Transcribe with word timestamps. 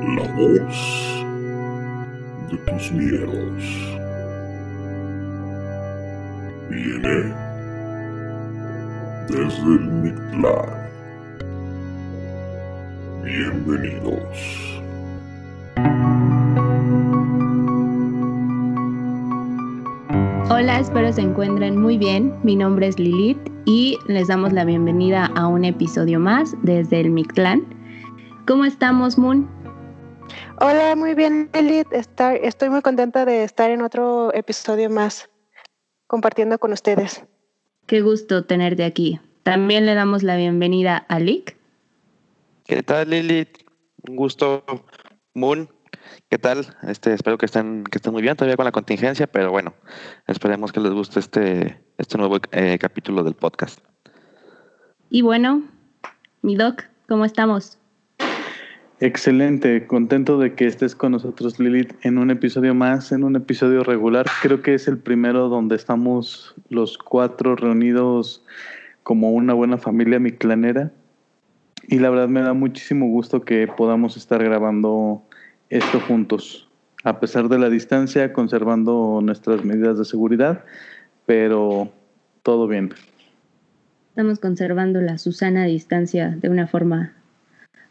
La 0.00 0.22
voz 0.32 1.26
de 2.50 2.56
tus 2.56 2.90
miedos 2.90 3.98
viene 6.70 7.34
desde 9.28 9.62
el 9.62 9.90
Mictlán. 10.02 10.70
Bienvenidos. 13.22 14.80
Hola, 20.48 20.80
espero 20.80 21.12
se 21.12 21.20
encuentren 21.20 21.78
muy 21.78 21.98
bien. 21.98 22.32
Mi 22.42 22.56
nombre 22.56 22.86
es 22.86 22.98
Lilith 22.98 23.50
y 23.66 23.98
les 24.06 24.28
damos 24.28 24.54
la 24.54 24.64
bienvenida 24.64 25.26
a 25.36 25.46
un 25.46 25.66
episodio 25.66 26.18
más 26.18 26.56
desde 26.62 27.00
el 27.00 27.10
Mictlán. 27.10 27.64
¿Cómo 28.46 28.64
estamos, 28.64 29.18
Moon? 29.18 29.59
Hola, 30.60 30.94
muy 30.96 31.14
bien, 31.14 31.50
Lilith. 31.54 31.88
estoy 31.92 32.70
muy 32.70 32.82
contenta 32.82 33.24
de 33.24 33.44
estar 33.44 33.70
en 33.70 33.82
otro 33.82 34.32
episodio 34.34 34.90
más 34.90 35.30
compartiendo 36.06 36.58
con 36.58 36.72
ustedes. 36.72 37.24
Qué 37.86 38.02
gusto 38.02 38.44
tenerte 38.44 38.84
aquí. 38.84 39.20
También 39.42 39.86
le 39.86 39.94
damos 39.94 40.22
la 40.22 40.36
bienvenida 40.36 40.96
a 40.96 41.18
Lick. 41.18 41.56
¿Qué 42.66 42.82
tal, 42.82 43.10
Lilith? 43.10 43.58
Un 44.08 44.16
gusto, 44.16 44.64
Moon. 45.34 45.68
¿Qué 46.28 46.38
tal? 46.38 46.66
Este, 46.82 47.14
espero 47.14 47.38
que 47.38 47.46
estén, 47.46 47.84
que 47.84 47.98
estén 47.98 48.12
muy 48.12 48.22
bien 48.22 48.36
todavía 48.36 48.56
con 48.56 48.64
la 48.64 48.72
contingencia, 48.72 49.26
pero 49.26 49.50
bueno, 49.50 49.74
esperemos 50.26 50.72
que 50.72 50.80
les 50.80 50.92
guste 50.92 51.18
este, 51.18 51.82
este 51.98 52.18
nuevo 52.18 52.38
eh, 52.52 52.78
capítulo 52.78 53.24
del 53.24 53.34
podcast. 53.34 53.80
Y 55.08 55.22
bueno, 55.22 55.62
mi 56.42 56.54
doc, 56.54 56.84
¿cómo 57.08 57.24
estamos? 57.24 57.79
Excelente, 59.02 59.86
contento 59.86 60.38
de 60.38 60.54
que 60.54 60.66
estés 60.66 60.94
con 60.94 61.12
nosotros 61.12 61.58
Lilith 61.58 61.94
en 62.02 62.18
un 62.18 62.30
episodio 62.30 62.74
más, 62.74 63.12
en 63.12 63.24
un 63.24 63.34
episodio 63.34 63.82
regular. 63.82 64.26
Creo 64.42 64.60
que 64.60 64.74
es 64.74 64.88
el 64.88 64.98
primero 64.98 65.48
donde 65.48 65.74
estamos 65.74 66.54
los 66.68 66.98
cuatro 66.98 67.56
reunidos 67.56 68.44
como 69.02 69.30
una 69.30 69.54
buena 69.54 69.78
familia 69.78 70.18
miclanera. 70.18 70.92
Y 71.88 71.98
la 71.98 72.10
verdad 72.10 72.28
me 72.28 72.42
da 72.42 72.52
muchísimo 72.52 73.06
gusto 73.06 73.40
que 73.40 73.66
podamos 73.68 74.18
estar 74.18 74.44
grabando 74.44 75.22
esto 75.70 75.98
juntos, 76.00 76.68
a 77.02 77.20
pesar 77.20 77.48
de 77.48 77.58
la 77.58 77.70
distancia, 77.70 78.34
conservando 78.34 79.20
nuestras 79.22 79.64
medidas 79.64 79.96
de 79.96 80.04
seguridad, 80.04 80.62
pero 81.24 81.90
todo 82.42 82.68
bien. 82.68 82.92
Estamos 84.10 84.40
conservando 84.40 85.00
la 85.00 85.16
Susana 85.16 85.64
distancia 85.64 86.36
de 86.38 86.50
una 86.50 86.66
forma 86.66 87.14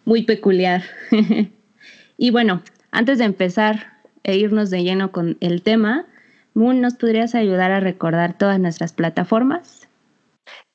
muy 0.09 0.23
peculiar. 0.23 0.81
y 2.17 2.31
bueno, 2.31 2.63
antes 2.89 3.19
de 3.19 3.25
empezar 3.25 3.93
e 4.23 4.35
irnos 4.35 4.71
de 4.71 4.83
lleno 4.83 5.11
con 5.11 5.37
el 5.39 5.61
tema, 5.61 6.07
Moon, 6.55 6.81
¿nos 6.81 6.95
podrías 6.95 7.35
ayudar 7.35 7.71
a 7.71 7.79
recordar 7.79 8.35
todas 8.35 8.59
nuestras 8.59 8.91
plataformas? 8.91 9.87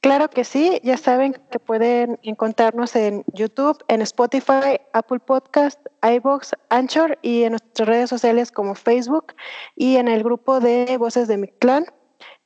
Claro 0.00 0.30
que 0.30 0.44
sí, 0.44 0.80
ya 0.84 0.96
saben 0.96 1.34
que 1.50 1.58
pueden 1.58 2.20
encontrarnos 2.22 2.94
en 2.94 3.24
YouTube, 3.32 3.82
en 3.88 4.02
Spotify, 4.02 4.78
Apple 4.92 5.18
Podcast, 5.18 5.80
iBox, 6.02 6.52
Anchor 6.68 7.18
y 7.20 7.42
en 7.42 7.52
nuestras 7.52 7.88
redes 7.88 8.10
sociales 8.10 8.52
como 8.52 8.76
Facebook 8.76 9.34
y 9.74 9.96
en 9.96 10.06
el 10.06 10.22
grupo 10.22 10.60
de 10.60 10.96
Voces 10.96 11.26
de 11.26 11.38
mi 11.38 11.48
Clan 11.48 11.86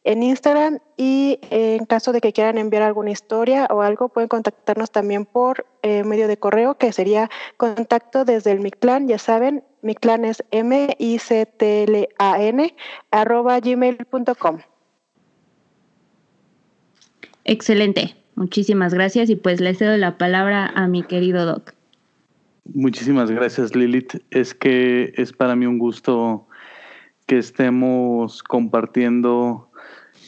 en 0.09 0.23
Instagram 0.23 0.79
y 0.97 1.39
en 1.51 1.85
caso 1.85 2.13
de 2.13 2.23
que 2.23 2.33
quieran 2.33 2.57
enviar 2.57 2.83
alguna 2.83 3.11
historia 3.11 3.67
o 3.71 3.83
algo, 3.83 4.09
pueden 4.09 4.29
contactarnos 4.29 4.91
también 4.91 5.27
por 5.27 5.67
eh, 5.83 6.03
medio 6.03 6.29
de 6.29 6.39
correo, 6.39 6.79
que 6.79 6.95
sería 6.95 7.29
contacto 7.59 8.25
desde 8.25 8.53
el 8.53 8.61
Mictlan, 8.61 9.07
ya 9.07 9.19
saben, 9.19 9.63
mi 9.83 9.95
clan 9.95 10.25
es 10.25 10.43
m 10.51 10.97
i 10.99 11.19
c 11.19 11.45
t 11.45 11.85
l 11.85 12.09
a 12.19 12.43
n 12.43 12.75
arroba 13.11 13.61
gmail.com. 13.61 14.61
Excelente, 17.45 18.17
muchísimas 18.35 18.95
gracias 18.95 19.29
y 19.29 19.37
pues 19.37 19.61
le 19.61 19.75
cedo 19.75 19.95
la 19.99 20.17
palabra 20.17 20.73
a 20.75 20.89
mi 20.89 21.03
querido 21.03 21.45
Doc. 21.45 21.75
Muchísimas 22.73 23.31
gracias 23.31 23.77
Lilith, 23.77 24.15
es 24.31 24.55
que 24.55 25.13
es 25.19 25.35
para 25.35 25.55
mí 25.55 25.67
un 25.67 25.79
gusto 25.79 26.47
que 27.27 27.37
estemos 27.37 28.43
compartiendo 28.43 29.68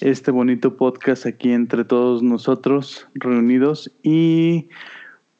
este 0.00 0.31
bonito 0.31 0.77
podcast 0.77 1.27
aquí 1.27 1.53
entre 1.53 1.84
todos 1.84 2.22
nosotros 2.22 3.06
reunidos 3.15 3.93
y 4.03 4.69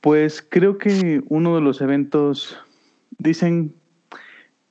pues 0.03 0.43
creo 0.47 0.76
que 0.76 1.22
uno 1.28 1.54
de 1.54 1.62
los 1.62 1.81
eventos 1.81 2.59
dicen 3.19 3.75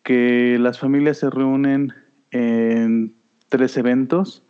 que 0.04 0.58
las 0.60 0.80
familias 0.80 1.18
se 1.18 1.30
reúnen 1.30 1.94
en 2.32 3.16
tres 3.50 3.78
eventos 3.78 4.46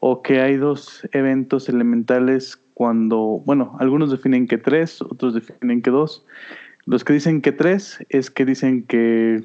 o 0.00 0.22
que 0.22 0.40
hay 0.40 0.56
dos 0.56 1.06
eventos 1.12 1.68
elementales 1.68 2.58
cuando, 2.72 3.42
bueno, 3.44 3.76
algunos 3.80 4.10
definen 4.10 4.46
que 4.46 4.58
tres, 4.58 5.00
otros 5.00 5.34
definen 5.34 5.82
que 5.82 5.90
dos. 5.90 6.26
Los 6.86 7.04
que 7.04 7.12
dicen 7.12 7.40
que 7.40 7.52
tres 7.52 8.04
es 8.08 8.30
que 8.30 8.44
dicen 8.44 8.82
que 8.82 9.44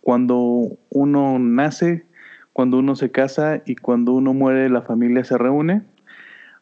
cuando 0.00 0.78
uno 0.90 1.38
nace 1.38 2.04
cuando 2.52 2.78
uno 2.78 2.96
se 2.96 3.10
casa 3.10 3.62
y 3.64 3.76
cuando 3.76 4.12
uno 4.12 4.34
muere 4.34 4.68
la 4.68 4.82
familia 4.82 5.24
se 5.24 5.38
reúne. 5.38 5.82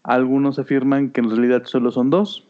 Algunos 0.02 0.58
afirman 0.58 1.10
que 1.10 1.20
en 1.20 1.30
realidad 1.30 1.64
solo 1.64 1.90
son 1.90 2.10
dos, 2.10 2.46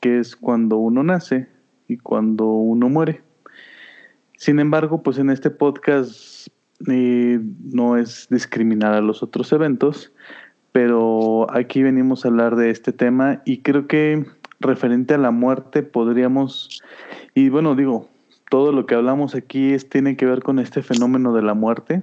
que 0.00 0.18
es 0.18 0.36
cuando 0.36 0.78
uno 0.78 1.02
nace 1.02 1.48
y 1.86 1.98
cuando 1.98 2.46
uno 2.46 2.88
muere. 2.88 3.22
Sin 4.36 4.58
embargo, 4.58 5.02
pues 5.02 5.18
en 5.18 5.30
este 5.30 5.50
podcast 5.50 6.48
eh, 6.88 7.40
no 7.72 7.96
es 7.96 8.28
discriminar 8.30 8.94
a 8.94 9.00
los 9.00 9.22
otros 9.22 9.52
eventos, 9.52 10.12
pero 10.72 11.46
aquí 11.52 11.82
venimos 11.82 12.24
a 12.24 12.28
hablar 12.28 12.56
de 12.56 12.70
este 12.70 12.92
tema 12.92 13.42
y 13.44 13.58
creo 13.58 13.86
que 13.86 14.24
referente 14.60 15.14
a 15.14 15.18
la 15.18 15.30
muerte 15.30 15.82
podríamos, 15.82 16.82
y 17.34 17.48
bueno, 17.48 17.74
digo, 17.74 18.08
todo 18.50 18.72
lo 18.72 18.86
que 18.86 18.94
hablamos 18.94 19.34
aquí 19.34 19.72
es, 19.72 19.88
tiene 19.88 20.16
que 20.16 20.26
ver 20.26 20.42
con 20.42 20.58
este 20.58 20.82
fenómeno 20.82 21.32
de 21.34 21.42
la 21.42 21.54
muerte 21.54 22.02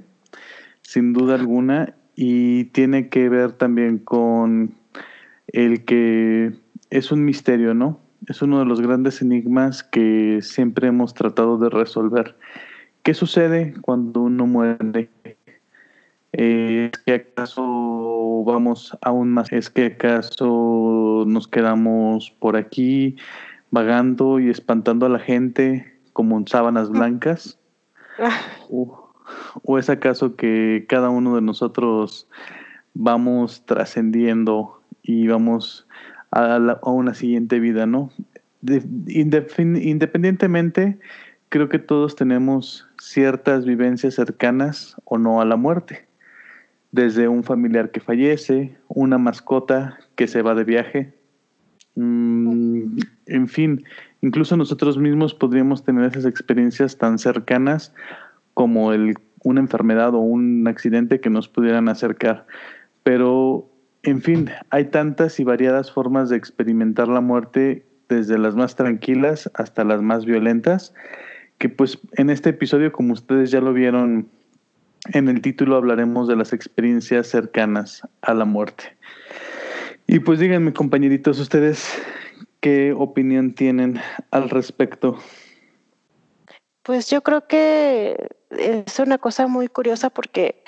sin 0.88 1.14
duda 1.14 1.36
alguna, 1.36 1.94
y 2.16 2.66
tiene 2.66 3.10
que 3.10 3.28
ver 3.28 3.54
también 3.54 3.98
con 3.98 4.74
el 5.48 5.84
que 5.84 6.54
es 6.90 7.12
un 7.12 7.26
misterio, 7.26 7.74
¿no? 7.74 8.00
Es 8.28 8.42
uno 8.42 8.60
de 8.60 8.66
los 8.66 8.82
grandes 8.82 9.22
enigmas 9.22 9.84
que 9.84 10.40
siempre 10.42 10.88
hemos 10.88 11.14
tratado 11.14 11.58
de 11.58 11.70
resolver. 11.70 12.36
¿Qué 13.04 13.14
sucede 13.14 13.74
cuando 13.82 14.22
uno 14.22 14.48
muere? 14.48 15.10
¿Es 16.32 16.92
que 17.06 17.14
acaso 17.14 18.44
vamos 18.46 18.98
aún 19.02 19.30
más? 19.30 19.52
¿Es 19.52 19.70
que 19.70 19.86
acaso 19.86 21.24
nos 21.28 21.48
quedamos 21.48 22.32
por 22.40 22.58
aquí 22.58 23.16
vagando 23.72 24.40
y 24.40 24.50
espantando 24.50 25.06
a 25.06 25.10
la 25.10 25.20
gente 25.20 25.94
como 26.14 26.38
en 26.38 26.48
sábanas 26.48 26.90
blancas? 26.90 27.60
Uh, 28.70 29.05
¿O 29.64 29.78
es 29.80 29.90
acaso 29.90 30.36
que 30.36 30.86
cada 30.88 31.10
uno 31.10 31.36
de 31.36 31.42
nosotros 31.42 32.28
vamos 32.94 33.66
trascendiendo 33.66 34.82
y 35.04 35.28
vamos 35.28 35.88
a, 36.32 36.80
una 36.84 37.14
siguiente 37.14 37.60
vida, 37.60 37.86
¿no? 37.86 38.10
independientemente, 39.08 40.98
creo 41.50 41.70
que 41.70 41.78
todos 41.78 42.16
tenemos 42.16 42.88
ciertas 43.00 43.64
vivencias 43.64 44.16
cercanas 44.16 44.96
o 45.06 45.20
no 45.20 45.40
a 45.40 45.46
la 45.46 45.56
muerte. 45.56 46.08
Desde 46.92 47.28
un 47.28 47.44
familiar 47.44 47.92
que 47.92 48.00
fallece, 48.00 48.76
una 48.88 49.20
mascota 49.20 50.00
que 50.16 50.28
se 50.28 50.42
va 50.42 50.56
de 50.56 50.64
viaje, 50.64 51.14
mm, 51.96 52.98
en 53.28 53.48
fin, 53.48 53.84
incluso 54.22 54.58
nosotros 54.58 54.98
mismos 54.98 55.36
podríamos 55.36 55.84
tener 55.84 56.06
esas 56.06 56.26
experiencias 56.26 56.98
tan 56.98 57.20
cercanas 57.20 57.94
como 58.56 58.92
el, 58.92 59.14
una 59.44 59.60
enfermedad 59.60 60.16
o 60.16 60.20
un 60.20 60.68
accidente 60.68 61.20
que 61.20 61.30
nos 61.30 61.48
pudieran 61.48 61.88
acercar. 61.88 62.48
Pero, 63.04 63.70
en 64.02 64.24
fin, 64.24 64.50
hay 64.72 64.86
tantas 64.86 65.40
y 65.40 65.44
variadas 65.44 65.92
formas 65.92 66.30
de 66.30 66.38
experimentar 66.38 67.08
la 67.08 67.22
muerte, 67.22 67.86
desde 68.10 68.40
las 68.40 68.56
más 68.56 68.76
tranquilas 68.76 69.50
hasta 69.54 69.84
las 69.84 70.02
más 70.02 70.26
violentas, 70.26 70.94
que 71.60 71.70
pues 71.70 72.00
en 72.14 72.30
este 72.30 72.50
episodio, 72.50 72.92
como 72.92 73.14
ustedes 73.14 73.52
ya 73.52 73.62
lo 73.62 73.74
vieron 73.74 74.28
en 75.14 75.28
el 75.28 75.42
título, 75.42 75.76
hablaremos 75.76 76.28
de 76.28 76.36
las 76.36 76.54
experiencias 76.54 77.28
cercanas 77.28 78.02
a 78.22 78.34
la 78.34 78.46
muerte. 78.46 78.96
Y 80.08 80.20
pues 80.20 80.40
díganme, 80.40 80.74
compañeritos, 80.74 81.40
ustedes 81.40 81.88
qué 82.60 82.94
opinión 82.94 83.54
tienen 83.54 84.00
al 84.32 84.50
respecto. 84.50 85.18
Pues 86.84 87.10
yo 87.10 87.22
creo 87.22 87.48
que 87.48 88.28
es 88.52 89.00
una 89.00 89.18
cosa 89.18 89.48
muy 89.48 89.68
curiosa 89.68 90.10
porque 90.10 90.64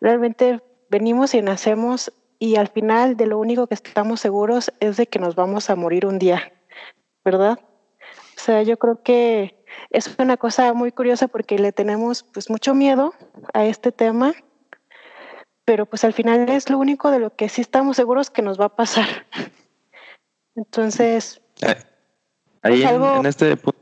realmente 0.00 0.60
venimos 0.90 1.34
y 1.34 1.42
nacemos 1.42 2.12
y 2.38 2.56
al 2.56 2.68
final 2.68 3.16
de 3.16 3.26
lo 3.26 3.38
único 3.38 3.66
que 3.66 3.74
estamos 3.74 4.20
seguros 4.20 4.72
es 4.80 4.96
de 4.96 5.06
que 5.06 5.18
nos 5.18 5.34
vamos 5.34 5.70
a 5.70 5.76
morir 5.76 6.06
un 6.06 6.18
día, 6.18 6.52
¿verdad? 7.24 7.58
O 8.36 8.40
sea, 8.40 8.62
yo 8.62 8.78
creo 8.78 9.02
que 9.02 9.62
es 9.90 10.14
una 10.18 10.36
cosa 10.36 10.72
muy 10.72 10.92
curiosa 10.92 11.26
porque 11.28 11.58
le 11.58 11.72
tenemos 11.72 12.22
pues 12.22 12.48
mucho 12.48 12.74
miedo 12.74 13.12
a 13.52 13.64
este 13.66 13.90
tema, 13.92 14.34
pero 15.64 15.84
pues 15.86 16.04
al 16.04 16.12
final 16.12 16.48
es 16.48 16.70
lo 16.70 16.78
único 16.78 17.10
de 17.10 17.18
lo 17.18 17.34
que 17.34 17.48
sí 17.48 17.60
estamos 17.60 17.96
seguros 17.96 18.30
que 18.30 18.42
nos 18.42 18.58
va 18.60 18.66
a 18.66 18.76
pasar. 18.76 19.06
Entonces... 20.54 21.40
Ahí 21.60 21.74
Pues 22.62 22.80
en, 22.82 22.86
algo- 22.88 23.16
en 23.20 23.26
este 23.26 23.56
punto... 23.56 23.78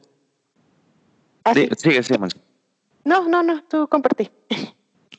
así- 1.45 1.69
Sigue, 1.77 2.03
sigue. 2.03 2.19
No, 3.06 3.29
no, 3.29 3.43
no, 3.43 3.62
tú 3.64 3.88
compartí. 3.88 4.31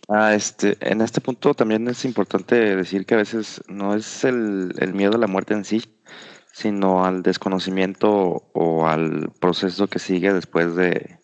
Ah, 0.09 0.33
este, 0.33 0.77
en 0.79 1.01
este 1.01 1.19
punto 1.19 1.53
también 1.53 1.87
es 1.87 2.05
importante 2.05 2.75
decir 2.75 3.05
que 3.05 3.15
a 3.15 3.17
veces 3.17 3.61
no 3.67 3.93
es 3.95 4.23
el, 4.23 4.73
el 4.79 4.93
miedo 4.93 5.15
a 5.15 5.17
la 5.17 5.27
muerte 5.27 5.53
en 5.53 5.65
sí, 5.65 5.81
sino 6.53 7.03
al 7.03 7.23
desconocimiento 7.23 8.49
o 8.53 8.87
al 8.87 9.31
proceso 9.41 9.87
que 9.87 9.99
sigue 9.99 10.31
después 10.33 10.75
de, 10.75 11.19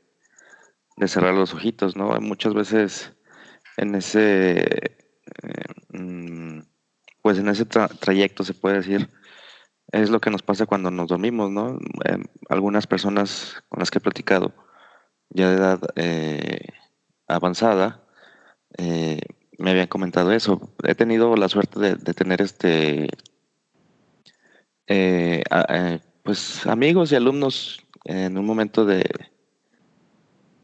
de 0.98 1.08
cerrar 1.08 1.34
los 1.34 1.54
ojitos, 1.54 1.96
¿no? 1.96 2.20
Muchas 2.20 2.54
veces 2.54 3.14
en 3.78 3.96
ese, 3.96 4.60
eh, 4.60 5.66
mm, 5.94 6.60
pues 7.22 7.38
en 7.40 7.48
ese 7.48 7.68
tra- 7.68 7.98
trayecto 8.00 8.44
se 8.44 8.54
puede 8.54 8.78
decir, 8.78 9.10
es 9.92 10.10
lo 10.10 10.20
que 10.20 10.30
nos 10.30 10.44
pasa 10.44 10.66
cuando 10.66 10.92
nos 10.92 11.08
dormimos, 11.08 11.50
¿no? 11.52 11.80
Eh, 12.06 12.18
algunas 12.50 12.86
personas 12.86 13.64
con 13.70 13.80
las 13.80 13.92
que 13.92 14.00
he 14.00 14.02
platicado, 14.02 14.54
ya 15.34 15.50
de 15.50 15.56
edad 15.56 15.82
eh, 15.96 16.68
avanzada, 17.28 18.04
eh, 18.78 19.22
me 19.58 19.72
habían 19.72 19.88
comentado 19.88 20.32
eso. 20.32 20.74
He 20.84 20.96
tenido 20.96 21.36
la 21.36 21.50
suerte 21.50 21.80
de, 21.80 22.14
tener 22.14 22.42
este, 22.42 23.10
eh, 24.88 25.44
pues 26.24 26.66
amigos 26.66 27.12
y 27.12 27.16
alumnos 27.16 27.86
en 28.06 28.38
un 28.38 28.46
momento 28.46 28.86
de, 28.86 29.04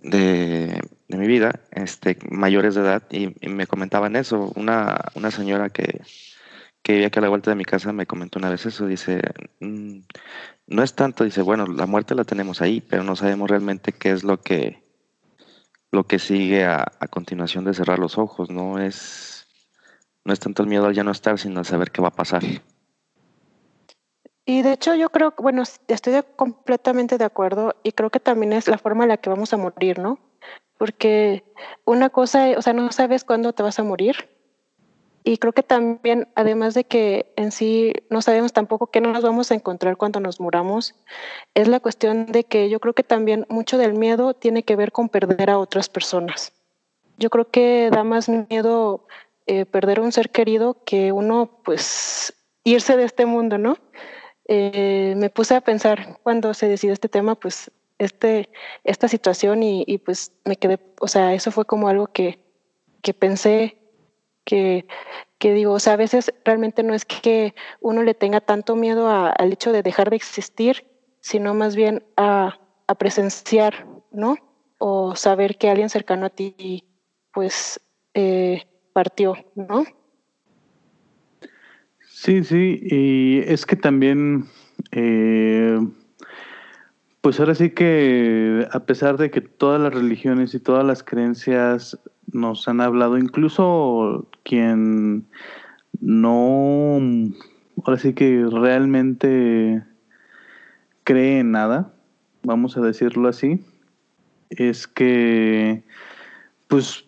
de, 0.01 0.81
de 1.07 1.17
mi 1.17 1.27
vida, 1.27 1.61
este, 1.71 2.17
mayores 2.29 2.75
de 2.75 2.81
edad, 2.81 3.03
y, 3.11 3.35
y 3.45 3.49
me 3.49 3.67
comentaban 3.67 4.15
eso. 4.15 4.51
Una, 4.55 4.99
una 5.15 5.31
señora 5.31 5.69
que, 5.69 6.01
que 6.83 6.93
vivía 6.93 7.07
aquí 7.07 7.19
a 7.19 7.21
la 7.21 7.29
vuelta 7.29 7.51
de 7.51 7.55
mi 7.55 7.65
casa 7.65 7.93
me 7.93 8.05
comentó 8.05 8.39
una 8.39 8.49
vez 8.49 8.65
eso. 8.65 8.85
Dice, 8.87 9.21
"Mm, 9.59 9.99
no 10.67 10.83
es 10.83 10.93
tanto, 10.95 11.23
dice, 11.23 11.41
bueno, 11.41 11.65
la 11.67 11.85
muerte 11.85 12.15
la 12.15 12.23
tenemos 12.23 12.61
ahí, 12.61 12.81
pero 12.81 13.03
no 13.03 13.15
sabemos 13.15 13.49
realmente 13.49 13.91
qué 13.93 14.11
es 14.11 14.23
lo 14.23 14.41
que 14.41 14.83
lo 15.91 16.05
que 16.05 16.19
sigue 16.19 16.65
a, 16.65 16.91
a 16.99 17.07
continuación 17.07 17.65
de 17.65 17.73
cerrar 17.73 17.99
los 17.99 18.17
ojos, 18.17 18.49
no 18.49 18.79
es, 18.79 19.47
no 20.23 20.33
es 20.33 20.39
tanto 20.39 20.61
el 20.63 20.69
miedo 20.69 20.85
al 20.85 20.93
ya 20.93 21.03
no 21.03 21.11
estar, 21.11 21.39
sino 21.39 21.59
al 21.59 21.65
saber 21.65 21.91
qué 21.91 22.01
va 22.01 22.09
a 22.09 22.15
pasar. 22.15 22.43
Y 24.45 24.61
de 24.63 24.73
hecho 24.73 24.95
yo 24.95 25.09
creo, 25.09 25.33
bueno, 25.37 25.63
estoy 25.87 26.13
completamente 26.35 27.17
de 27.17 27.25
acuerdo 27.25 27.75
y 27.83 27.91
creo 27.91 28.09
que 28.09 28.19
también 28.19 28.53
es 28.53 28.67
la 28.67 28.77
forma 28.77 29.03
en 29.03 29.09
la 29.09 29.17
que 29.17 29.29
vamos 29.29 29.53
a 29.53 29.57
morir, 29.57 29.99
¿no? 29.99 30.19
Porque 30.77 31.43
una 31.85 32.09
cosa, 32.09 32.47
o 32.57 32.61
sea, 32.61 32.73
no 32.73 32.91
sabes 32.91 33.23
cuándo 33.23 33.53
te 33.53 33.63
vas 33.63 33.79
a 33.79 33.83
morir. 33.83 34.29
Y 35.23 35.37
creo 35.37 35.53
que 35.53 35.63
también, 35.63 36.27
además 36.35 36.73
de 36.73 36.85
que 36.85 37.33
en 37.35 37.51
sí 37.51 37.93
no 38.09 38.21
sabemos 38.21 38.53
tampoco 38.53 38.87
qué 38.87 39.01
nos 39.01 39.21
vamos 39.21 39.51
a 39.51 39.55
encontrar 39.55 39.97
cuando 39.97 40.19
nos 40.19 40.39
muramos, 40.39 40.95
es 41.53 41.67
la 41.67 41.79
cuestión 41.79 42.27
de 42.27 42.45
que 42.45 42.69
yo 42.69 42.79
creo 42.79 42.93
que 42.93 43.03
también 43.03 43.45
mucho 43.49 43.77
del 43.77 43.93
miedo 43.93 44.33
tiene 44.33 44.63
que 44.63 44.75
ver 44.75 44.91
con 44.91 45.09
perder 45.09 45.49
a 45.49 45.59
otras 45.59 45.89
personas. 45.89 46.53
Yo 47.17 47.29
creo 47.29 47.49
que 47.49 47.89
da 47.91 48.03
más 48.03 48.29
miedo 48.29 49.05
eh, 49.45 49.65
perder 49.65 49.99
a 49.99 50.03
un 50.03 50.11
ser 50.11 50.29
querido 50.29 50.83
que 50.85 51.11
uno, 51.11 51.59
pues, 51.65 52.33
irse 52.63 52.95
de 52.95 53.03
este 53.03 53.25
mundo, 53.25 53.57
¿no? 53.57 53.77
Eh, 54.47 55.15
me 55.17 55.29
puse 55.29 55.55
a 55.55 55.61
pensar 55.61 56.17
cuando 56.23 56.53
se 56.53 56.67
decidió 56.67 56.93
este 56.93 57.09
tema, 57.09 57.35
pues, 57.35 57.71
este, 57.97 58.49
esta 58.83 59.07
situación 59.07 59.61
y, 59.63 59.83
y, 59.85 59.97
pues 59.97 60.31
me 60.45 60.55
quedé, 60.55 60.79
o 61.01 61.07
sea, 61.07 61.33
eso 61.33 61.51
fue 61.51 61.65
como 61.65 61.89
algo 61.89 62.07
que, 62.07 62.39
que 63.01 63.13
pensé, 63.13 63.78
que, 64.49 65.53
digo, 65.53 65.73
o 65.73 65.79
sea, 65.79 65.93
a 65.93 65.97
veces 65.97 66.33
realmente 66.43 66.81
no 66.81 66.93
es 66.93 67.05
que 67.05 67.53
uno 67.81 68.01
le 68.03 68.13
tenga 68.15 68.41
tanto 68.41 68.75
miedo 68.75 69.07
al 69.09 69.53
hecho 69.53 69.71
de 69.71 69.83
dejar 69.83 70.09
de 70.09 70.15
existir, 70.15 70.87
sino 71.19 71.53
más 71.53 71.75
bien 71.75 72.03
a, 72.17 72.59
a 72.87 72.95
presenciar, 72.95 73.85
¿no? 74.11 74.37
O 74.79 75.15
saber 75.15 75.57
que 75.57 75.69
alguien 75.69 75.89
cercano 75.89 76.25
a 76.25 76.29
ti, 76.29 76.83
pues, 77.31 77.79
eh, 78.15 78.63
partió, 78.93 79.35
¿no? 79.55 79.85
Sí, 82.01 82.43
sí, 82.43 82.79
y 82.81 83.39
es 83.45 83.65
que 83.65 83.75
también, 83.75 84.45
eh, 84.91 85.77
pues 87.21 87.39
ahora 87.39 87.53
sí 87.53 87.69
que 87.69 88.67
a 88.71 88.79
pesar 88.85 89.17
de 89.17 89.29
que 89.29 89.41
todas 89.41 89.79
las 89.79 89.93
religiones 89.93 90.53
y 90.53 90.59
todas 90.59 90.83
las 90.85 91.03
creencias 91.03 91.97
nos 92.33 92.67
han 92.67 92.81
hablado, 92.81 93.17
incluso 93.17 94.27
quien 94.43 95.25
no, 95.99 96.99
ahora 97.85 97.99
sí 97.99 98.13
que 98.13 98.45
realmente 98.51 99.83
cree 101.03 101.39
en 101.39 101.51
nada, 101.51 101.93
vamos 102.43 102.77
a 102.77 102.81
decirlo 102.81 103.27
así, 103.29 103.65
es 104.49 104.87
que 104.87 105.83
pues 106.67 107.05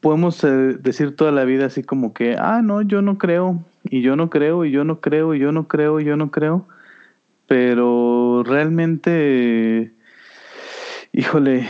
podemos 0.00 0.42
eh, 0.44 0.48
decir 0.48 1.14
toda 1.14 1.30
la 1.30 1.44
vida 1.44 1.66
así 1.66 1.82
como 1.82 2.14
que, 2.14 2.36
ah, 2.38 2.62
no, 2.62 2.82
yo 2.82 3.02
no 3.02 3.18
creo, 3.18 3.62
y 3.84 4.02
yo 4.02 4.16
no 4.16 4.30
creo, 4.30 4.64
y 4.64 4.70
yo 4.70 4.84
no 4.84 5.00
creo, 5.00 5.34
y 5.34 5.38
yo 5.38 5.52
no 5.52 5.68
creo, 5.68 6.00
y 6.00 6.04
yo 6.04 6.16
no 6.16 6.30
creo, 6.30 6.66
pero 7.46 8.42
realmente, 8.44 9.92
híjole, 11.12 11.68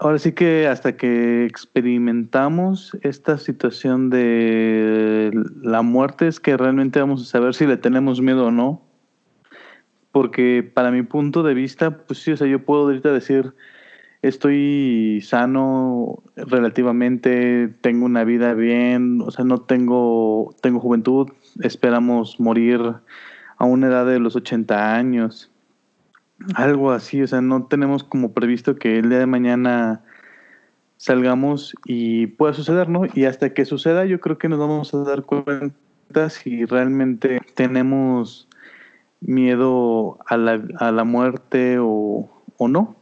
ahora 0.00 0.18
sí 0.18 0.32
que 0.32 0.66
hasta 0.66 0.96
que 0.96 1.44
experimentamos 1.44 2.96
esta 3.02 3.38
situación 3.38 4.10
de 4.10 5.32
la 5.62 5.82
muerte 5.82 6.28
es 6.28 6.40
que 6.40 6.56
realmente 6.56 7.00
vamos 7.00 7.22
a 7.22 7.24
saber 7.24 7.54
si 7.54 7.66
le 7.66 7.76
tenemos 7.76 8.20
miedo 8.20 8.46
o 8.46 8.50
no, 8.50 8.82
porque 10.12 10.62
para 10.62 10.90
mi 10.90 11.02
punto 11.02 11.42
de 11.42 11.54
vista, 11.54 11.98
pues 12.06 12.20
sí, 12.20 12.32
o 12.32 12.36
sea, 12.36 12.46
yo 12.46 12.64
puedo 12.64 12.82
ahorita 12.82 13.12
decir, 13.12 13.54
estoy 14.22 15.20
sano 15.22 16.22
relativamente, 16.36 17.68
tengo 17.80 18.06
una 18.06 18.24
vida 18.24 18.54
bien, 18.54 19.20
o 19.20 19.30
sea, 19.30 19.44
no 19.44 19.60
tengo, 19.62 20.54
tengo 20.62 20.80
juventud, 20.80 21.30
esperamos 21.60 22.40
morir 22.40 22.80
a 23.58 23.64
una 23.64 23.88
edad 23.88 24.06
de 24.06 24.18
los 24.18 24.36
80 24.36 24.94
años, 24.94 25.50
algo 26.54 26.92
así, 26.92 27.22
o 27.22 27.26
sea, 27.26 27.40
no 27.40 27.66
tenemos 27.66 28.04
como 28.04 28.32
previsto 28.32 28.76
que 28.76 28.98
el 28.98 29.08
día 29.08 29.18
de 29.18 29.26
mañana 29.26 30.02
salgamos 30.96 31.74
y 31.84 32.28
pueda 32.28 32.54
suceder, 32.54 32.88
¿no? 32.88 33.02
Y 33.14 33.24
hasta 33.24 33.52
que 33.52 33.64
suceda 33.64 34.04
yo 34.04 34.20
creo 34.20 34.38
que 34.38 34.48
nos 34.48 34.58
vamos 34.58 34.94
a 34.94 34.98
dar 34.98 35.22
cuenta 35.22 36.30
si 36.30 36.64
realmente 36.64 37.40
tenemos 37.54 38.48
miedo 39.20 40.18
a 40.26 40.36
la, 40.36 40.62
a 40.78 40.92
la 40.92 41.04
muerte 41.04 41.78
o, 41.80 42.28
o 42.56 42.68
no 42.68 42.96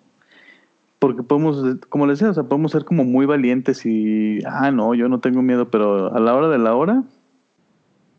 porque 1.02 1.24
podemos, 1.24 1.60
como 1.88 2.06
les 2.06 2.20
decía, 2.20 2.30
o 2.30 2.34
sea, 2.34 2.44
podemos 2.44 2.70
ser 2.70 2.84
como 2.84 3.02
muy 3.02 3.26
valientes 3.26 3.84
y, 3.84 4.38
ah, 4.46 4.70
no, 4.70 4.94
yo 4.94 5.08
no 5.08 5.18
tengo 5.18 5.42
miedo, 5.42 5.68
pero 5.68 6.14
a 6.14 6.20
la 6.20 6.32
hora 6.32 6.48
de 6.48 6.58
la 6.58 6.76
hora, 6.76 7.02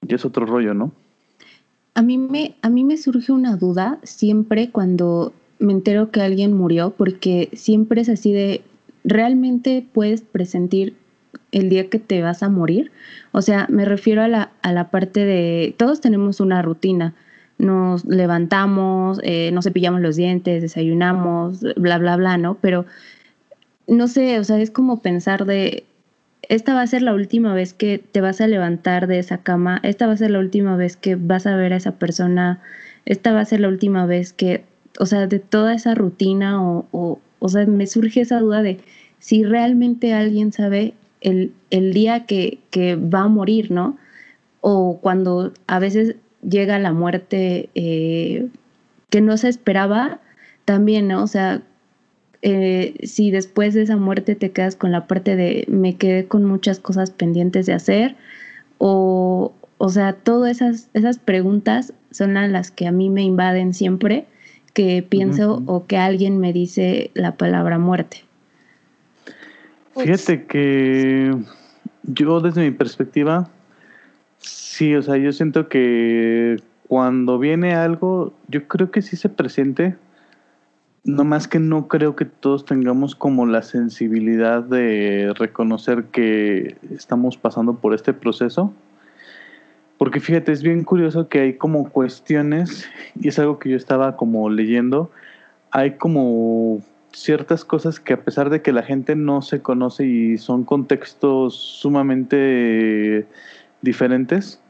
ya 0.02 0.18
es 0.18 0.26
otro 0.26 0.46
rollo, 0.46 0.74
¿no? 0.74 0.92
A 1.96 2.02
mí 2.02 2.18
me, 2.18 2.56
a 2.62 2.70
mí 2.70 2.84
me 2.84 2.98
surge 2.98 3.32
una 3.32 3.56
duda 3.56 4.00
siempre 4.04 4.70
cuando 4.72 5.34
me 5.60 5.74
entero 5.74 6.12
que 6.12 6.22
alguien 6.22 6.54
murió, 6.54 6.92
porque 6.92 7.50
siempre 7.54 8.02
es 8.02 8.10
así 8.10 8.34
de, 8.34 8.62
¿realmente 9.04 9.86
puedes 9.94 10.22
presentir 10.22 10.96
el 11.52 11.70
día 11.70 11.90
que 11.90 12.00
te 12.00 12.22
vas 12.22 12.44
a 12.44 12.50
morir? 12.50 12.92
O 13.32 13.42
sea, 13.42 13.68
me 13.70 13.86
refiero 13.86 14.22
a 14.22 14.28
la, 14.28 14.52
a 14.62 14.74
la 14.74 14.90
parte 14.90 15.24
de, 15.24 15.76
todos 15.78 16.02
tenemos 16.02 16.40
una 16.40 16.62
rutina, 16.62 17.14
nos 17.58 18.06
levantamos, 18.06 19.20
eh, 19.24 19.52
nos 19.54 19.66
cepillamos 19.66 20.02
los 20.02 20.16
dientes, 20.16 20.62
desayunamos, 20.62 21.62
bla, 21.76 21.98
bla, 21.98 22.18
bla, 22.18 22.38
¿no? 22.38 22.56
Pero 22.56 22.86
no 23.88 24.08
sé, 24.08 24.40
o 24.40 24.44
sea, 24.44 24.60
es 24.60 24.72
como 24.72 25.02
pensar 25.02 25.46
de, 25.46 25.86
esta 26.50 26.74
va 26.74 26.82
a 26.82 26.88
ser 26.88 27.02
la 27.02 27.14
última 27.14 27.54
vez 27.54 27.74
que 27.74 28.00
te 28.00 28.22
vas 28.22 28.42
a 28.42 28.48
levantar 28.48 29.08
de 29.08 29.20
esa 29.20 29.40
cama, 29.40 29.80
esta 29.84 30.08
va 30.08 30.14
a 30.14 30.18
ser 30.18 30.32
la 30.32 30.40
última 30.40 30.76
vez 30.76 30.98
que 30.98 31.16
vas 31.16 31.48
a 31.48 31.56
ver 31.56 31.74
a 31.74 31.78
esa 31.78 31.94
persona, 31.94 32.62
esta 33.06 33.34
va 33.34 33.42
a 33.42 33.46
ser 33.46 33.60
la 33.62 33.70
última 33.70 34.06
vez 34.06 34.34
que, 34.34 34.64
o 35.00 35.06
sea, 35.06 35.28
de 35.28 35.40
toda 35.40 35.74
esa 35.74 35.96
rutina 35.96 36.62
o, 36.64 36.86
o, 36.92 37.20
o 37.40 37.50
sea, 37.50 37.66
me 37.66 37.88
surge 37.88 38.22
esa 38.22 38.40
duda 38.40 38.62
de 38.62 38.80
si 39.20 39.44
realmente 39.44 40.14
alguien 40.14 40.52
sabe 40.52 40.94
el, 41.22 41.54
el 41.70 41.94
día 41.94 42.26
que, 42.26 42.60
que 42.70 42.96
va 42.96 43.22
a 43.22 43.28
morir, 43.28 43.72
¿no? 43.72 43.98
O 44.62 45.00
cuando 45.02 45.54
a 45.68 45.80
veces 45.80 46.16
llega 46.42 46.78
la 46.80 46.92
muerte 46.92 47.70
eh, 47.76 48.48
que 49.10 49.22
no 49.22 49.38
se 49.38 49.50
esperaba, 49.50 50.20
también, 50.66 51.08
¿no? 51.08 51.24
O 51.24 51.28
sea, 51.28 51.62
eh, 52.46 52.96
si 53.04 53.32
después 53.32 53.74
de 53.74 53.84
esa 53.84 53.96
muerte 53.96 54.36
te 54.36 54.52
quedas 54.52 54.76
con 54.76 54.92
la 54.92 55.08
parte 55.08 55.38
de 55.38 55.66
me 55.70 55.96
quedé 55.96 56.26
con 56.26 56.44
muchas 56.44 56.78
cosas 56.78 57.10
pendientes 57.10 57.66
de 57.66 57.74
hacer, 57.74 58.18
o, 58.80 59.54
o 59.78 59.90
sea, 59.90 60.12
todas 60.12 60.52
esas, 60.52 60.90
esas 60.94 61.20
preguntas 61.20 61.94
son 62.12 62.36
a 62.36 62.48
las 62.50 62.70
que 62.70 62.86
a 62.86 62.92
mí 62.92 63.10
me 63.10 63.24
invaden 63.24 63.74
siempre 63.74 64.26
que 64.74 65.06
pienso 65.08 65.64
o 65.68 65.86
que 65.86 65.98
alguien 65.98 66.40
me 66.40 66.52
dice 66.52 67.12
la 67.14 67.38
palabra 67.38 67.80
muerte. 67.80 68.26
Fíjate 69.96 70.46
que 70.46 71.32
yo 72.04 72.42
desde 72.42 72.62
mi 72.62 72.72
perspectiva, 72.72 73.50
sí, 74.40 74.96
o 74.96 75.02
sea, 75.02 75.16
yo 75.16 75.32
siento 75.32 75.70
que 75.70 76.58
cuando 76.90 77.40
viene 77.40 77.74
algo, 77.74 78.34
yo 78.50 78.68
creo 78.68 78.92
que 78.92 79.02
sí 79.02 79.16
se 79.16 79.30
presente, 79.30 79.96
no 81.04 81.24
más 81.26 81.48
que 81.48 81.60
no 81.60 81.88
creo 81.88 82.16
que 82.16 82.26
todos 82.26 82.66
tengamos 82.66 83.16
como 83.16 83.46
la 83.46 83.62
sensibilidad 83.62 84.64
de 84.64 85.34
reconocer 85.38 86.06
que 86.06 86.78
estamos 86.92 87.38
pasando 87.38 87.76
por 87.76 87.94
este 87.94 88.14
proceso. 88.14 88.74
Porque 89.98 90.20
fíjate, 90.20 90.52
es 90.52 90.64
bien 90.64 90.84
curioso 90.84 91.28
que 91.28 91.40
hay 91.42 91.54
como 91.56 91.90
cuestiones, 91.90 92.90
y 93.20 93.28
es 93.28 93.38
algo 93.40 93.60
que 93.60 93.70
yo 93.70 93.78
estaba 93.78 94.16
como 94.16 94.50
leyendo, 94.50 95.12
hay 95.72 95.98
como 95.98 96.82
ciertas 97.12 97.64
cosas 97.64 98.00
que 98.00 98.14
a 98.14 98.22
pesar 98.22 98.50
de 98.50 98.62
que 98.62 98.72
la 98.72 98.84
gente 98.84 99.16
no 99.16 99.42
se 99.42 99.62
conoce 99.62 100.06
y 100.06 100.38
son 100.38 100.64
contextos 100.64 101.56
sumamente 101.56 103.28
diferentes, 103.82 104.63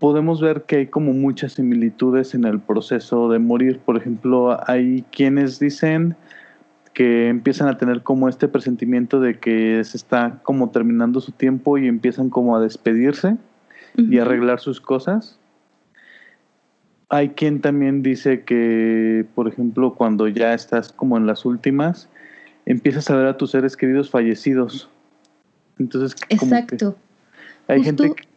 podemos 0.00 0.40
ver 0.40 0.62
que 0.62 0.76
hay 0.76 0.86
como 0.86 1.12
muchas 1.12 1.52
similitudes 1.52 2.34
en 2.34 2.44
el 2.44 2.58
proceso 2.58 3.28
de 3.28 3.38
morir. 3.38 3.78
Por 3.78 3.98
ejemplo, 3.98 4.58
hay 4.66 5.04
quienes 5.12 5.60
dicen 5.60 6.16
que 6.94 7.28
empiezan 7.28 7.68
a 7.68 7.76
tener 7.76 8.02
como 8.02 8.28
este 8.28 8.48
presentimiento 8.48 9.20
de 9.20 9.38
que 9.38 9.84
se 9.84 9.96
está 9.96 10.40
como 10.42 10.70
terminando 10.70 11.20
su 11.20 11.32
tiempo 11.32 11.78
y 11.78 11.86
empiezan 11.86 12.30
como 12.30 12.56
a 12.56 12.60
despedirse 12.60 13.36
y 13.96 14.18
arreglar 14.18 14.58
sus 14.58 14.80
cosas. 14.80 15.38
Hay 17.10 17.30
quien 17.30 17.60
también 17.60 18.02
dice 18.02 18.44
que, 18.44 19.26
por 19.34 19.48
ejemplo, 19.48 19.94
cuando 19.94 20.28
ya 20.28 20.54
estás 20.54 20.92
como 20.92 21.18
en 21.18 21.26
las 21.26 21.44
últimas, 21.44 22.08
empiezas 22.64 23.10
a 23.10 23.16
ver 23.16 23.26
a 23.26 23.36
tus 23.36 23.50
seres 23.50 23.76
queridos 23.76 24.08
fallecidos. 24.08 24.88
Entonces, 25.78 26.16
exacto. 26.30 26.96
hay 27.68 27.82
gente 27.82 28.14
que 28.14 28.29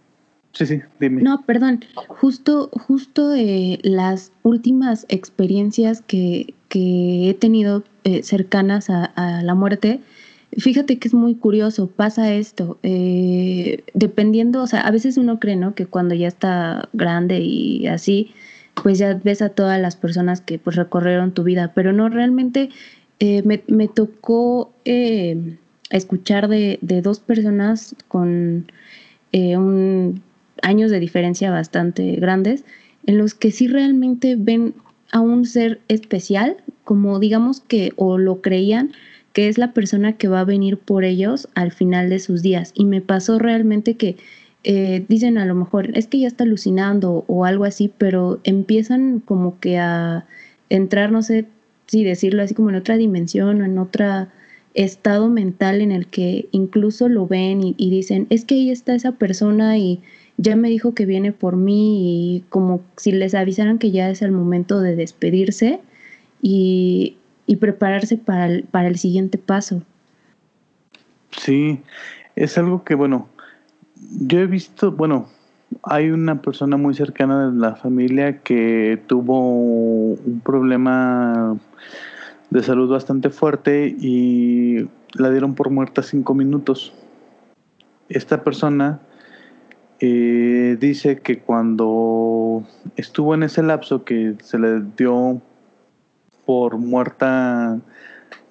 Sí, 0.53 0.67
sí, 0.67 0.81
dime. 0.99 1.23
No, 1.23 1.43
perdón. 1.45 1.83
Justo, 2.07 2.69
justo 2.73 3.33
eh, 3.33 3.79
las 3.81 4.31
últimas 4.43 5.07
experiencias 5.09 6.01
que, 6.01 6.53
que 6.69 7.31
he 7.31 7.33
tenido 7.33 7.83
eh, 8.03 8.21
cercanas 8.21 8.91
a, 8.91 9.41
la 9.41 9.55
muerte, 9.55 10.01
fíjate 10.55 10.99
que 10.99 11.07
es 11.07 11.15
muy 11.15 11.33
curioso, 11.33 11.87
pasa 11.87 12.31
esto, 12.33 12.77
eh, 12.83 13.83
dependiendo, 13.95 14.61
o 14.61 14.67
sea, 14.67 14.81
a 14.81 14.91
veces 14.91 15.17
uno 15.17 15.39
cree, 15.39 15.55
¿no? 15.55 15.73
Que 15.73 15.87
cuando 15.87 16.13
ya 16.13 16.27
está 16.27 16.87
grande 16.93 17.39
y 17.39 17.87
así, 17.87 18.31
pues 18.75 18.99
ya 18.99 19.19
ves 19.23 19.41
a 19.41 19.49
todas 19.49 19.81
las 19.81 19.95
personas 19.95 20.41
que 20.41 20.59
pues 20.59 20.75
recorrieron 20.75 21.31
tu 21.33 21.43
vida, 21.43 21.71
pero 21.73 21.93
no, 21.93 22.09
realmente 22.09 22.69
me, 23.19 23.63
me, 23.67 23.87
tocó 23.87 24.71
escuchar 25.89 26.47
de, 26.47 26.77
de, 26.81 27.01
dos 27.01 27.19
personas 27.21 27.95
con 28.09 28.67
un 29.31 30.21
años 30.61 30.91
de 30.91 30.99
diferencia 30.99 31.51
bastante 31.51 32.15
grandes, 32.15 32.63
en 33.05 33.17
los 33.17 33.33
que 33.33 33.51
sí 33.51 33.67
realmente 33.67 34.35
ven 34.37 34.73
a 35.11 35.19
un 35.19 35.45
ser 35.45 35.81
especial, 35.87 36.57
como 36.83 37.19
digamos 37.19 37.59
que 37.61 37.93
o 37.95 38.17
lo 38.17 38.41
creían 38.41 38.91
que 39.33 39.47
es 39.47 39.57
la 39.57 39.73
persona 39.73 40.13
que 40.13 40.27
va 40.27 40.41
a 40.41 40.45
venir 40.45 40.77
por 40.77 41.03
ellos 41.03 41.49
al 41.55 41.71
final 41.71 42.09
de 42.09 42.19
sus 42.19 42.41
días. 42.41 42.71
Y 42.75 42.85
me 42.85 43.01
pasó 43.01 43.39
realmente 43.39 43.95
que 43.95 44.15
eh, 44.63 45.03
dicen 45.09 45.37
a 45.37 45.45
lo 45.45 45.55
mejor, 45.55 45.97
es 45.97 46.07
que 46.07 46.19
ya 46.19 46.27
está 46.27 46.45
alucinando 46.45 47.25
o 47.27 47.43
algo 47.43 47.65
así, 47.65 47.91
pero 47.97 48.39
empiezan 48.43 49.19
como 49.19 49.59
que 49.59 49.79
a 49.79 50.25
entrar, 50.69 51.11
no 51.11 51.23
sé 51.23 51.45
si 51.87 52.03
decirlo 52.03 52.43
así 52.43 52.53
como 52.53 52.69
en 52.69 52.75
otra 52.75 52.95
dimensión 52.95 53.61
o 53.61 53.65
en 53.65 53.77
otro 53.77 54.27
estado 54.75 55.29
mental 55.29 55.81
en 55.81 55.91
el 55.91 56.07
que 56.07 56.47
incluso 56.51 57.09
lo 57.09 57.27
ven 57.27 57.63
y, 57.63 57.75
y 57.77 57.89
dicen, 57.89 58.27
es 58.29 58.45
que 58.45 58.55
ahí 58.55 58.69
está 58.71 58.95
esa 58.95 59.13
persona 59.13 59.77
y 59.77 60.01
ya 60.37 60.55
me 60.55 60.69
dijo 60.69 60.93
que 60.93 61.05
viene 61.05 61.31
por 61.31 61.55
mí 61.55 62.37
y 62.37 62.41
como 62.49 62.81
si 62.97 63.11
les 63.11 63.35
avisaran 63.35 63.79
que 63.79 63.91
ya 63.91 64.09
es 64.09 64.21
el 64.21 64.31
momento 64.31 64.79
de 64.81 64.95
despedirse 64.95 65.79
y, 66.41 67.17
prepararse 67.59 68.17
para 68.17 68.47
el, 68.47 68.63
para 68.63 68.87
el 68.87 68.97
siguiente 68.97 69.37
paso. 69.37 69.83
Sí, 71.37 71.79
es 72.35 72.57
algo 72.57 72.83
que, 72.83 72.95
bueno, 72.95 73.29
yo 74.19 74.39
he 74.39 74.47
visto, 74.47 74.91
bueno, 74.91 75.29
hay 75.83 76.09
una 76.09 76.41
persona 76.41 76.77
muy 76.77 76.93
cercana 76.93 77.51
de 77.51 77.57
la 77.57 77.75
familia 77.75 78.39
que 78.39 78.99
tuvo 79.07 79.49
un 79.49 80.41
problema 80.43 81.57
de 82.49 82.63
salud 82.63 82.89
bastante 82.89 83.29
fuerte 83.29 83.95
y 83.99 84.87
la 85.13 85.29
dieron 85.29 85.55
por 85.55 85.69
muerta 85.69 86.03
cinco 86.03 86.33
minutos. 86.33 86.93
Esta 88.09 88.43
persona 88.43 88.99
dice 89.99 91.19
que 91.19 91.39
cuando 91.39 92.63
estuvo 92.95 93.33
en 93.33 93.43
ese 93.43 93.63
lapso 93.63 94.03
que 94.03 94.35
se 94.41 94.59
le 94.59 94.81
dio 94.97 95.41
por 96.45 96.77
muerta, 96.77 97.79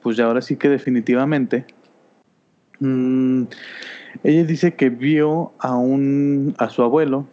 pues 0.03 0.17
ya 0.17 0.27
ahora 0.27 0.43
sí 0.43 0.57
que 0.57 0.69
definitivamente, 0.69 1.67
mm, 2.81 3.45
ella 4.25 4.45
dice 4.45 4.75
que 4.75 4.91
vio 4.91 5.53
a 5.59 5.77
un 5.77 6.55
a 6.59 6.69
su 6.69 6.83
abuelo 6.83 7.27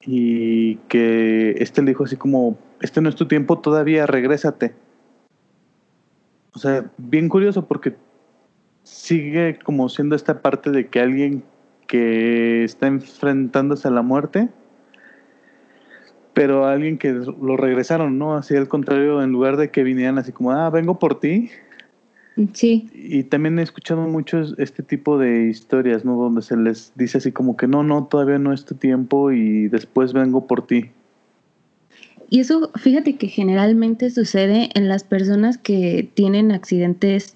y 0.00 0.76
que 0.88 1.56
este 1.58 1.82
le 1.82 1.90
dijo 1.90 2.04
así 2.04 2.16
como, 2.16 2.58
este 2.80 3.00
no 3.00 3.08
es 3.08 3.16
tu 3.16 3.26
tiempo 3.26 3.58
todavía, 3.58 4.06
regrésate. 4.06 4.74
O 6.54 6.58
sea, 6.58 6.90
bien 6.96 7.28
curioso 7.28 7.66
porque 7.66 7.96
sigue 8.82 9.58
como 9.64 9.88
siendo 9.88 10.14
esta 10.14 10.40
parte 10.40 10.70
de 10.70 10.86
que 10.88 11.00
alguien 11.00 11.42
que 11.86 12.64
está 12.64 12.86
enfrentándose 12.86 13.88
a 13.88 13.90
la 13.90 14.02
muerte, 14.02 14.48
pero 16.34 16.66
alguien 16.66 16.98
que 16.98 17.12
lo 17.12 17.56
regresaron, 17.56 18.18
¿no? 18.18 18.36
Así 18.36 18.54
al 18.56 18.68
contrario, 18.68 19.22
en 19.22 19.32
lugar 19.32 19.56
de 19.56 19.70
que 19.70 19.82
vinieran 19.82 20.18
así 20.18 20.32
como, 20.32 20.52
ah, 20.52 20.68
vengo 20.70 20.98
por 20.98 21.18
ti. 21.18 21.50
Sí. 22.52 22.90
Y 22.92 23.24
también 23.24 23.58
he 23.58 23.62
escuchado 23.62 24.02
mucho 24.02 24.42
este 24.58 24.82
tipo 24.82 25.16
de 25.16 25.48
historias, 25.48 26.04
¿no? 26.04 26.16
Donde 26.16 26.42
se 26.42 26.56
les 26.56 26.92
dice 26.94 27.18
así 27.18 27.32
como 27.32 27.56
que 27.56 27.66
no, 27.66 27.82
no, 27.82 28.04
todavía 28.04 28.38
no 28.38 28.52
es 28.52 28.66
tu 28.66 28.74
tiempo 28.74 29.32
y 29.32 29.68
después 29.68 30.12
vengo 30.12 30.46
por 30.46 30.66
ti. 30.66 30.90
Y 32.28 32.40
eso, 32.40 32.70
fíjate 32.74 33.16
que 33.16 33.28
generalmente 33.28 34.10
sucede 34.10 34.68
en 34.74 34.88
las 34.88 35.04
personas 35.04 35.58
que 35.58 36.08
tienen 36.14 36.50
accidentes 36.50 37.35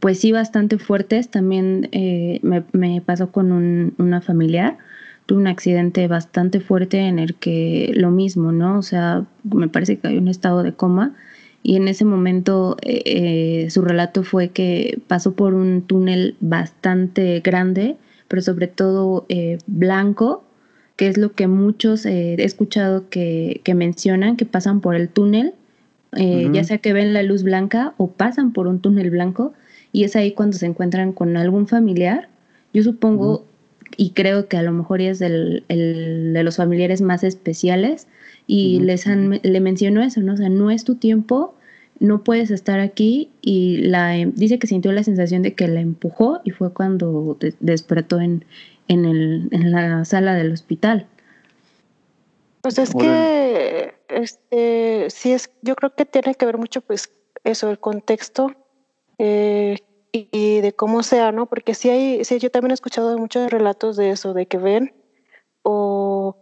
pues 0.00 0.20
sí 0.20 0.32
bastante 0.32 0.78
fuertes. 0.78 1.28
También 1.28 1.88
eh, 1.92 2.40
me, 2.42 3.00
pasó 3.00 3.30
con 3.30 3.52
un, 3.52 3.94
una 3.98 4.20
familiar. 4.20 4.78
Tuve 5.26 5.40
un 5.40 5.46
accidente 5.46 6.08
bastante 6.08 6.60
fuerte 6.60 6.98
en 6.98 7.18
el 7.18 7.34
que 7.34 7.92
lo 7.94 8.10
mismo, 8.10 8.52
¿no? 8.52 8.78
O 8.78 8.82
sea, 8.82 9.26
me 9.44 9.68
parece 9.68 9.98
que 9.98 10.08
hay 10.08 10.18
un 10.18 10.28
estado 10.28 10.62
de 10.62 10.72
coma 10.72 11.14
y 11.62 11.76
en 11.76 11.88
ese 11.88 12.04
momento 12.04 12.76
eh, 12.82 13.02
eh, 13.04 13.70
su 13.70 13.82
relato 13.82 14.22
fue 14.22 14.50
que 14.50 15.00
pasó 15.06 15.34
por 15.34 15.54
un 15.54 15.82
túnel 15.82 16.36
bastante 16.40 17.40
grande, 17.40 17.96
pero 18.28 18.40
sobre 18.40 18.68
todo 18.68 19.26
blanco, 19.66 20.44
que 20.96 21.08
es 21.08 21.18
lo 21.18 21.32
que 21.32 21.46
muchos 21.46 22.06
he 22.06 22.42
escuchado 22.42 23.08
que, 23.10 23.60
que, 23.64 23.74
mencionan, 23.74 24.36
que 24.36 24.46
pasan 24.46 24.80
por 24.80 24.94
el 24.94 25.08
túnel, 25.08 25.54
ya 26.12 26.64
sea 26.64 26.78
que 26.78 26.92
ven 26.94 27.12
la 27.12 27.22
luz 27.22 27.42
blanca 27.42 27.92
o 27.98 28.10
pasan 28.10 28.52
por 28.52 28.66
un 28.66 28.80
túnel 28.80 29.10
blanco 29.10 29.52
y 29.92 30.04
es 30.04 30.16
ahí 30.16 30.32
cuando 30.32 30.56
se 30.56 30.66
encuentran 30.66 31.12
con 31.12 31.36
algún 31.36 31.66
familiar. 31.66 32.28
Yo 32.72 32.82
supongo 32.82 33.44
y 33.96 34.10
creo 34.10 34.48
que 34.48 34.56
a 34.56 34.62
lo 34.62 34.72
mejor 34.72 35.00
es 35.00 35.20
el, 35.20 35.64
de 35.68 36.42
los 36.42 36.56
familiares 36.56 37.00
más 37.00 37.24
especiales 37.24 38.06
y 38.46 38.80
les 38.80 39.06
han, 39.06 39.40
le 39.42 39.60
mencionó 39.60 40.02
eso, 40.02 40.20
¿no? 40.20 40.34
O 40.34 40.36
sea, 40.36 40.48
no 40.48 40.70
es 40.70 40.84
tu 40.84 40.96
tiempo, 40.96 41.54
no 41.98 42.22
puedes 42.22 42.50
estar 42.50 42.80
aquí 42.80 43.30
y 43.42 43.78
la 43.78 44.12
dice 44.34 44.58
que 44.58 44.66
sintió 44.66 44.92
la 44.92 45.02
sensación 45.02 45.42
de 45.42 45.54
que 45.54 45.68
la 45.68 45.80
empujó 45.80 46.40
y 46.44 46.50
fue 46.50 46.72
cuando 46.72 47.38
despertó 47.60 48.20
en, 48.20 48.44
en, 48.88 49.04
el, 49.04 49.48
en 49.50 49.72
la 49.72 50.04
sala 50.04 50.34
del 50.34 50.52
hospital. 50.52 51.06
Pues 52.62 52.78
es 52.78 52.94
que 52.94 53.94
este 54.08 55.10
sí 55.10 55.32
es, 55.32 55.50
yo 55.62 55.74
creo 55.76 55.94
que 55.94 56.04
tiene 56.04 56.34
que 56.34 56.46
ver 56.46 56.58
mucho 56.58 56.80
pues 56.80 57.10
eso, 57.44 57.70
el 57.70 57.78
contexto 57.78 58.54
eh, 59.18 59.78
y, 60.12 60.60
de 60.60 60.72
cómo 60.72 61.02
sea, 61.02 61.32
¿no? 61.32 61.46
Porque 61.46 61.74
sí 61.74 61.90
hay, 61.90 62.24
sí, 62.24 62.38
yo 62.38 62.50
también 62.50 62.70
he 62.72 62.74
escuchado 62.74 63.16
muchos 63.18 63.50
relatos 63.50 63.96
de 63.96 64.10
eso, 64.10 64.32
de 64.34 64.46
que 64.46 64.58
ven 64.58 64.94
o, 65.62 66.36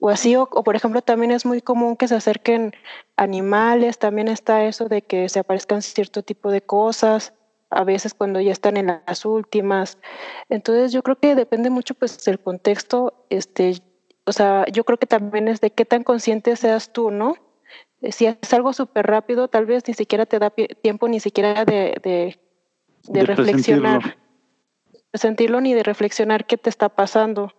o 0.00 0.08
así, 0.10 0.34
o, 0.36 0.46
por 0.46 0.76
ejemplo 0.76 1.02
también 1.02 1.30
es 1.30 1.46
muy 1.46 1.60
común 1.62 1.96
que 1.96 2.08
se 2.08 2.16
acerquen 2.16 2.72
animales, 3.16 3.98
también 3.98 4.28
está 4.28 4.64
eso 4.64 4.88
de 4.88 5.02
que 5.02 5.28
se 5.28 5.38
aparezcan 5.38 5.82
cierto 5.82 6.22
tipo 6.22 6.50
de 6.50 6.62
cosas, 6.62 7.32
a 7.70 7.84
veces 7.84 8.12
cuando 8.14 8.40
ya 8.40 8.52
están 8.52 8.76
en 8.76 8.88
las 9.06 9.24
últimas. 9.24 9.98
Entonces 10.48 10.92
yo 10.92 11.02
creo 11.02 11.18
que 11.18 11.34
depende 11.34 11.70
mucho 11.70 11.94
pues 11.94 12.22
del 12.24 12.40
contexto, 12.40 13.24
este, 13.30 13.82
o 14.26 14.32
sea, 14.32 14.66
yo 14.72 14.84
creo 14.84 14.98
que 14.98 15.06
también 15.06 15.48
es 15.48 15.60
de 15.60 15.70
qué 15.70 15.84
tan 15.84 16.02
consciente 16.04 16.56
seas 16.56 16.92
tú, 16.92 17.10
¿no? 17.10 17.36
Si 18.10 18.26
es 18.26 18.52
algo 18.52 18.72
súper 18.72 19.06
rápido, 19.06 19.48
tal 19.48 19.66
vez 19.66 19.86
ni 19.86 19.94
siquiera 19.94 20.26
te 20.26 20.38
da 20.38 20.50
tiempo 20.50 21.08
ni 21.08 21.20
siquiera 21.20 21.64
de, 21.64 21.94
de, 22.02 22.40
de, 23.04 23.22
reflexionar, 23.24 24.18
sentirlo 25.14 25.60
ni 25.60 25.74
de 25.74 25.82
reflexionar 25.82 26.46
qué 26.46 26.56
te 26.56 26.70
está 26.70 26.88
pasando. 26.88 27.52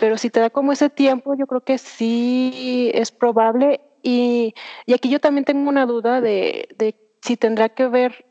Pero 0.00 0.18
si 0.18 0.30
te 0.30 0.40
da 0.40 0.50
como 0.50 0.72
ese 0.72 0.90
tiempo, 0.90 1.34
yo 1.36 1.46
creo 1.46 1.60
que 1.62 1.78
sí 1.78 2.90
es 2.94 3.12
probable. 3.12 3.80
Y, 4.02 4.54
y 4.86 4.94
aquí 4.94 5.08
yo 5.08 5.20
también 5.20 5.44
tengo 5.44 5.68
una 5.68 5.86
duda 5.86 6.20
de, 6.20 6.68
de 6.76 6.96
si 7.20 7.36
tendrá 7.36 7.68
que 7.68 7.86
ver 7.86 8.24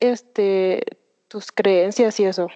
este 0.00 0.82
tus 1.28 1.50
creencias 1.50 2.20
y 2.20 2.24
eso. 2.24 2.48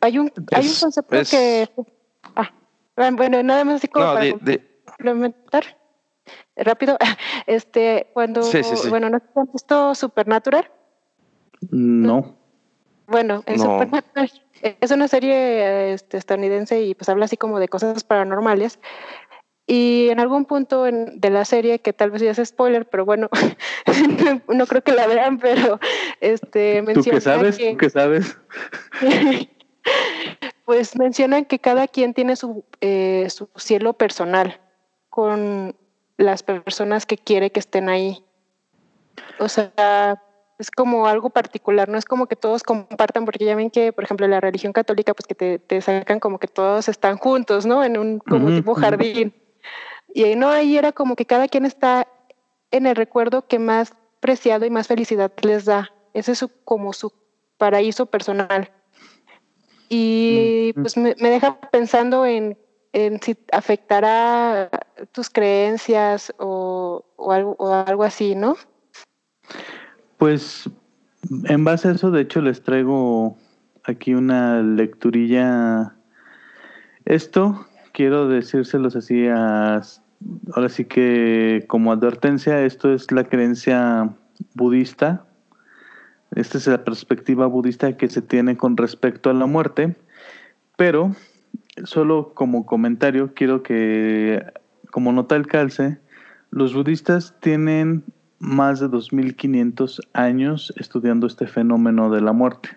Hay 0.00 0.18
un, 0.18 0.32
hay 0.52 0.66
un 0.66 0.74
concepto 0.74 1.16
que... 1.30 1.68
Ah, 2.34 2.50
bueno, 3.12 3.42
nada 3.42 3.64
más 3.64 3.76
así 3.76 3.88
como 3.88 4.12
para 4.12 4.30
complementar 4.30 5.78
rápido, 6.56 6.98
este, 7.46 8.10
cuando, 8.12 8.42
bueno, 8.88 9.10
¿no 9.10 9.16
has 9.16 9.52
visto 9.52 9.94
Supernatural? 9.94 10.70
No. 11.70 12.36
Bueno, 13.06 13.42
en 13.46 13.58
Supernatural 13.58 14.30
es 14.62 14.90
una 14.90 15.08
serie 15.08 15.92
este, 15.92 16.16
estadounidense 16.16 16.82
y 16.82 16.94
pues 16.94 17.08
habla 17.08 17.24
así 17.24 17.36
como 17.36 17.58
de 17.58 17.68
cosas 17.68 18.04
paranormales. 18.04 18.78
Y 19.70 20.08
en 20.08 20.18
algún 20.18 20.46
punto 20.46 20.84
de 20.84 21.30
la 21.30 21.44
serie, 21.44 21.80
que 21.80 21.92
tal 21.92 22.10
vez 22.10 22.22
ya 22.22 22.30
es 22.30 22.48
spoiler, 22.48 22.88
pero 22.88 23.04
bueno, 23.04 23.28
no 24.48 24.66
creo 24.66 24.82
que 24.82 24.92
la 24.92 25.06
vean, 25.06 25.38
pero 25.38 25.78
este 26.20 26.80
menciona 26.80 27.02
¿Tú 27.02 27.10
qué 27.16 27.20
sabes? 27.20 27.58
¿Tú 27.58 27.76
qué 27.76 27.90
sabes? 27.90 28.38
pues 30.64 30.96
mencionan 30.96 31.44
que 31.44 31.58
cada 31.58 31.86
quien 31.86 32.14
tiene 32.14 32.36
su, 32.36 32.64
eh, 32.80 33.26
su 33.28 33.50
cielo 33.56 33.92
personal 33.92 34.58
con 35.10 35.76
las 36.18 36.42
personas 36.42 37.06
que 37.06 37.16
quiere 37.16 37.50
que 37.50 37.60
estén 37.60 37.88
ahí. 37.88 38.22
O 39.38 39.48
sea, 39.48 40.20
es 40.58 40.70
como 40.70 41.06
algo 41.06 41.30
particular, 41.30 41.88
no 41.88 41.96
es 41.96 42.04
como 42.04 42.26
que 42.26 42.36
todos 42.36 42.64
compartan, 42.64 43.24
porque 43.24 43.44
ya 43.44 43.54
ven 43.54 43.70
que, 43.70 43.92
por 43.92 44.04
ejemplo, 44.04 44.26
la 44.26 44.40
religión 44.40 44.72
católica, 44.72 45.14
pues 45.14 45.26
que 45.26 45.34
te, 45.34 45.58
te 45.60 45.80
sacan 45.80 46.18
como 46.20 46.38
que 46.38 46.48
todos 46.48 46.88
están 46.88 47.16
juntos, 47.16 47.64
¿no? 47.64 47.84
En 47.84 47.96
un 47.96 48.18
como 48.18 48.48
tipo 48.48 48.74
jardín. 48.74 49.32
Y 50.12 50.24
ahí 50.24 50.36
no, 50.36 50.48
ahí 50.48 50.76
era 50.76 50.92
como 50.92 51.14
que 51.14 51.24
cada 51.24 51.46
quien 51.46 51.64
está 51.64 52.08
en 52.72 52.86
el 52.86 52.96
recuerdo 52.96 53.46
que 53.46 53.60
más 53.60 53.94
preciado 54.20 54.66
y 54.66 54.70
más 54.70 54.88
felicidad 54.88 55.32
les 55.42 55.64
da. 55.66 55.92
Ese 56.14 56.32
es 56.32 56.38
su, 56.38 56.50
como 56.64 56.92
su 56.92 57.12
paraíso 57.56 58.06
personal. 58.06 58.72
Y 59.88 60.72
pues 60.74 60.96
me 60.96 61.14
deja 61.14 61.60
pensando 61.70 62.26
en 62.26 62.58
en 62.92 63.20
si 63.20 63.36
afectará 63.52 64.70
tus 65.12 65.30
creencias 65.30 66.32
o, 66.38 67.04
algo, 67.30 67.56
o 67.58 67.72
algo 67.72 68.04
así, 68.04 68.34
¿no? 68.34 68.56
Pues 70.16 70.68
en 71.44 71.64
base 71.64 71.88
a 71.88 71.92
eso, 71.92 72.10
de 72.10 72.22
hecho, 72.22 72.40
les 72.40 72.62
traigo 72.62 73.36
aquí 73.84 74.14
una 74.14 74.62
lecturilla. 74.62 75.94
Esto 77.04 77.66
quiero 77.92 78.28
decírselos 78.28 78.96
así 78.96 79.26
a, 79.28 79.82
ahora 80.54 80.68
sí 80.68 80.84
que 80.84 81.64
como 81.68 81.92
advertencia, 81.92 82.64
esto 82.64 82.92
es 82.92 83.10
la 83.12 83.24
creencia 83.24 84.10
budista. 84.54 85.24
Esta 86.34 86.58
es 86.58 86.66
la 86.66 86.84
perspectiva 86.84 87.46
budista 87.46 87.96
que 87.96 88.08
se 88.08 88.20
tiene 88.20 88.56
con 88.56 88.76
respecto 88.76 89.30
a 89.30 89.34
la 89.34 89.46
muerte, 89.46 89.96
pero 90.76 91.12
solo 91.84 92.32
como 92.34 92.66
comentario, 92.66 93.32
quiero 93.34 93.62
que, 93.62 94.44
como 94.90 95.12
nota 95.12 95.36
el 95.36 95.46
calce, 95.46 95.98
los 96.50 96.74
budistas 96.74 97.34
tienen 97.40 98.04
más 98.38 98.80
de 98.80 98.88
2500 98.88 100.00
años 100.12 100.72
estudiando 100.76 101.26
este 101.26 101.46
fenómeno 101.46 102.10
de 102.10 102.20
la 102.20 102.32
muerte, 102.32 102.70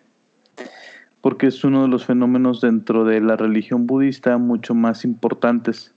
porque 1.22 1.48
es 1.48 1.64
uno 1.64 1.83
de 1.83 1.87
los 1.87 2.05
fenómenos 2.05 2.61
dentro 2.61 3.05
de 3.05 3.22
la 3.22 3.35
religión 3.35 3.87
budista 3.87 4.37
mucho 4.37 4.74
más 4.74 5.05
importantes, 5.05 5.94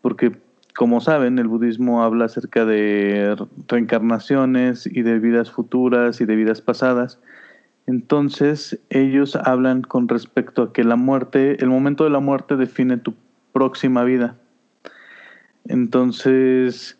porque 0.00 0.32
como 0.74 1.00
saben, 1.00 1.38
el 1.38 1.46
budismo 1.46 2.02
habla 2.02 2.24
acerca 2.24 2.64
de 2.64 3.36
reencarnaciones 3.68 4.86
y 4.86 5.02
de 5.02 5.20
vidas 5.20 5.52
futuras 5.52 6.20
y 6.20 6.24
de 6.24 6.34
vidas 6.34 6.60
pasadas, 6.60 7.20
entonces 7.86 8.80
ellos 8.90 9.36
hablan 9.36 9.82
con 9.82 10.08
respecto 10.08 10.62
a 10.62 10.72
que 10.72 10.84
la 10.84 10.96
muerte, 10.96 11.62
el 11.62 11.68
momento 11.68 12.04
de 12.04 12.10
la 12.10 12.20
muerte 12.20 12.56
define 12.56 12.96
tu 12.96 13.14
próxima 13.52 14.04
vida. 14.04 14.36
Entonces, 15.66 16.98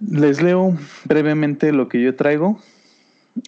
les 0.00 0.42
leo 0.42 0.76
brevemente 1.04 1.72
lo 1.72 1.88
que 1.88 2.00
yo 2.02 2.14
traigo. 2.14 2.58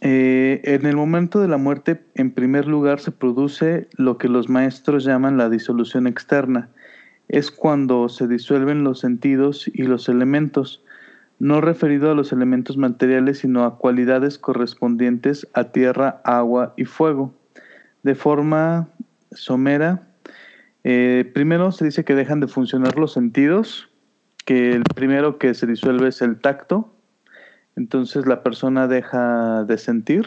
Eh, 0.00 0.60
en 0.64 0.86
el 0.86 0.96
momento 0.96 1.40
de 1.40 1.48
la 1.48 1.56
muerte, 1.56 2.02
en 2.14 2.32
primer 2.32 2.66
lugar, 2.66 3.00
se 3.00 3.12
produce 3.12 3.88
lo 3.92 4.18
que 4.18 4.28
los 4.28 4.48
maestros 4.48 5.04
llaman 5.04 5.36
la 5.36 5.48
disolución 5.48 6.06
externa. 6.06 6.68
Es 7.28 7.50
cuando 7.50 8.08
se 8.08 8.26
disuelven 8.26 8.82
los 8.82 9.00
sentidos 9.00 9.70
y 9.72 9.84
los 9.84 10.08
elementos 10.08 10.82
no 11.40 11.62
referido 11.62 12.10
a 12.10 12.14
los 12.14 12.32
elementos 12.32 12.76
materiales, 12.76 13.38
sino 13.38 13.64
a 13.64 13.78
cualidades 13.78 14.38
correspondientes 14.38 15.48
a 15.54 15.64
tierra, 15.64 16.20
agua 16.22 16.74
y 16.76 16.84
fuego. 16.84 17.34
De 18.02 18.14
forma 18.14 18.88
somera, 19.32 20.06
eh, 20.84 21.30
primero 21.34 21.72
se 21.72 21.86
dice 21.86 22.04
que 22.04 22.14
dejan 22.14 22.40
de 22.40 22.46
funcionar 22.46 22.98
los 22.98 23.14
sentidos, 23.14 23.88
que 24.44 24.72
el 24.72 24.82
primero 24.94 25.38
que 25.38 25.54
se 25.54 25.66
disuelve 25.66 26.08
es 26.08 26.20
el 26.20 26.38
tacto, 26.38 26.92
entonces 27.74 28.26
la 28.26 28.42
persona 28.42 28.86
deja 28.86 29.64
de 29.64 29.78
sentir, 29.78 30.26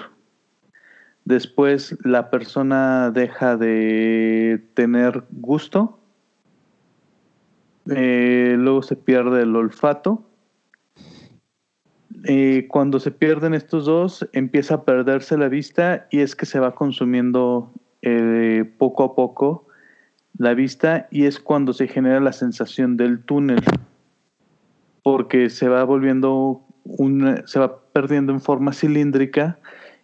después 1.26 1.96
la 2.04 2.32
persona 2.32 3.12
deja 3.12 3.56
de 3.56 4.64
tener 4.74 5.24
gusto, 5.30 6.00
eh, 7.90 8.56
luego 8.58 8.82
se 8.82 8.96
pierde 8.96 9.44
el 9.44 9.56
olfato, 9.56 10.24
eh, 12.26 12.68
cuando 12.70 13.00
se 13.00 13.12
pierden 13.12 13.54
estos 13.54 13.86
dos, 13.86 14.28
empieza 14.32 14.76
a 14.76 14.84
perderse 14.84 15.38
la 15.38 15.50
vista 15.50 16.08
y 16.10 16.20
es 16.20 16.36
que 16.36 16.46
se 16.46 16.60
va 16.60 16.74
consumiendo 16.74 17.72
eh, 18.02 18.64
poco 18.78 19.04
a 19.04 19.16
poco 19.16 19.68
la 20.38 20.54
vista 20.54 21.08
y 21.12 21.26
es 21.26 21.40
cuando 21.40 21.74
se 21.74 21.88
genera 21.88 22.20
la 22.20 22.34
sensación 22.34 22.98
del 22.98 23.24
túnel, 23.24 23.62
porque 25.04 25.50
se 25.50 25.68
va 25.68 25.84
volviendo 25.84 26.62
se 27.46 27.60
va 27.60 27.80
perdiendo 27.94 28.34
en 28.34 28.42
forma 28.42 28.74
cilíndrica 28.74 29.58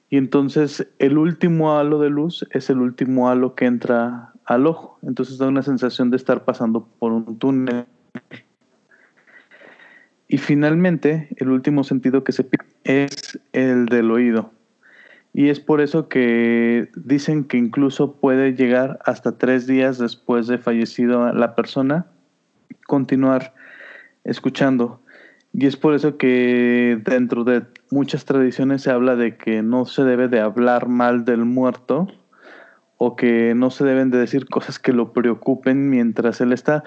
y 0.10 0.16
entonces 0.18 0.88
el 0.98 1.18
último 1.18 1.78
halo 1.78 2.00
de 2.00 2.10
luz 2.10 2.46
es 2.52 2.70
el 2.70 2.80
último 2.80 3.30
halo 3.30 3.54
que 3.56 3.66
entra 3.66 4.34
al 4.46 4.66
ojo, 4.66 4.98
entonces 5.04 5.38
da 5.38 5.48
una 5.48 5.62
sensación 5.62 6.10
de 6.10 6.18
estar 6.18 6.46
pasando 6.46 6.88
por 7.00 7.12
un 7.12 7.38
túnel. 7.38 7.86
Y 10.30 10.38
finalmente, 10.38 11.28
el 11.38 11.50
último 11.50 11.84
sentido 11.84 12.24
que 12.24 12.32
se 12.32 12.44
pierde 12.44 12.68
es 12.84 13.40
el 13.52 13.88
del 13.88 14.12
oído. 14.12 14.52
Y 15.34 15.50
es 15.50 15.60
por 15.60 15.82
eso 15.82 16.08
que 16.08 16.90
dicen 16.96 17.44
que 17.44 17.58
incluso 17.58 18.14
puede 18.14 18.54
llegar 18.54 19.00
hasta 19.06 19.40
tres 19.40 19.66
días 19.66 19.98
después 19.98 20.46
de 20.46 20.60
fallecido 20.60 21.34
la 21.34 21.56
persona, 21.56 22.06
continuar 22.86 23.56
escuchando. 24.24 25.02
Y 25.52 25.66
es 25.66 25.78
por 25.78 25.96
eso 25.96 26.18
que 26.18 27.02
dentro 27.04 27.44
de 27.44 27.64
muchas 27.90 28.26
tradiciones 28.26 28.84
se 28.84 28.92
habla 28.92 29.16
de 29.16 29.36
que 29.36 29.64
no 29.64 29.86
se 29.86 30.04
debe 30.04 30.28
de 30.28 30.42
hablar 30.42 30.88
mal 30.90 31.26
del 31.26 31.44
muerto 31.44 32.08
o 32.98 33.16
que 33.16 33.56
no 33.56 33.72
se 33.72 33.84
deben 33.84 34.12
de 34.12 34.20
decir 34.20 34.46
cosas 34.48 34.78
que 34.78 34.94
lo 34.94 35.12
preocupen 35.12 35.90
mientras 35.90 36.40
él 36.42 36.54
está. 36.54 36.84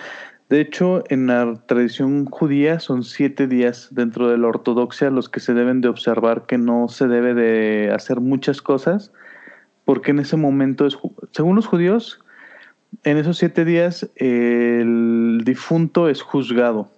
De 0.53 0.61
hecho, 0.61 1.03
en 1.09 1.29
la 1.29 1.55
tradición 1.65 2.27
judía 2.27 2.79
son 2.79 3.05
siete 3.05 3.47
días 3.47 3.88
dentro 3.91 4.29
de 4.29 4.37
la 4.37 4.49
ortodoxia 4.49 5.09
los 5.09 5.31
que 5.31 5.41
se 5.41 5.55
deben 5.55 5.81
de 5.81 5.88
observar 5.88 6.45
que 6.45 6.59
no 6.59 6.88
se 6.88 7.09
debe 7.09 7.33
de 7.33 7.91
hacer 7.91 8.21
muchas 8.21 8.61
cosas, 8.61 9.12
porque 9.87 10.11
en 10.11 10.19
ese 10.19 10.37
momento, 10.37 10.85
es, 10.87 10.99
según 11.31 11.57
los 11.57 11.67
judíos, 11.67 12.21
en 13.03 13.17
esos 13.17 13.38
siete 13.38 13.65
días 13.65 14.11
el 14.17 15.41
difunto 15.43 16.11
es 16.11 16.21
juzgado 16.21 16.91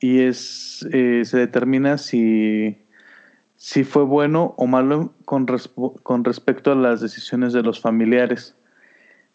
y 0.00 0.20
es, 0.20 0.88
eh, 0.94 1.26
se 1.26 1.36
determina 1.36 1.98
si, 1.98 2.78
si 3.56 3.84
fue 3.84 4.04
bueno 4.04 4.54
o 4.56 4.66
malo 4.66 5.12
con, 5.26 5.46
con 6.02 6.24
respecto 6.24 6.72
a 6.72 6.74
las 6.74 7.02
decisiones 7.02 7.52
de 7.52 7.62
los 7.62 7.82
familiares. 7.82 8.55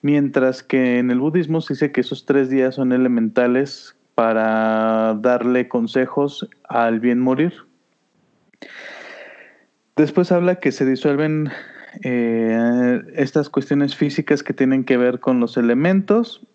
Mientras 0.01 0.63
que 0.63 0.99
en 0.99 1.11
el 1.11 1.19
budismo 1.19 1.61
se 1.61 1.73
dice 1.73 1.91
que 1.91 2.01
esos 2.01 2.25
tres 2.25 2.49
días 2.49 2.75
son 2.75 2.91
elementales 2.91 3.95
para 4.15 5.15
darle 5.15 5.67
consejos 5.67 6.47
al 6.67 6.99
bien 6.99 7.19
morir. 7.19 7.53
Después 9.95 10.31
habla 10.31 10.55
que 10.55 10.71
se 10.71 10.85
disuelven 10.85 11.51
eh, 12.03 13.01
estas 13.15 13.49
cuestiones 13.49 13.95
físicas 13.95 14.43
que 14.43 14.53
tienen 14.53 14.83
que 14.83 14.97
ver 14.97 15.19
con 15.19 15.39
los 15.39 15.57
elementos, 15.57 16.45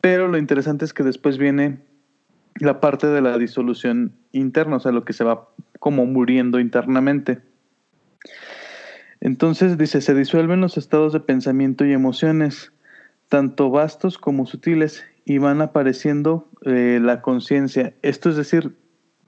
pero 0.00 0.28
lo 0.28 0.36
interesante 0.36 0.84
es 0.84 0.92
que 0.92 1.02
después 1.02 1.38
viene 1.38 1.78
la 2.56 2.80
parte 2.80 3.06
de 3.06 3.22
la 3.22 3.38
disolución 3.38 4.12
interna, 4.32 4.76
o 4.76 4.80
sea, 4.80 4.92
lo 4.92 5.04
que 5.04 5.12
se 5.12 5.24
va 5.24 5.48
como 5.78 6.04
muriendo 6.04 6.60
internamente. 6.60 7.40
Entonces 9.20 9.78
dice, 9.78 10.02
se 10.02 10.14
disuelven 10.14 10.60
los 10.60 10.76
estados 10.76 11.14
de 11.14 11.20
pensamiento 11.20 11.86
y 11.86 11.92
emociones, 11.92 12.73
tanto 13.28 13.70
vastos 13.70 14.18
como 14.18 14.46
sutiles, 14.46 15.04
y 15.24 15.38
van 15.38 15.62
apareciendo 15.62 16.48
eh, 16.64 16.98
la 17.02 17.22
conciencia. 17.22 17.94
Esto 18.02 18.30
es 18.30 18.36
decir, 18.36 18.76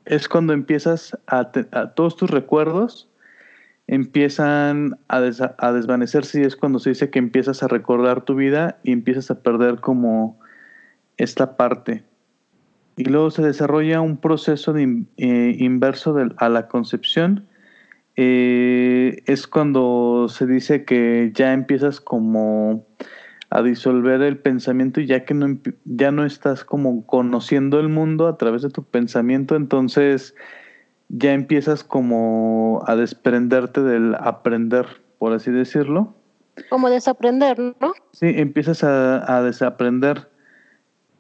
es 0.05 0.29
cuando 0.29 0.53
empiezas 0.53 1.19
a, 1.27 1.51
todos 1.95 2.17
tus 2.17 2.31
recuerdos 2.31 3.09
empiezan 3.89 4.99
a, 5.09 5.19
a, 5.59 5.73
desvanecerse 5.73 6.41
y 6.41 6.45
es 6.45 6.57
cuando 6.57 6.81
se 6.81 6.91
dice 6.91 7.09
que 7.09 7.21
empiezas 7.21 7.63
a 7.63 7.69
recordar 7.69 8.25
tu 8.25 8.35
vida 8.35 8.79
y 8.83 8.91
empiezas 8.91 9.31
a 9.31 9.41
perder 9.43 9.81
como 9.81 10.41
esta 11.17 11.57
parte. 11.57 12.03
Y 12.97 13.05
luego 13.05 13.31
se 13.31 13.43
desarrolla 13.43 14.01
un 14.01 14.17
proceso 14.17 14.73
de, 14.73 15.05
eh, 15.19 15.57
inverso 15.59 16.17
a 16.39 16.49
la 16.49 16.67
concepción. 16.67 17.47
Eh, 18.17 19.23
es 19.27 19.47
cuando 19.47 20.27
se 20.29 20.47
dice 20.47 20.85
que 20.85 21.31
ya 21.35 21.53
empiezas 21.53 22.01
como 22.01 22.87
a 23.57 23.63
disolver 23.63 24.21
el 24.21 24.37
pensamiento 24.37 25.01
y 25.01 25.07
ya 25.07 25.25
que 25.25 25.33
no, 25.33 25.57
ya 25.87 26.11
no 26.11 26.27
estás 26.27 26.63
como 26.63 27.07
conociendo 27.07 27.81
el 27.81 27.89
mundo 27.89 28.29
a 28.29 28.37
través 28.37 28.61
de 28.61 28.69
tu 28.69 28.85
pensamiento, 28.85 29.57
entonces 29.57 30.35
ya 31.09 31.33
empiezas 31.33 31.83
como 31.83 32.85
a 32.87 32.97
desprenderte 32.97 33.83
del 33.83 34.15
aprender, 34.17 34.85
por 35.19 35.33
así 35.33 35.51
decirlo. 35.51 36.15
Como 36.69 36.91
desaprender, 36.91 37.59
¿no? 37.59 37.95
Sí, 38.13 38.27
empiezas 38.37 38.85
a, 38.85 39.39
a 39.39 39.43
desaprender. 39.43 40.29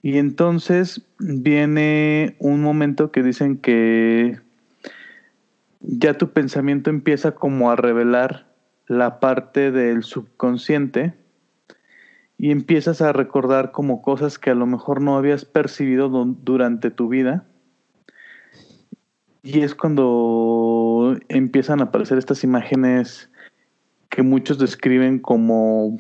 Y 0.03 0.19
entonces 0.19 1.07
viene 1.19 2.37
un 2.39 2.61
momento 2.61 3.13
que 3.13 3.23
dicen 3.23 3.57
que 3.57 4.39
ya 5.81 6.19
tu 6.19 6.33
pensamiento 6.33 6.91
empieza 6.91 7.33
como 7.33 7.71
a 7.71 7.77
revelar 7.77 8.47
la 8.89 9.21
parte 9.21 9.73
del 9.73 10.03
subconsciente 10.03 11.15
y 12.39 12.51
empiezas 12.51 13.01
a 13.01 13.13
recordar 13.13 13.73
como 13.73 14.03
cosas 14.03 14.39
que 14.39 14.51
a 14.51 14.55
lo 14.55 14.67
mejor 14.67 15.01
no 15.01 15.17
habías 15.17 15.45
percibido 15.45 16.09
durante 16.09 16.91
tu 16.91 17.09
vida. 17.09 17.47
Y 19.43 19.61
es 19.61 19.75
cuando 19.75 21.17
empiezan 21.29 21.81
a 21.81 21.85
aparecer 21.85 22.19
estas 22.19 22.45
imágenes 22.45 23.31
que 24.11 24.23
muchos 24.23 24.59
describen 24.59 25.19
como, 25.19 25.99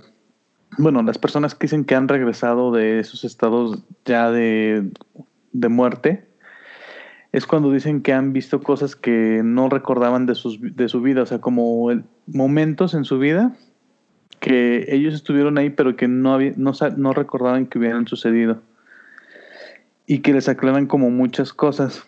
bueno, 0.78 1.02
las 1.02 1.16
personas 1.16 1.54
que 1.54 1.66
dicen 1.66 1.84
que 1.84 1.94
han 1.94 2.08
regresado 2.08 2.72
de 2.72 2.98
esos 2.98 3.24
estados 3.24 3.84
ya 4.04 4.30
de, 4.30 4.90
de 5.52 5.68
muerte, 5.68 6.28
es 7.32 7.46
cuando 7.46 7.70
dicen 7.70 8.02
que 8.02 8.12
han 8.12 8.32
visto 8.32 8.60
cosas 8.60 8.96
que 8.96 9.42
no 9.44 9.68
recordaban 9.68 10.26
de, 10.26 10.34
sus, 10.34 10.58
de 10.60 10.88
su 10.88 11.00
vida, 11.00 11.22
o 11.22 11.26
sea, 11.26 11.40
como 11.40 11.88
momentos 12.26 12.94
en 12.94 13.04
su 13.04 13.18
vida 13.18 13.56
que 14.46 14.86
ellos 14.94 15.12
estuvieron 15.12 15.58
ahí 15.58 15.70
pero 15.70 15.96
que 15.96 16.06
no, 16.06 16.32
había, 16.32 16.52
no, 16.56 16.70
no 16.96 17.12
recordaban 17.12 17.66
que 17.66 17.80
hubieran 17.80 18.06
sucedido 18.06 18.62
y 20.06 20.20
que 20.20 20.32
les 20.32 20.48
aclaran 20.48 20.86
como 20.86 21.10
muchas 21.10 21.52
cosas. 21.52 22.06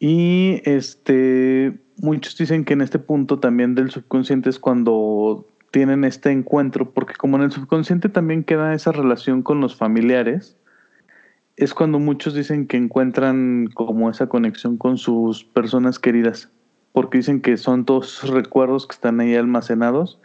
Y 0.00 0.62
este, 0.64 1.78
muchos 1.98 2.36
dicen 2.36 2.64
que 2.64 2.72
en 2.72 2.80
este 2.80 2.98
punto 2.98 3.38
también 3.38 3.76
del 3.76 3.92
subconsciente 3.92 4.50
es 4.50 4.58
cuando 4.58 5.46
tienen 5.70 6.02
este 6.02 6.32
encuentro, 6.32 6.90
porque 6.90 7.14
como 7.14 7.36
en 7.36 7.44
el 7.44 7.52
subconsciente 7.52 8.08
también 8.08 8.42
queda 8.42 8.74
esa 8.74 8.90
relación 8.90 9.42
con 9.42 9.60
los 9.60 9.76
familiares, 9.76 10.56
es 11.56 11.72
cuando 11.72 12.00
muchos 12.00 12.34
dicen 12.34 12.66
que 12.66 12.78
encuentran 12.78 13.68
como 13.74 14.10
esa 14.10 14.26
conexión 14.26 14.76
con 14.76 14.98
sus 14.98 15.44
personas 15.44 16.00
queridas, 16.00 16.50
porque 16.90 17.18
dicen 17.18 17.40
que 17.40 17.56
son 17.58 17.84
todos 17.84 18.28
recuerdos 18.28 18.88
que 18.88 18.94
están 18.94 19.20
ahí 19.20 19.36
almacenados 19.36 20.18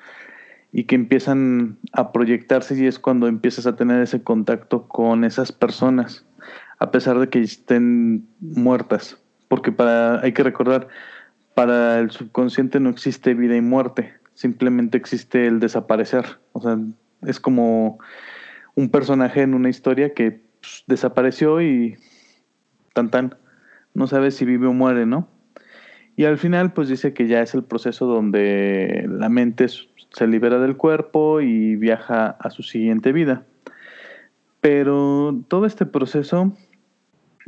y 0.77 0.83
que 0.83 0.93
empiezan 0.93 1.79
a 1.91 2.11
proyectarse 2.11 2.77
y 2.77 2.85
es 2.85 2.99
cuando 2.99 3.27
empiezas 3.27 3.65
a 3.65 3.75
tener 3.75 3.99
ese 3.99 4.21
contacto 4.21 4.87
con 4.87 5.23
esas 5.23 5.51
personas, 5.51 6.23
a 6.77 6.91
pesar 6.91 7.17
de 7.17 7.29
que 7.29 7.41
estén 7.41 8.27
muertas 8.39 9.17
porque 9.47 9.71
para, 9.71 10.21
hay 10.21 10.33
que 10.33 10.43
recordar, 10.43 10.87
para 11.53 11.99
el 11.99 12.11
subconsciente 12.11 12.79
no 12.79 12.89
existe 12.89 13.33
vida 13.33 13.55
y 13.55 13.61
muerte, 13.61 14.13
simplemente 14.33 14.97
existe 14.97 15.47
el 15.47 15.59
desaparecer. 15.59 16.25
O 16.53 16.61
sea, 16.61 16.77
es 17.23 17.39
como 17.39 17.99
un 18.75 18.89
personaje 18.89 19.41
en 19.41 19.53
una 19.53 19.69
historia 19.69 20.13
que 20.13 20.41
pues, 20.61 20.83
desapareció 20.87 21.61
y 21.61 21.97
tan 22.93 23.09
tan, 23.09 23.35
no 23.93 24.07
sabe 24.07 24.31
si 24.31 24.45
vive 24.45 24.67
o 24.67 24.73
muere, 24.73 25.05
¿no? 25.05 25.29
Y 26.15 26.25
al 26.25 26.37
final, 26.39 26.73
pues 26.73 26.89
dice 26.89 27.13
que 27.13 27.27
ya 27.27 27.41
es 27.41 27.53
el 27.53 27.63
proceso 27.63 28.07
donde 28.07 29.05
la 29.07 29.29
mente 29.29 29.67
se 30.11 30.27
libera 30.27 30.59
del 30.59 30.77
cuerpo 30.77 31.41
y 31.41 31.75
viaja 31.75 32.27
a 32.39 32.49
su 32.49 32.63
siguiente 32.63 33.11
vida. 33.11 33.45
Pero 34.61 35.39
todo 35.47 35.65
este 35.65 35.85
proceso 35.85 36.53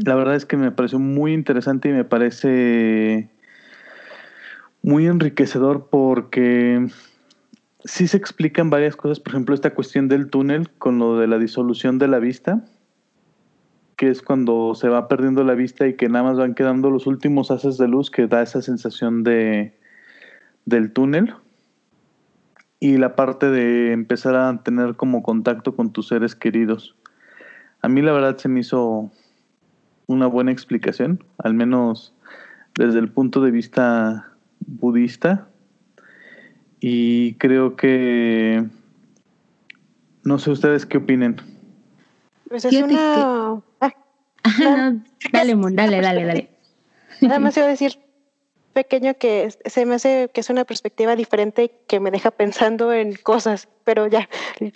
la 0.06 0.16
verdad 0.16 0.36
es 0.36 0.46
que 0.46 0.58
me 0.58 0.72
pareció 0.72 0.98
muy 0.98 1.34
interesante 1.34 1.90
y 1.90 1.92
me 1.92 2.06
parece 2.06 3.30
muy 4.82 5.08
enriquecedor 5.08 5.90
porque 5.90 6.88
sí 7.84 8.08
se 8.08 8.16
explican 8.16 8.70
varias 8.70 8.96
cosas, 8.96 9.20
por 9.20 9.34
ejemplo, 9.34 9.54
esta 9.54 9.74
cuestión 9.74 10.08
del 10.08 10.30
túnel 10.30 10.70
con 10.70 11.00
lo 11.00 11.18
de 11.18 11.28
la 11.28 11.38
disolución 11.38 12.00
de 12.00 12.08
la 12.08 12.20
vista, 12.20 12.64
que 13.98 14.10
es 14.10 14.22
cuando 14.22 14.74
se 14.74 14.88
va 14.88 15.10
perdiendo 15.10 15.44
la 15.44 15.54
vista 15.54 15.86
y 15.86 15.96
que 15.96 16.08
nada 16.08 16.24
más 16.24 16.38
van 16.38 16.56
quedando 16.56 16.90
los 16.90 17.06
últimos 17.06 17.52
haces 17.52 17.78
de 17.78 17.90
luz 17.90 18.10
que 18.10 18.28
da 18.28 18.42
esa 18.42 18.62
sensación 18.62 19.24
de 19.24 19.78
del 20.66 20.94
túnel. 20.94 21.34
Y 22.80 22.98
la 22.98 23.16
parte 23.16 23.50
de 23.50 23.92
empezar 23.92 24.36
a 24.36 24.64
tener 24.64 24.96
como 24.96 25.22
contacto 25.22 25.76
con 25.76 25.92
tus 25.92 26.08
seres 26.08 26.36
queridos. 26.36 26.96
A 27.82 27.90
mí 27.90 28.02
la 28.02 28.14
verdad 28.14 28.38
se 28.38 28.48
me 28.50 28.62
hizo 28.62 29.12
una 30.08 30.28
buena 30.28 30.52
explicación, 30.52 31.24
al 31.38 31.54
menos 31.54 32.14
desde 32.76 33.00
el 33.00 33.10
punto 33.10 33.42
de 33.42 33.52
vista 33.52 34.32
budista. 34.60 35.48
Y 36.80 37.34
creo 37.36 37.76
que 37.76 38.66
no 40.24 40.40
sé 40.40 40.52
ustedes 40.52 40.86
qué 40.86 40.98
opinen. 40.98 41.38
Pues 42.48 42.66
es 42.66 42.82
una. 42.82 43.62
Ah, 44.56 44.94
dale, 45.32 45.56
dale, 45.74 46.02
dale, 46.02 46.26
dale. 46.26 46.50
Nada 47.22 47.40
más 47.40 47.58
iba 47.58 47.66
a 47.66 47.70
decir 47.70 48.00
pequeño 48.80 49.16
que 49.16 49.50
se 49.66 49.86
me 49.86 49.96
hace 49.96 50.30
que 50.34 50.40
es 50.40 50.50
una 50.50 50.64
perspectiva 50.64 51.18
diferente 51.18 51.70
que 51.86 52.00
me 52.00 52.12
deja 52.12 52.32
pensando 52.32 52.94
en 52.94 53.14
cosas, 53.16 53.68
pero 53.84 54.08
ya, 54.08 54.30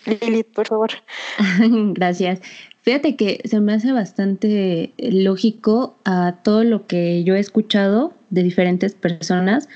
Lilith, 0.05 0.53
por 0.53 0.67
favor. 0.67 0.89
Gracias. 1.93 2.41
Fíjate 2.81 3.15
que 3.15 3.39
se 3.45 3.61
me 3.61 3.71
hace 3.71 3.93
bastante 3.93 4.91
lógico 4.97 5.95
a 6.03 6.35
todo 6.43 6.65
lo 6.65 6.85
que 6.85 7.23
yo 7.23 7.35
he 7.35 7.39
escuchado 7.39 8.13
de 8.29 8.43
diferentes 8.43 8.93
personas 8.93 9.69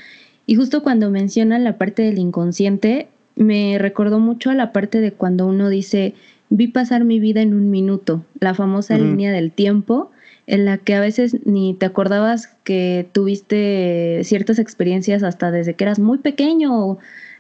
y 0.46 0.56
justo 0.56 0.84
cuando 0.84 1.10
mencionan 1.10 1.64
la 1.64 1.78
parte 1.78 2.02
del 2.02 2.20
inconsciente, 2.20 3.08
me 3.38 3.78
recordó 3.78 4.20
mucho 4.20 4.50
a 4.50 4.56
la 4.56 4.74
parte 4.74 5.00
de 5.00 5.14
cuando 5.14 5.46
uno 5.46 5.70
dice, 5.70 6.16
vi 6.50 6.68
pasar 6.68 7.06
mi 7.06 7.22
vida 7.22 7.42
en 7.42 7.54
un 7.54 7.72
minuto, 7.72 8.26
la 8.42 8.54
famosa 8.54 8.98
línea 8.98 9.32
del 9.32 9.54
tiempo 9.54 10.12
en 10.48 10.64
la 10.64 10.78
que 10.78 10.96
a 10.96 11.02
veces 11.02 11.38
ni 11.46 11.74
te 11.74 11.86
acordabas 11.86 12.48
que 12.64 13.08
tuviste 13.12 14.22
ciertas 14.24 14.60
experiencias 14.60 15.22
hasta 15.22 15.52
desde 15.52 15.76
que 15.76 15.84
eras 15.84 16.00
muy 16.00 16.20
pequeño 16.20 16.98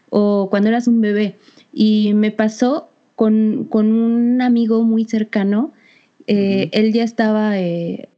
o, 0.10 0.48
cuando 0.50 0.70
eras 0.70 0.88
un 0.88 1.00
bebé. 1.00 1.36
Y 1.74 2.14
me 2.14 2.32
pasó 2.32 2.90
con, 3.16 3.68
un 3.72 4.42
amigo 4.42 4.84
muy 4.84 5.06
cercano, 5.06 5.72
eh, 6.28 6.70
él 6.74 6.92
ya 6.92 7.04
estaba, 7.04 7.58
eh, 7.58 8.10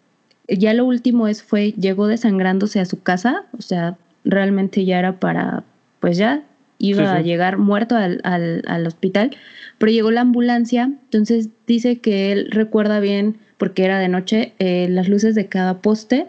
ya 0.47 0.73
lo 0.73 0.85
último 0.85 1.27
es 1.27 1.43
fue, 1.43 1.71
llegó 1.73 2.07
desangrándose 2.07 2.79
a 2.79 2.85
su 2.85 3.01
casa, 3.01 3.45
o 3.57 3.61
sea, 3.61 3.97
realmente 4.25 4.85
ya 4.85 4.97
era 4.97 5.19
para, 5.19 5.63
pues 5.99 6.17
ya 6.17 6.43
iba 6.79 7.13
a 7.13 7.21
llegar 7.21 7.57
muerto 7.57 7.95
al, 7.95 8.21
al, 8.23 8.87
hospital, 8.87 9.31
pero 9.77 9.91
llegó 9.91 10.11
la 10.11 10.21
ambulancia, 10.21 10.83
entonces 10.85 11.49
dice 11.67 11.97
que 11.97 12.31
él 12.31 12.47
recuerda 12.51 12.99
bien, 12.99 13.37
porque 13.59 13.85
era 13.85 13.99
de 13.99 14.09
noche, 14.09 14.53
eh, 14.57 14.87
las 14.89 15.07
luces 15.07 15.35
de 15.35 15.45
cada 15.45 15.81
poste 15.81 16.27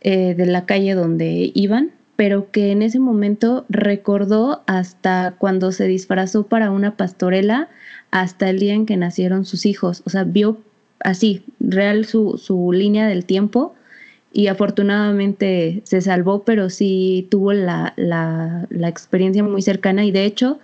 de 0.00 0.46
la 0.46 0.64
calle 0.64 0.94
donde 0.94 1.50
iban, 1.54 1.90
pero 2.14 2.52
que 2.52 2.70
en 2.70 2.82
ese 2.82 3.00
momento 3.00 3.66
recordó 3.68 4.62
hasta 4.66 5.34
cuando 5.38 5.72
se 5.72 5.88
disfrazó 5.88 6.46
para 6.46 6.70
una 6.70 6.96
pastorela, 6.96 7.68
hasta 8.10 8.48
el 8.48 8.58
día 8.58 8.74
en 8.74 8.86
que 8.86 8.96
nacieron 8.96 9.44
sus 9.44 9.66
hijos. 9.66 10.02
O 10.06 10.10
sea, 10.10 10.24
vio 10.24 10.58
así, 11.00 11.44
real 11.60 12.04
su, 12.04 12.38
su 12.38 12.72
línea 12.72 13.06
del 13.06 13.24
tiempo 13.24 13.74
y 14.32 14.48
afortunadamente 14.48 15.80
se 15.84 16.00
salvó, 16.00 16.42
pero 16.42 16.70
sí 16.70 17.26
tuvo 17.30 17.52
la, 17.52 17.94
la, 17.96 18.66
la, 18.70 18.88
experiencia 18.88 19.42
muy 19.42 19.62
cercana 19.62 20.04
y 20.04 20.10
de 20.10 20.24
hecho 20.24 20.58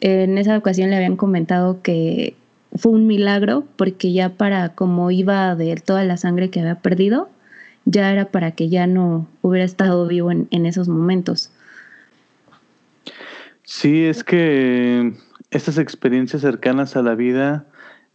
en 0.00 0.38
esa 0.38 0.56
ocasión 0.56 0.90
le 0.90 0.96
habían 0.96 1.16
comentado 1.16 1.82
que 1.82 2.36
fue 2.74 2.92
un 2.92 3.06
milagro 3.06 3.64
porque 3.76 4.12
ya 4.12 4.30
para 4.30 4.74
como 4.74 5.10
iba 5.10 5.54
de 5.56 5.74
toda 5.76 6.04
la 6.04 6.16
sangre 6.16 6.50
que 6.50 6.60
había 6.60 6.76
perdido, 6.76 7.28
ya 7.84 8.12
era 8.12 8.30
para 8.30 8.52
que 8.52 8.68
ya 8.68 8.86
no 8.86 9.26
hubiera 9.42 9.64
estado 9.64 10.06
vivo 10.06 10.30
en, 10.30 10.66
esos 10.66 10.88
momentos. 10.88 11.52
Sí, 13.64 14.04
es 14.04 14.24
que 14.24 15.12
estas 15.50 15.78
experiencias 15.78 16.42
cercanas 16.42 16.96
a 16.96 17.02
la 17.02 17.14
vida, 17.14 17.66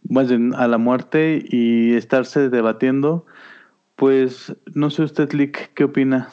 más 0.08 0.28
bien 0.28 0.54
a 0.54 0.68
la 0.68 0.78
muerte 0.78 1.44
y 1.48 1.94
estarse 1.94 2.48
debatiendo, 2.48 3.26
pues 3.96 4.54
no 4.74 4.90
sé 4.90 5.02
usted, 5.02 5.32
Lick, 5.32 5.72
¿qué 5.74 5.84
opina? 5.84 6.28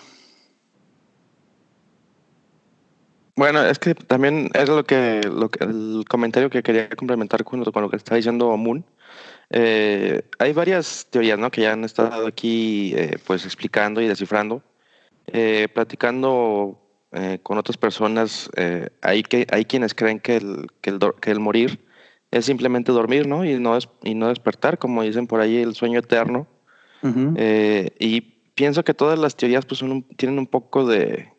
Bueno, 3.36 3.63
es 3.65 3.80
que 3.80 3.96
también 3.96 4.50
es 4.54 4.69
lo 4.69 4.84
que, 4.84 5.22
lo 5.24 5.50
que 5.50 5.63
el 5.63 6.06
comentario 6.08 6.50
que 6.50 6.62
quería 6.62 6.89
complementar 6.89 7.43
con, 7.43 7.63
con 7.63 7.82
lo 7.82 7.89
que 7.89 7.96
está 7.96 8.15
diciendo 8.15 8.56
Moon. 8.58 8.86
Eh, 9.50 10.24
hay 10.39 10.54
varias 10.54 11.08
teorías 11.10 11.39
¿no? 11.39 11.50
que 11.52 11.62
ya 11.62 11.74
han 11.74 11.84
estado 11.84 12.28
aquí 12.28 12.93
eh, 12.96 13.17
pues 13.26 13.46
explicando 13.46 14.02
y 14.02 14.08
descifrando. 14.08 14.62
Eh, 15.28 15.67
platicando 15.74 16.80
eh, 17.12 17.39
con 17.41 17.58
otras 17.58 17.78
personas, 17.78 18.50
eh, 18.56 18.89
hay, 19.02 19.24
que, 19.24 19.48
hay 19.52 19.65
quienes 19.65 19.96
creen 19.96 20.19
que 20.19 20.38
el, 20.38 20.67
que, 20.82 20.89
el, 20.89 21.00
que 21.22 21.32
el 21.32 21.39
morir 21.39 21.80
es 22.30 22.46
simplemente 22.46 22.91
dormir 22.91 23.28
¿no? 23.28 23.46
Y, 23.46 23.58
no 23.60 23.78
es, 23.78 23.88
y 24.04 24.15
no 24.15 24.28
despertar, 24.28 24.78
como 24.78 25.02
dicen 25.02 25.28
por 25.28 25.39
ahí, 25.39 25.58
el 25.58 25.76
sueño 25.76 26.00
eterno. 26.00 26.48
Uh 27.02 27.08
-huh. 27.08 27.91
y 28.00 28.22
pienso 28.56 28.84
que 28.86 28.93
todas 28.93 29.19
las 29.19 29.36
teorías 29.36 29.65
pues, 29.65 29.82
un, 29.82 30.04
tienen 30.15 30.39
un 30.39 30.48
poco 30.48 30.86
de, 30.86 31.33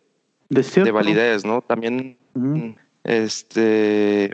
de, 0.49 0.63
de, 0.63 0.91
validez, 0.91 1.45
¿no? 1.45 1.63
También, 1.63 2.19
uh 2.35 2.41
-huh. 2.41 2.77
este, 3.05 4.33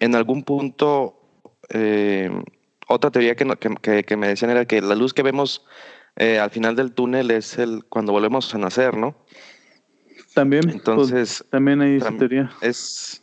en 0.00 0.14
algún 0.14 0.42
punto, 0.42 1.20
eh, 1.70 2.30
otra 2.88 3.10
teoría 3.10 3.34
que, 3.34 3.46
que, 3.82 4.04
que, 4.04 4.16
me 4.16 4.28
decían 4.28 4.50
era 4.50 4.64
que 4.64 4.80
la 4.80 4.94
luz 4.94 5.12
que 5.12 5.22
vemos 5.22 5.64
eh, 6.16 6.38
al 6.38 6.50
final 6.50 6.76
del 6.76 6.92
túnel 6.92 7.30
es 7.30 7.58
el 7.58 7.84
cuando 7.84 8.12
volvemos 8.12 8.54
a 8.54 8.58
nacer, 8.58 8.96
¿no? 8.96 9.16
También, 10.34 10.62
pues, 10.64 10.74
entonces, 10.74 11.38
pues, 11.38 11.50
también 11.50 11.80
hay 11.80 11.96
esa 11.96 12.16
teoría. 12.16 12.50
Es, 12.60 13.22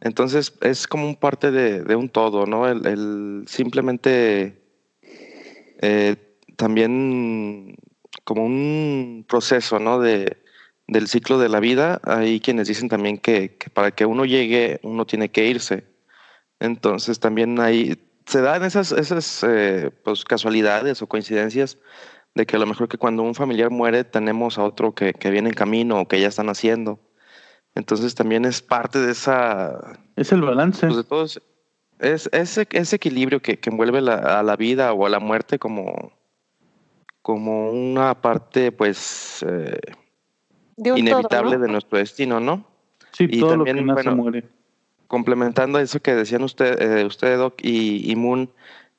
entonces, 0.00 0.52
es 0.60 0.86
como 0.86 1.06
un 1.06 1.16
parte 1.16 1.50
de, 1.50 1.82
de 1.82 1.96
un 1.96 2.08
todo, 2.08 2.46
¿no? 2.46 2.68
El, 2.68 2.86
el 2.86 3.44
simplemente 3.46 4.62
eh, 5.80 6.16
también 6.56 7.76
como 8.24 8.44
un 8.44 9.24
proceso, 9.28 9.78
¿no? 9.78 10.00
De, 10.00 10.36
del 10.88 11.06
ciclo 11.06 11.38
de 11.38 11.48
la 11.48 11.60
vida, 11.60 12.00
hay 12.02 12.40
quienes 12.40 12.66
dicen 12.66 12.88
también 12.88 13.18
que, 13.18 13.56
que, 13.56 13.70
para 13.70 13.90
que 13.92 14.06
uno 14.06 14.24
llegue, 14.24 14.80
uno 14.82 15.06
tiene 15.06 15.30
que 15.30 15.46
irse. 15.46 15.84
Entonces 16.58 17.20
también 17.20 17.60
hay, 17.60 17.98
se 18.26 18.40
dan 18.40 18.64
esas, 18.64 18.92
esas 18.92 19.44
eh, 19.46 19.90
pues, 20.02 20.24
casualidades 20.24 21.00
o 21.02 21.06
coincidencias 21.06 21.78
de 22.34 22.46
que 22.46 22.56
a 22.56 22.58
lo 22.58 22.66
mejor 22.66 22.88
que 22.88 22.98
cuando 22.98 23.22
un 23.22 23.34
familiar 23.34 23.70
muere 23.70 24.04
tenemos 24.04 24.58
a 24.58 24.64
otro 24.64 24.94
que, 24.94 25.12
que 25.12 25.30
viene 25.30 25.50
en 25.50 25.54
camino 25.54 26.00
o 26.00 26.08
que 26.08 26.20
ya 26.20 26.28
están 26.28 26.48
haciendo. 26.48 26.98
Entonces 27.74 28.14
también 28.14 28.44
es 28.44 28.62
parte 28.62 28.98
de 28.98 29.12
esa... 29.12 30.00
Es 30.16 30.32
el 30.32 30.40
balance. 30.40 30.86
Pues 30.86 30.96
de 30.96 31.04
todos, 31.04 31.42
es 31.98 32.28
ese, 32.32 32.66
ese 32.70 32.96
equilibrio 32.96 33.40
que, 33.40 33.58
que 33.58 33.70
envuelve 33.70 34.00
la, 34.00 34.14
a 34.38 34.42
la 34.42 34.56
vida 34.56 34.92
o 34.92 35.06
a 35.06 35.10
la 35.10 35.20
muerte 35.20 35.58
como, 35.58 36.12
como 37.22 37.70
una 37.70 38.20
parte 38.20 38.72
pues 38.72 39.44
eh, 39.46 39.78
de 40.78 40.98
inevitable 40.98 41.50
todo, 41.50 41.58
¿no? 41.58 41.66
de 41.66 41.72
nuestro 41.72 41.98
destino, 41.98 42.40
¿no? 42.40 42.64
Sí, 43.12 43.26
y 43.30 43.40
todo 43.40 43.50
también, 43.50 43.86
lo 43.86 43.94
que 43.94 44.02
bueno, 44.02 44.16
muere. 44.16 44.44
complementando 45.06 45.78
eso 45.78 46.00
que 46.00 46.14
decían 46.14 46.42
usted, 46.42 46.80
eh, 46.80 47.04
usted 47.04 47.36
Doc 47.36 47.54
y, 47.62 48.10
y, 48.10 48.16
Moon, 48.16 48.50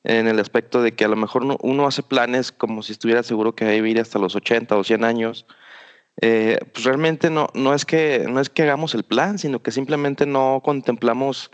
en 0.04 0.28
el 0.28 0.38
aspecto 0.38 0.82
de 0.82 0.92
que 0.92 1.04
a 1.04 1.08
lo 1.08 1.16
mejor 1.16 1.42
uno, 1.42 1.56
uno, 1.62 1.86
hace 1.86 2.02
planes 2.02 2.52
como 2.52 2.82
si 2.82 2.92
estuviera 2.92 3.22
seguro 3.22 3.54
que 3.54 3.64
va 3.64 3.70
a 3.70 3.74
vivir 3.74 4.00
hasta 4.00 4.18
los 4.18 4.34
80 4.36 4.76
o 4.76 4.84
100 4.84 5.04
años, 5.04 5.46
eh, 6.20 6.58
pues 6.72 6.84
realmente 6.84 7.30
no, 7.30 7.48
no, 7.54 7.74
es 7.74 7.84
que, 7.84 8.26
no 8.28 8.40
es 8.40 8.50
que 8.50 8.62
hagamos 8.62 8.94
el 8.94 9.04
plan, 9.04 9.38
sino 9.38 9.62
que 9.62 9.70
simplemente 9.70 10.26
no 10.26 10.60
contemplamos 10.62 11.50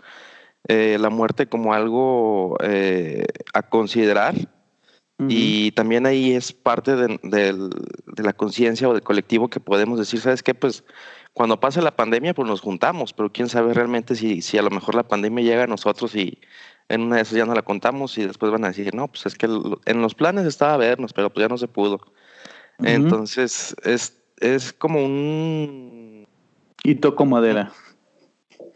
eh, 0.67 0.97
la 0.99 1.09
muerte 1.09 1.47
como 1.47 1.73
algo 1.73 2.57
eh, 2.61 3.25
a 3.53 3.63
considerar. 3.63 4.35
Uh 5.19 5.23
-huh. 5.23 5.27
Y 5.29 5.71
también 5.71 6.05
ahí 6.05 6.33
es 6.33 6.53
parte 6.53 6.95
de, 6.95 7.19
de, 7.23 7.53
de 8.05 8.23
la 8.23 8.33
conciencia 8.33 8.87
o 8.87 8.93
del 8.93 9.03
colectivo 9.03 9.49
que 9.49 9.59
podemos 9.59 9.97
decir, 9.97 10.19
¿sabes 10.19 10.43
qué? 10.43 10.53
Pues 10.53 10.83
cuando 11.33 11.59
pase 11.59 11.81
la 11.81 11.95
pandemia, 11.95 12.33
pues 12.33 12.47
nos 12.47 12.61
juntamos, 12.61 13.13
pero 13.13 13.31
quién 13.31 13.49
sabe 13.49 13.73
realmente 13.73 14.15
si, 14.15 14.41
si 14.41 14.57
a 14.57 14.61
lo 14.61 14.69
mejor 14.69 14.95
la 14.95 15.07
pandemia 15.07 15.43
llega 15.43 15.63
a 15.63 15.67
nosotros 15.67 16.15
y 16.15 16.39
en 16.89 17.01
una 17.01 17.17
de 17.17 17.21
esas 17.23 17.37
ya 17.37 17.45
no 17.45 17.53
la 17.53 17.61
contamos 17.61 18.17
y 18.17 18.25
después 18.25 18.51
van 18.51 18.63
a 18.63 18.69
decir, 18.69 18.93
no, 18.95 19.07
pues 19.07 19.25
es 19.25 19.35
que 19.35 19.47
en 19.85 20.01
los 20.01 20.15
planes 20.15 20.45
estaba 20.45 20.77
vernos, 20.77 21.13
pero 21.13 21.29
pues 21.31 21.43
ya 21.43 21.49
no 21.49 21.57
se 21.57 21.67
pudo. 21.67 21.95
Uh 22.79 22.83
-huh. 22.83 22.89
Entonces, 22.89 23.75
es, 23.83 24.17
es 24.39 24.73
como 24.73 25.03
un... 25.03 26.27
Y 26.83 26.95
toco 26.95 27.25
madera. 27.25 27.71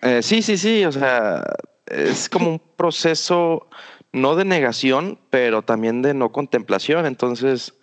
Eh, 0.02 0.22
sí, 0.22 0.42
sí, 0.42 0.58
sí, 0.58 0.84
o 0.86 0.92
sea, 0.92 1.44
es 1.86 2.28
como 2.30 2.50
un 2.50 2.62
proceso 2.76 3.70
no 4.14 4.36
de 4.36 4.46
negación, 4.46 5.20
pero 5.30 5.62
también 5.62 6.02
de 6.02 6.14
no 6.14 6.32
contemplación. 6.32 7.06
Entonces, 7.06 7.74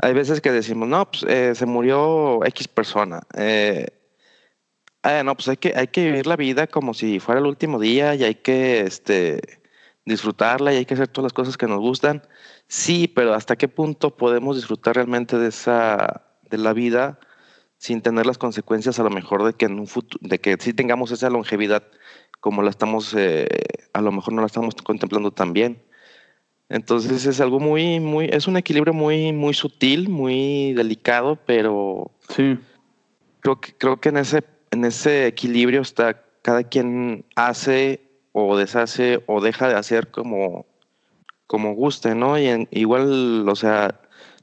hay 0.00 0.14
veces 0.14 0.40
que 0.40 0.52
decimos, 0.52 0.88
no, 0.88 1.10
pues 1.10 1.24
eh, 1.24 1.54
se 1.54 1.66
murió 1.66 2.44
X 2.44 2.68
persona. 2.68 3.22
Eh, 3.36 3.88
eh, 5.04 5.22
no, 5.24 5.34
pues 5.34 5.48
hay 5.48 5.56
que, 5.56 5.74
hay 5.76 5.88
que 5.88 6.04
vivir 6.04 6.26
la 6.26 6.36
vida 6.36 6.66
como 6.66 6.94
si 6.94 7.20
fuera 7.20 7.40
el 7.40 7.46
último 7.46 7.78
día 7.78 8.14
y 8.14 8.24
hay 8.24 8.36
que 8.36 8.80
este, 8.80 9.60
disfrutarla 10.04 10.72
y 10.72 10.78
hay 10.78 10.84
que 10.86 10.94
hacer 10.94 11.08
todas 11.08 11.26
las 11.26 11.32
cosas 11.32 11.56
que 11.56 11.66
nos 11.66 11.80
gustan. 11.80 12.22
Sí, 12.66 13.08
pero 13.08 13.34
¿hasta 13.34 13.56
qué 13.56 13.68
punto 13.68 14.16
podemos 14.16 14.56
disfrutar 14.56 14.96
realmente 14.96 15.38
de 15.38 15.48
esa, 15.48 16.26
de 16.50 16.58
la 16.58 16.72
vida 16.72 17.18
sin 17.78 18.02
tener 18.02 18.26
las 18.26 18.38
consecuencias 18.38 18.98
a 18.98 19.04
lo 19.04 19.10
mejor 19.10 19.44
de 19.44 19.54
que 19.54 19.66
en 19.66 19.78
un 19.78 19.86
futuro, 19.86 20.26
de 20.28 20.40
que 20.40 20.56
sí 20.58 20.74
tengamos 20.74 21.12
esa 21.12 21.30
longevidad 21.30 21.84
como 22.40 22.62
la 22.62 22.70
estamos, 22.70 23.14
eh, 23.14 23.46
a 23.92 24.00
lo 24.00 24.12
mejor 24.12 24.34
no 24.34 24.40
la 24.40 24.46
estamos 24.46 24.74
contemplando 24.76 25.30
tan 25.30 25.52
bien. 25.52 25.82
Entonces 26.68 27.24
es 27.24 27.40
algo 27.40 27.60
muy, 27.60 27.98
muy, 27.98 28.26
es 28.26 28.46
un 28.46 28.56
equilibrio 28.56 28.92
muy, 28.92 29.32
muy 29.32 29.54
sutil, 29.54 30.08
muy 30.08 30.74
delicado, 30.74 31.38
pero 31.46 32.10
sí. 32.28 32.58
creo 33.40 33.60
que, 33.60 33.72
creo 33.74 34.00
que 34.00 34.10
en 34.10 34.18
ese, 34.18 34.44
en 34.70 34.84
ese 34.84 35.26
equilibrio 35.26 35.80
está 35.80 36.22
cada 36.42 36.64
quien 36.64 37.24
hace 37.36 38.02
o 38.32 38.56
deshace 38.56 39.22
o 39.26 39.40
deja 39.40 39.68
de 39.68 39.76
hacer 39.76 40.10
como, 40.10 40.66
como 41.46 41.74
guste, 41.74 42.14
¿no? 42.14 42.38
Y 42.38 42.46
en, 42.46 42.68
igual, 42.70 43.48
o 43.48 43.56
sea, 43.56 44.00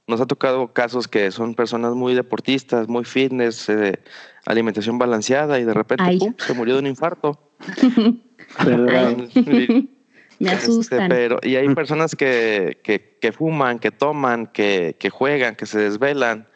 nos 0.07 0.19
ha 0.19 0.25
tocado 0.25 0.73
casos 0.73 1.07
que 1.07 1.31
son 1.31 1.55
personas 1.55 1.93
muy 1.93 2.15
deportistas, 2.15 2.87
muy 2.87 3.05
fitness, 3.05 3.69
eh, 3.69 3.99
alimentación 4.45 4.97
balanceada 4.97 5.59
y 5.59 5.63
de 5.63 5.73
repente 5.73 6.17
¡pum! 6.17 6.33
se 6.37 6.53
murió 6.53 6.75
de 6.75 6.81
un 6.81 6.87
infarto. 6.87 7.39
Me 10.39 10.49
asustan. 10.49 11.03
Este, 11.03 11.15
pero, 11.15 11.39
y 11.41 11.55
hay 11.55 11.73
personas 11.73 12.15
que, 12.15 12.79
que, 12.83 13.17
que 13.21 13.31
fuman, 13.31 13.79
que 13.79 13.91
toman, 13.91 14.47
que, 14.47 14.97
que, 14.99 15.09
juegan, 15.09 15.55
que 15.55 15.65
se 15.65 15.79
desvelan, 15.79 16.47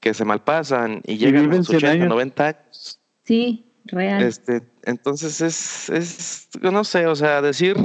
que 0.00 0.14
se 0.14 0.24
malpasan 0.24 1.02
y, 1.04 1.12
y 1.12 1.18
llegan 1.18 1.52
a 1.52 1.56
los 1.56 1.68
80, 1.68 1.90
años. 1.90 2.08
90 2.08 2.46
años. 2.46 3.00
Sí, 3.24 3.66
real. 3.84 4.22
Este, 4.22 4.62
entonces 4.84 5.42
es, 5.42 5.90
es, 5.90 6.48
no 6.60 6.84
sé, 6.84 7.06
o 7.06 7.14
sea, 7.14 7.42
decir 7.42 7.76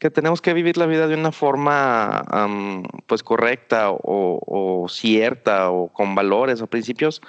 que 0.00 0.10
tenemos 0.10 0.40
que 0.40 0.54
vivir 0.54 0.78
la 0.78 0.86
vida 0.86 1.06
de 1.06 1.14
una 1.14 1.30
forma 1.30 2.24
um, 2.32 2.82
pues 3.06 3.22
correcta 3.22 3.90
o, 3.90 3.98
o, 4.02 4.88
cierta 4.88 5.70
o 5.70 5.88
con 5.92 6.14
valores 6.14 6.62
o 6.62 6.66
principios, 6.66 7.20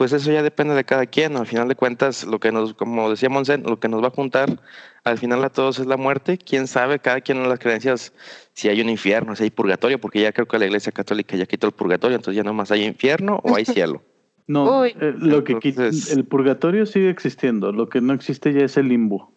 pues 0.00 0.14
eso 0.14 0.32
ya 0.32 0.42
depende 0.42 0.74
de 0.74 0.82
cada 0.82 1.04
quien. 1.04 1.36
Al 1.36 1.46
final 1.46 1.68
de 1.68 1.74
cuentas, 1.74 2.24
lo 2.24 2.40
que 2.40 2.50
nos, 2.50 2.72
como 2.72 3.10
decía 3.10 3.28
Monsen, 3.28 3.64
lo 3.64 3.78
que 3.78 3.86
nos 3.86 4.02
va 4.02 4.06
a 4.06 4.10
juntar 4.10 4.58
al 5.04 5.18
final 5.18 5.44
a 5.44 5.50
todos 5.50 5.78
es 5.78 5.86
la 5.86 5.98
muerte. 5.98 6.38
Quién 6.38 6.68
sabe, 6.68 7.00
cada 7.00 7.20
quien 7.20 7.36
en 7.36 7.50
las 7.50 7.58
creencias, 7.58 8.14
si 8.54 8.70
hay 8.70 8.80
un 8.80 8.88
infierno, 8.88 9.36
si 9.36 9.42
hay 9.42 9.50
purgatorio, 9.50 10.00
porque 10.00 10.22
ya 10.22 10.32
creo 10.32 10.48
que 10.48 10.58
la 10.58 10.64
Iglesia 10.64 10.90
Católica 10.90 11.36
ya 11.36 11.44
quitó 11.44 11.66
el 11.66 11.74
purgatorio, 11.74 12.16
entonces 12.16 12.34
ya 12.34 12.42
nomás 12.42 12.70
hay 12.70 12.84
infierno 12.84 13.40
o 13.42 13.54
hay 13.54 13.66
cielo. 13.66 14.02
No, 14.46 14.86
eh, 14.86 14.94
lo 14.98 15.44
que 15.44 15.52
entonces, 15.52 16.10
el 16.16 16.24
purgatorio 16.24 16.86
sigue 16.86 17.10
existiendo, 17.10 17.70
lo 17.70 17.90
que 17.90 18.00
no 18.00 18.14
existe 18.14 18.54
ya 18.54 18.64
es 18.64 18.78
el 18.78 18.88
limbo. 18.88 19.34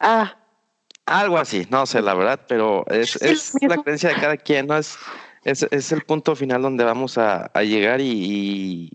Ah. 0.00 0.38
Algo 1.04 1.36
así, 1.36 1.66
no 1.70 1.84
sé 1.84 2.00
la 2.00 2.14
verdad, 2.14 2.40
pero 2.48 2.86
es, 2.88 3.14
es 3.22 3.52
la 3.60 3.76
creencia 3.76 4.08
de 4.08 4.14
cada 4.14 4.38
quien, 4.38 4.68
¿no? 4.68 4.78
Es, 4.78 4.96
es, 5.44 5.66
es 5.70 5.92
el 5.92 6.00
punto 6.00 6.34
final 6.34 6.62
donde 6.62 6.82
vamos 6.82 7.18
a, 7.18 7.50
a 7.52 7.62
llegar 7.62 8.00
y, 8.00 8.10
y, 8.10 8.92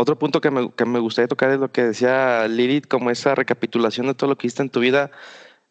otro 0.00 0.16
punto 0.16 0.40
que 0.40 0.52
me, 0.52 0.70
que 0.70 0.84
me, 0.84 1.00
gustaría 1.00 1.26
tocar 1.26 1.50
es 1.50 1.58
lo 1.58 1.72
que 1.72 1.82
decía 1.82 2.46
Lilith, 2.46 2.86
como 2.86 3.10
esa 3.10 3.34
recapitulación 3.34 4.06
de 4.06 4.14
todo 4.14 4.30
lo 4.30 4.38
que 4.38 4.46
hiciste 4.46 4.62
en 4.62 4.70
tu 4.70 4.78
vida. 4.78 5.10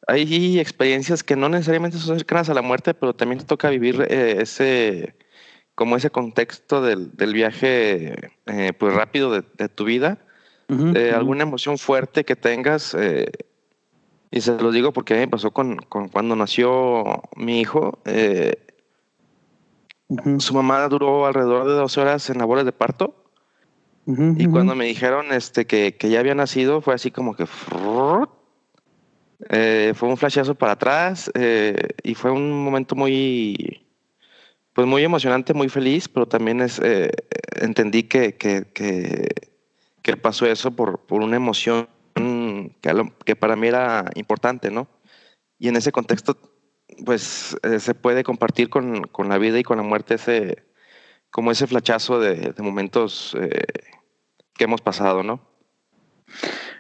Hay 0.06 0.60
experiencias 0.60 1.24
que 1.24 1.38
no 1.38 1.48
necesariamente 1.48 1.98
son 1.98 2.18
cercanas 2.18 2.50
a 2.50 2.54
la 2.54 2.62
muerte, 2.62 2.94
pero 2.94 3.16
también 3.16 3.40
te 3.40 3.46
toca 3.46 3.70
vivir 3.70 4.06
eh, 4.10 4.42
ese, 4.42 5.16
como 5.76 5.96
ese 5.96 6.10
contexto 6.10 6.82
del, 6.82 7.16
del 7.16 7.34
viaje 7.34 8.32
eh, 8.48 8.74
pues 8.78 8.94
rápido 8.94 9.32
de, 9.32 9.46
de, 9.58 9.70
tu 9.70 9.86
vida. 9.86 10.18
Uh 10.68 10.74
-huh, 10.76 10.98
eh, 10.98 11.10
uh 11.10 11.14
-huh. 11.14 11.18
Alguna 11.18 11.44
emoción 11.44 11.78
fuerte 11.78 12.26
que 12.26 12.36
tengas 12.36 12.98
Y 14.30 14.42
se 14.42 14.58
los 14.62 14.74
digo 14.74 14.92
porque 14.92 15.14
me 15.14 15.30
pasó 15.30 15.52
con, 15.52 15.78
con 15.78 16.10
cuando 16.10 16.36
nació 16.36 17.22
mi 17.38 17.62
hijo. 17.62 18.00
eh, 18.04 18.58
Ujú, 20.10 20.40
su 20.40 20.54
mamá 20.54 20.88
duró 20.90 21.26
alrededor 21.26 21.66
de 21.68 21.74
12 21.74 22.02
horas 22.02 22.30
en 22.30 22.40
labores 22.40 22.66
de 22.66 22.74
parto. 22.74 23.27
Ujú, 24.08 24.36
Y 24.38 24.48
cuando 24.48 24.74
me 24.76 24.86
dijeron 24.86 25.32
este, 25.32 25.66
que, 25.66 25.96
que 25.96 26.10
ya 26.10 26.20
había 26.20 26.36
nacido, 26.36 26.82
fue 26.82 26.96
así 26.96 27.12
como 27.12 27.36
que. 27.36 27.46
Eh, 29.50 29.94
fue 29.96 30.10
un 30.10 30.18
flashazo 30.18 30.56
para 30.56 30.72
atrás 30.72 31.32
eh, 31.36 31.76
y 32.04 32.16
fue 32.16 32.32
un 32.32 32.52
momento 32.52 32.96
muy. 32.96 33.84
Pues 34.74 34.88
muy 34.88 35.04
emocionante, 35.04 35.54
muy 35.54 35.70
feliz, 35.70 36.08
pero 36.08 36.28
también 36.28 36.62
es, 36.62 36.80
eh, 36.84 37.10
entendí 37.60 38.04
que, 38.04 38.36
que, 38.36 38.66
que, 38.74 39.28
que 40.04 40.18
pasó 40.18 40.46
eso 40.46 40.72
por, 40.72 41.00
por 41.00 41.22
una 41.22 41.36
emoción 41.36 41.88
que, 42.82 43.12
que 43.26 43.36
para 43.36 43.56
mí 43.56 43.68
era 43.68 44.06
importante, 44.16 44.72
¿no? 44.72 44.88
Y 45.60 45.70
en 45.70 45.76
ese 45.78 45.92
contexto, 45.92 46.38
pues 47.06 47.58
eh, 47.64 47.80
se 47.80 47.96
puede 47.96 48.24
compartir 48.24 48.70
con, 48.70 49.04
con 49.08 49.30
la 49.30 49.38
vida 49.38 49.60
y 49.60 49.64
con 49.64 49.78
la 49.78 49.84
muerte 49.84 50.16
ese, 50.16 50.64
como 51.32 51.52
ese 51.52 51.68
flachazo 51.68 52.20
de, 52.20 52.54
de 52.54 52.64
momentos 52.64 53.36
eh, 53.40 53.66
que 54.58 54.66
hemos 54.66 54.82
pasado, 54.82 55.24
¿no? 55.24 55.40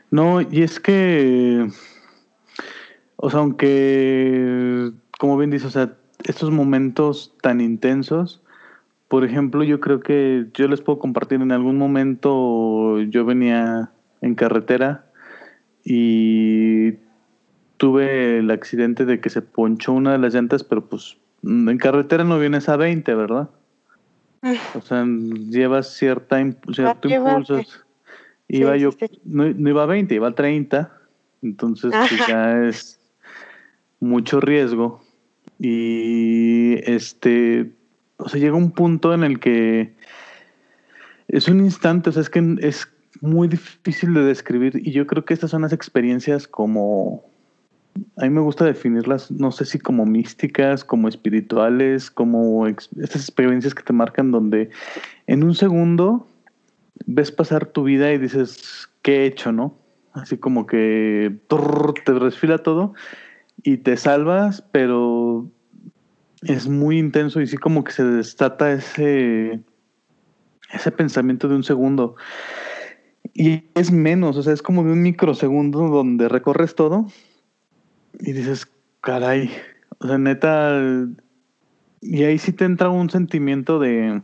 No, 0.10 0.42
y 0.42 0.64
es 0.64 0.80
que, 0.80 1.68
o 3.18 3.30
sea, 3.30 3.40
aunque, 3.42 4.92
como 5.20 5.38
bien 5.38 5.52
dices, 5.52 5.68
o 5.68 5.72
sea, 5.72 5.94
estos 6.24 6.52
momentos 6.52 7.36
tan 7.42 7.62
intensos, 7.62 8.42
por 9.08 9.24
ejemplo, 9.24 9.64
yo 9.64 9.80
creo 9.80 10.00
que 10.02 10.48
yo 10.54 10.68
les 10.68 10.82
puedo 10.82 11.00
compartir 11.00 11.42
en 11.42 11.52
algún 11.52 11.78
momento, 11.78 13.00
yo 13.02 13.26
venía 13.26 13.92
en 14.22 14.36
carretera 14.36 15.06
y 15.84 16.94
tuve 17.78 18.40
el 18.40 18.52
accidente 18.52 19.06
de 19.06 19.22
que 19.22 19.30
se 19.30 19.42
ponchó 19.42 19.94
una 19.94 20.12
de 20.12 20.18
las 20.18 20.34
llantas, 20.34 20.64
pero 20.64 20.86
pues 20.86 21.18
en 21.44 21.78
carretera 21.78 22.24
no 22.24 22.40
vienes 22.40 22.68
a 22.68 22.76
20, 22.76 23.14
¿verdad? 23.16 23.50
O 24.76 24.82
sea, 24.82 25.06
llevas 25.06 25.94
cierta 25.96 26.40
imp- 26.42 26.74
cierto 26.74 27.08
lleva 27.10 27.32
impulso. 27.32 27.62
Iba 28.48 28.76
Sí, 28.76 28.80
yo, 28.82 28.92
sí, 28.92 29.08
sí. 29.10 29.22
No, 29.26 29.50
no 29.50 29.70
iba 29.70 29.84
a 29.84 29.88
20, 29.88 30.16
iba 30.16 30.30
a 30.30 30.36
30. 30.36 30.94
Entonces, 31.42 31.94
pues 32.10 32.28
ya 32.28 32.64
es 32.66 33.00
mucho 34.00 34.40
riesgo. 34.40 35.02
Y 35.60 36.76
este, 36.90 37.72
o 38.18 38.30
sea, 38.30 38.40
llega 38.40 38.56
un 38.56 38.72
punto 38.72 39.14
en 39.14 39.24
el 39.24 39.40
que 39.40 39.96
es 41.28 41.48
un 41.48 41.60
instante, 41.60 42.10
o 42.10 42.14
sea, 42.14 42.22
es 42.22 42.30
que 42.30 42.58
es 42.62 42.88
muy 43.22 43.48
difícil 43.48 44.14
de 44.14 44.22
describir. 44.24 44.82
Y 44.84 44.92
yo 44.92 45.08
creo 45.08 45.26
que 45.26 45.34
estas 45.34 45.52
son 45.52 45.64
las 45.64 45.74
experiencias 45.74 46.48
como, 46.48 47.26
a 48.18 48.24
mí 48.24 48.30
me 48.30 48.42
gusta 48.42 48.66
definirlas, 48.66 49.32
no 49.32 49.52
sé 49.52 49.66
si 49.66 49.80
como 49.80 50.06
místicas, 50.06 50.84
como 50.84 51.08
espirituales, 51.08 52.12
como 52.12 52.68
estas 52.68 53.22
experiencias 53.22 53.74
que 53.74 53.84
te 53.84 53.94
marcan 53.94 54.32
donde 54.32 54.70
en 55.28 55.44
un 55.44 55.56
segundo 55.56 56.28
ves 57.06 57.32
pasar 57.32 57.66
tu 57.68 57.84
vida 57.84 58.12
y 58.12 58.18
dices, 58.18 58.90
¿qué 59.02 59.24
he 59.24 59.26
hecho, 59.28 59.52
no? 59.52 59.78
Así 60.14 60.38
como 60.38 60.66
que 60.66 61.36
te 61.48 62.14
resfila 62.14 62.58
todo 62.58 62.94
y 63.64 63.78
te 63.78 63.98
salvas, 63.98 64.64
pero 64.72 65.48
es 66.42 66.68
muy 66.68 66.98
intenso 66.98 67.42
y 67.42 67.48
sí 67.48 67.58
como 67.58 67.84
que 67.84 67.92
se 67.92 68.04
desata 68.04 68.72
ese, 68.72 69.60
ese 70.72 70.92
pensamiento 70.92 71.48
de 71.48 71.56
un 71.56 71.64
segundo. 71.64 72.16
Y 73.34 73.66
es 73.76 73.92
menos, 73.92 74.38
o 74.38 74.44
sea, 74.44 74.54
es 74.54 74.62
como 74.62 74.84
de 74.84 74.92
un 74.92 75.02
microsegundo 75.02 75.88
donde 75.90 76.30
recorres 76.30 76.74
todo 76.76 77.08
y 78.20 78.34
dices, 78.34 78.68
caray, 79.02 79.52
o 80.00 80.08
sea, 80.08 80.18
neta, 80.18 80.80
y 82.02 82.24
ahí 82.24 82.38
sí 82.38 82.54
te 82.54 82.66
entra 82.66 82.90
un 82.90 83.10
sentimiento 83.10 83.80
de, 83.80 84.22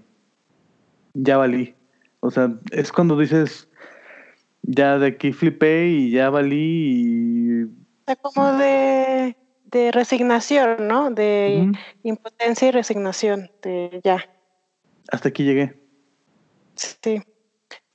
ya 1.14 1.38
valí. 1.38 1.76
O 2.20 2.32
sea, 2.32 2.54
es 2.72 2.92
cuando 2.92 3.18
dices, 3.18 3.68
ya 4.62 4.98
de 4.98 5.08
aquí 5.08 5.34
flipé 5.34 5.88
y 5.88 6.12
ya 6.12 6.30
valí 6.30 6.56
y... 6.58 7.64
O 7.64 8.06
sea, 8.06 8.16
como 8.18 8.54
de, 8.54 9.36
de 9.66 9.92
resignación, 9.92 10.88
¿no? 10.88 11.10
De 11.12 11.72
impotencia 12.04 12.68
y 12.68 12.72
resignación, 12.72 13.52
de 13.62 14.02
ya. 14.04 14.18
hasta 15.12 15.30
aquí 15.30 15.44
llegué. 15.44 15.80
Sí. 16.76 17.22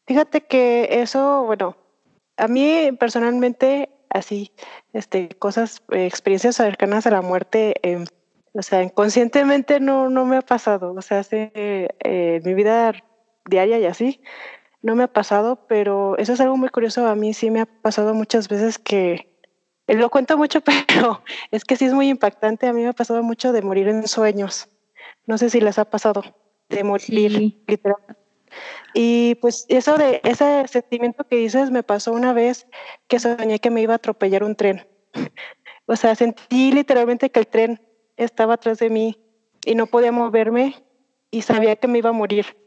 Fíjate 0.06 0.42
que 0.42 0.88
eso, 1.02 1.44
bueno, 1.44 1.76
a 2.36 2.48
mí 2.48 2.90
personalmente, 2.98 3.90
así, 4.10 4.52
este, 4.92 5.28
cosas, 5.30 5.82
eh, 5.92 6.06
experiencias 6.06 6.56
cercanas 6.56 7.06
a 7.06 7.10
la 7.10 7.22
muerte, 7.22 7.74
em, 7.82 8.04
o 8.54 8.62
sea, 8.62 8.82
inconscientemente 8.82 9.80
no, 9.80 10.08
no 10.10 10.24
me 10.26 10.36
ha 10.38 10.42
pasado. 10.42 10.94
O 10.94 11.02
sea, 11.02 11.20
hace, 11.20 11.50
eh, 11.54 12.40
mi 12.44 12.54
vida 12.54 12.92
diaria 13.48 13.78
y 13.78 13.86
así, 13.86 14.20
no 14.82 14.96
me 14.96 15.04
ha 15.04 15.08
pasado, 15.12 15.66
pero 15.68 16.16
eso 16.18 16.32
es 16.34 16.40
algo 16.40 16.56
muy 16.56 16.68
curioso. 16.70 17.06
A 17.08 17.14
mí 17.16 17.34
sí 17.34 17.50
me 17.50 17.60
ha 17.62 17.66
pasado 17.66 18.14
muchas 18.14 18.48
veces 18.48 18.78
que, 18.78 19.28
eh, 19.88 19.94
lo 19.96 20.10
cuento 20.10 20.38
mucho, 20.38 20.60
pero 20.88 21.22
es 21.50 21.64
que 21.64 21.76
sí 21.76 21.86
es 21.86 21.94
muy 21.94 22.08
impactante. 22.10 22.66
A 22.68 22.72
mí 22.74 22.82
me 22.82 22.88
ha 22.88 22.92
pasado 22.94 23.22
mucho 23.22 23.52
de 23.52 23.62
morir 23.62 23.88
en 23.88 24.06
sueños. 24.08 24.68
No 25.26 25.38
sé 25.38 25.50
si 25.50 25.60
les 25.60 25.78
ha 25.78 25.86
pasado 25.86 26.22
de 26.70 26.84
morir 26.84 27.32
Sí. 27.32 27.64
literal. 27.68 27.96
Y 28.94 29.36
pues 29.36 29.66
eso 29.68 29.96
de 29.96 30.20
ese 30.24 30.66
sentimiento 30.68 31.24
que 31.24 31.36
dices 31.36 31.70
me 31.70 31.82
pasó 31.82 32.12
una 32.12 32.32
vez 32.32 32.66
que 33.06 33.20
soñé 33.20 33.58
que 33.60 33.70
me 33.70 33.82
iba 33.82 33.94
a 33.94 33.96
atropellar 33.96 34.44
un 34.44 34.56
tren. 34.56 34.86
O 35.90 35.96
sea, 35.96 36.14
sentí 36.14 36.70
literalmente 36.70 37.30
que 37.30 37.40
el 37.40 37.46
tren 37.46 37.80
estaba 38.18 38.54
atrás 38.54 38.78
de 38.78 38.90
mí 38.90 39.16
y 39.64 39.74
no 39.74 39.86
podía 39.86 40.12
moverme 40.12 40.74
y 41.30 41.40
sabía 41.40 41.76
que 41.76 41.88
me 41.88 41.96
iba 41.96 42.10
a 42.10 42.12
morir. 42.12 42.58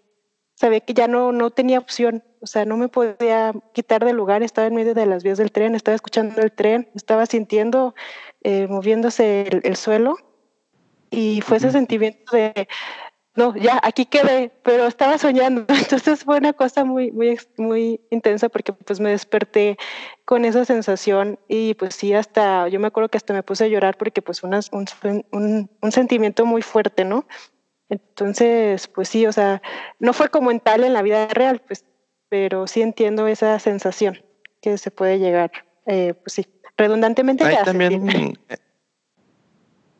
Sabía 0.56 0.80
que 0.80 0.95
ya 0.95 1.08
no, 1.08 1.32
no 1.32 1.51
tenía 1.51 1.77
opción, 1.77 2.23
o 2.41 2.47
sea, 2.47 2.65
no 2.65 2.77
me 2.77 2.88
podía 2.88 3.54
quitar 3.73 4.04
del 4.04 4.15
lugar, 4.15 4.41
estaba 4.41 4.67
en 4.67 4.73
medio 4.73 4.95
de 4.95 5.06
las 5.06 5.21
vías 5.21 5.38
del 5.38 5.51
tren, 5.51 5.75
estaba 5.75 5.93
escuchando 5.93 6.41
el 6.41 6.51
tren, 6.51 6.89
estaba 6.95 7.27
sintiendo, 7.27 7.93
eh, 8.41 8.65
moviéndose 8.67 9.43
el, 9.43 9.62
el 9.65 9.75
suelo 9.75 10.17
y 11.12 11.41
fue 11.41 11.58
ese 11.58 11.71
sentimiento 11.71 12.36
de, 12.36 12.67
no, 13.35 13.55
ya, 13.55 13.79
aquí 13.81 14.05
quedé, 14.05 14.51
pero 14.63 14.85
estaba 14.87 15.17
soñando. 15.17 15.65
Entonces 15.69 16.23
fue 16.23 16.37
una 16.37 16.53
cosa 16.53 16.83
muy, 16.83 17.11
muy, 17.11 17.39
muy 17.57 18.01
intensa 18.09 18.49
porque 18.49 18.73
pues 18.73 18.99
me 18.99 19.11
desperté 19.11 19.77
con 20.25 20.43
esa 20.45 20.65
sensación 20.65 21.39
y 21.47 21.73
pues 21.75 21.95
sí, 21.95 22.13
hasta, 22.13 22.67
yo 22.67 22.79
me 22.79 22.87
acuerdo 22.87 23.09
que 23.09 23.17
hasta 23.17 23.33
me 23.33 23.43
puse 23.43 23.65
a 23.65 23.67
llorar 23.67 23.97
porque 23.97 24.21
pues 24.21 24.43
unas- 24.43 24.69
un, 24.71 24.85
un, 25.31 25.69
un 25.81 25.91
sentimiento 25.91 26.45
muy 26.45 26.61
fuerte, 26.61 27.05
¿no? 27.05 27.25
Entonces, 27.89 28.87
pues 28.87 29.09
sí, 29.09 29.25
o 29.25 29.31
sea, 29.33 29.61
no 29.99 30.13
fue 30.13 30.29
como 30.29 30.49
en 30.51 30.59
tal 30.61 30.83
en 30.83 30.93
la 30.93 31.01
vida 31.01 31.27
real, 31.27 31.61
pues, 31.65 31.83
pero 32.29 32.65
sí 32.67 32.81
entiendo 32.81 33.27
esa 33.27 33.59
sensación 33.59 34.23
que 34.61 34.77
se 34.77 34.91
puede 34.91 35.19
llegar, 35.19 35.51
eh, 35.85 36.13
pues 36.13 36.33
sí, 36.33 36.45
redundantemente 36.77 37.43
a 37.43 37.63
también, 37.63 38.37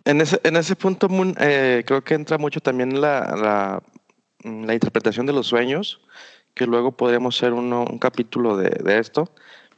en 0.06 0.22
ese, 0.22 0.40
en 0.44 0.56
ese 0.56 0.76
punto, 0.76 1.08
eh, 1.40 1.84
creo 1.86 2.04
que 2.04 2.14
entra 2.14 2.38
mucho 2.38 2.60
también 2.60 3.02
la, 3.02 3.36
la, 3.36 3.84
mm, 4.44 4.66
la 4.66 4.74
interpretación 4.74 5.26
de 5.26 5.34
los 5.34 5.48
sueños, 5.48 6.02
que 6.54 6.66
luego 6.66 6.92
podríamos 6.92 7.38
hacer 7.38 7.54
uno, 7.54 7.86
un 7.90 8.00
capítulo 8.00 8.58
de, 8.58 8.70
de 8.70 9.00
esto, 9.00 9.32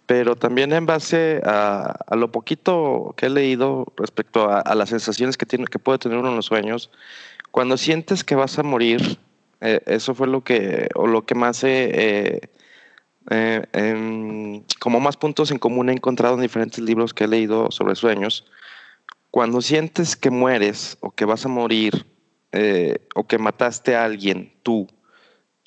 pero 0.05 0.36
también 0.36 0.73
en 0.73 0.86
base 0.86 1.41
a, 1.45 1.95
a 2.07 2.15
lo 2.15 2.31
poquito 2.31 3.13
que 3.17 3.27
he 3.27 3.29
leído 3.29 3.86
respecto 3.97 4.49
a, 4.49 4.59
a 4.59 4.75
las 4.75 4.89
sensaciones 4.89 5.38
que, 5.38 5.45
tiene, 5.45 5.65
que 5.65 5.79
puede 5.79 5.99
tener 5.99 6.17
uno 6.17 6.29
en 6.29 6.36
los 6.36 6.45
sueños, 6.45 6.89
cuando 7.51 7.77
sientes 7.77 8.23
que 8.23 8.36
vas 8.36 8.57
a 8.57 8.63
morir, 8.63 9.19
eh, 9.62 9.79
eso 9.86 10.15
fue 10.15 10.27
lo 10.27 10.43
que, 10.43 10.89
o 10.95 11.05
lo 11.05 11.25
que 11.25 11.36
más 11.36 11.63
he, 11.63 11.91
eh, 11.93 12.41
eh, 13.29 13.63
em, 13.73 14.63
como 14.79 14.99
más 14.99 15.17
puntos 15.17 15.51
en 15.51 15.59
común 15.59 15.89
he 15.89 15.93
encontrado 15.93 16.36
en 16.36 16.41
diferentes 16.41 16.79
libros 16.79 17.13
que 17.13 17.25
he 17.25 17.27
leído 17.27 17.71
sobre 17.71 17.95
sueños. 17.95 18.45
Cuando 19.34 19.62
sientes 19.62 20.15
que 20.15 20.30
mueres 20.30 21.00
o 21.00 21.10
que 21.10 21.26
vas 21.26 21.44
a 21.44 21.50
morir 21.50 22.06
eh, 22.52 23.00
o 23.15 23.25
que 23.25 23.40
mataste 23.40 23.96
a 23.96 24.06
alguien, 24.06 24.54
tú 24.62 24.88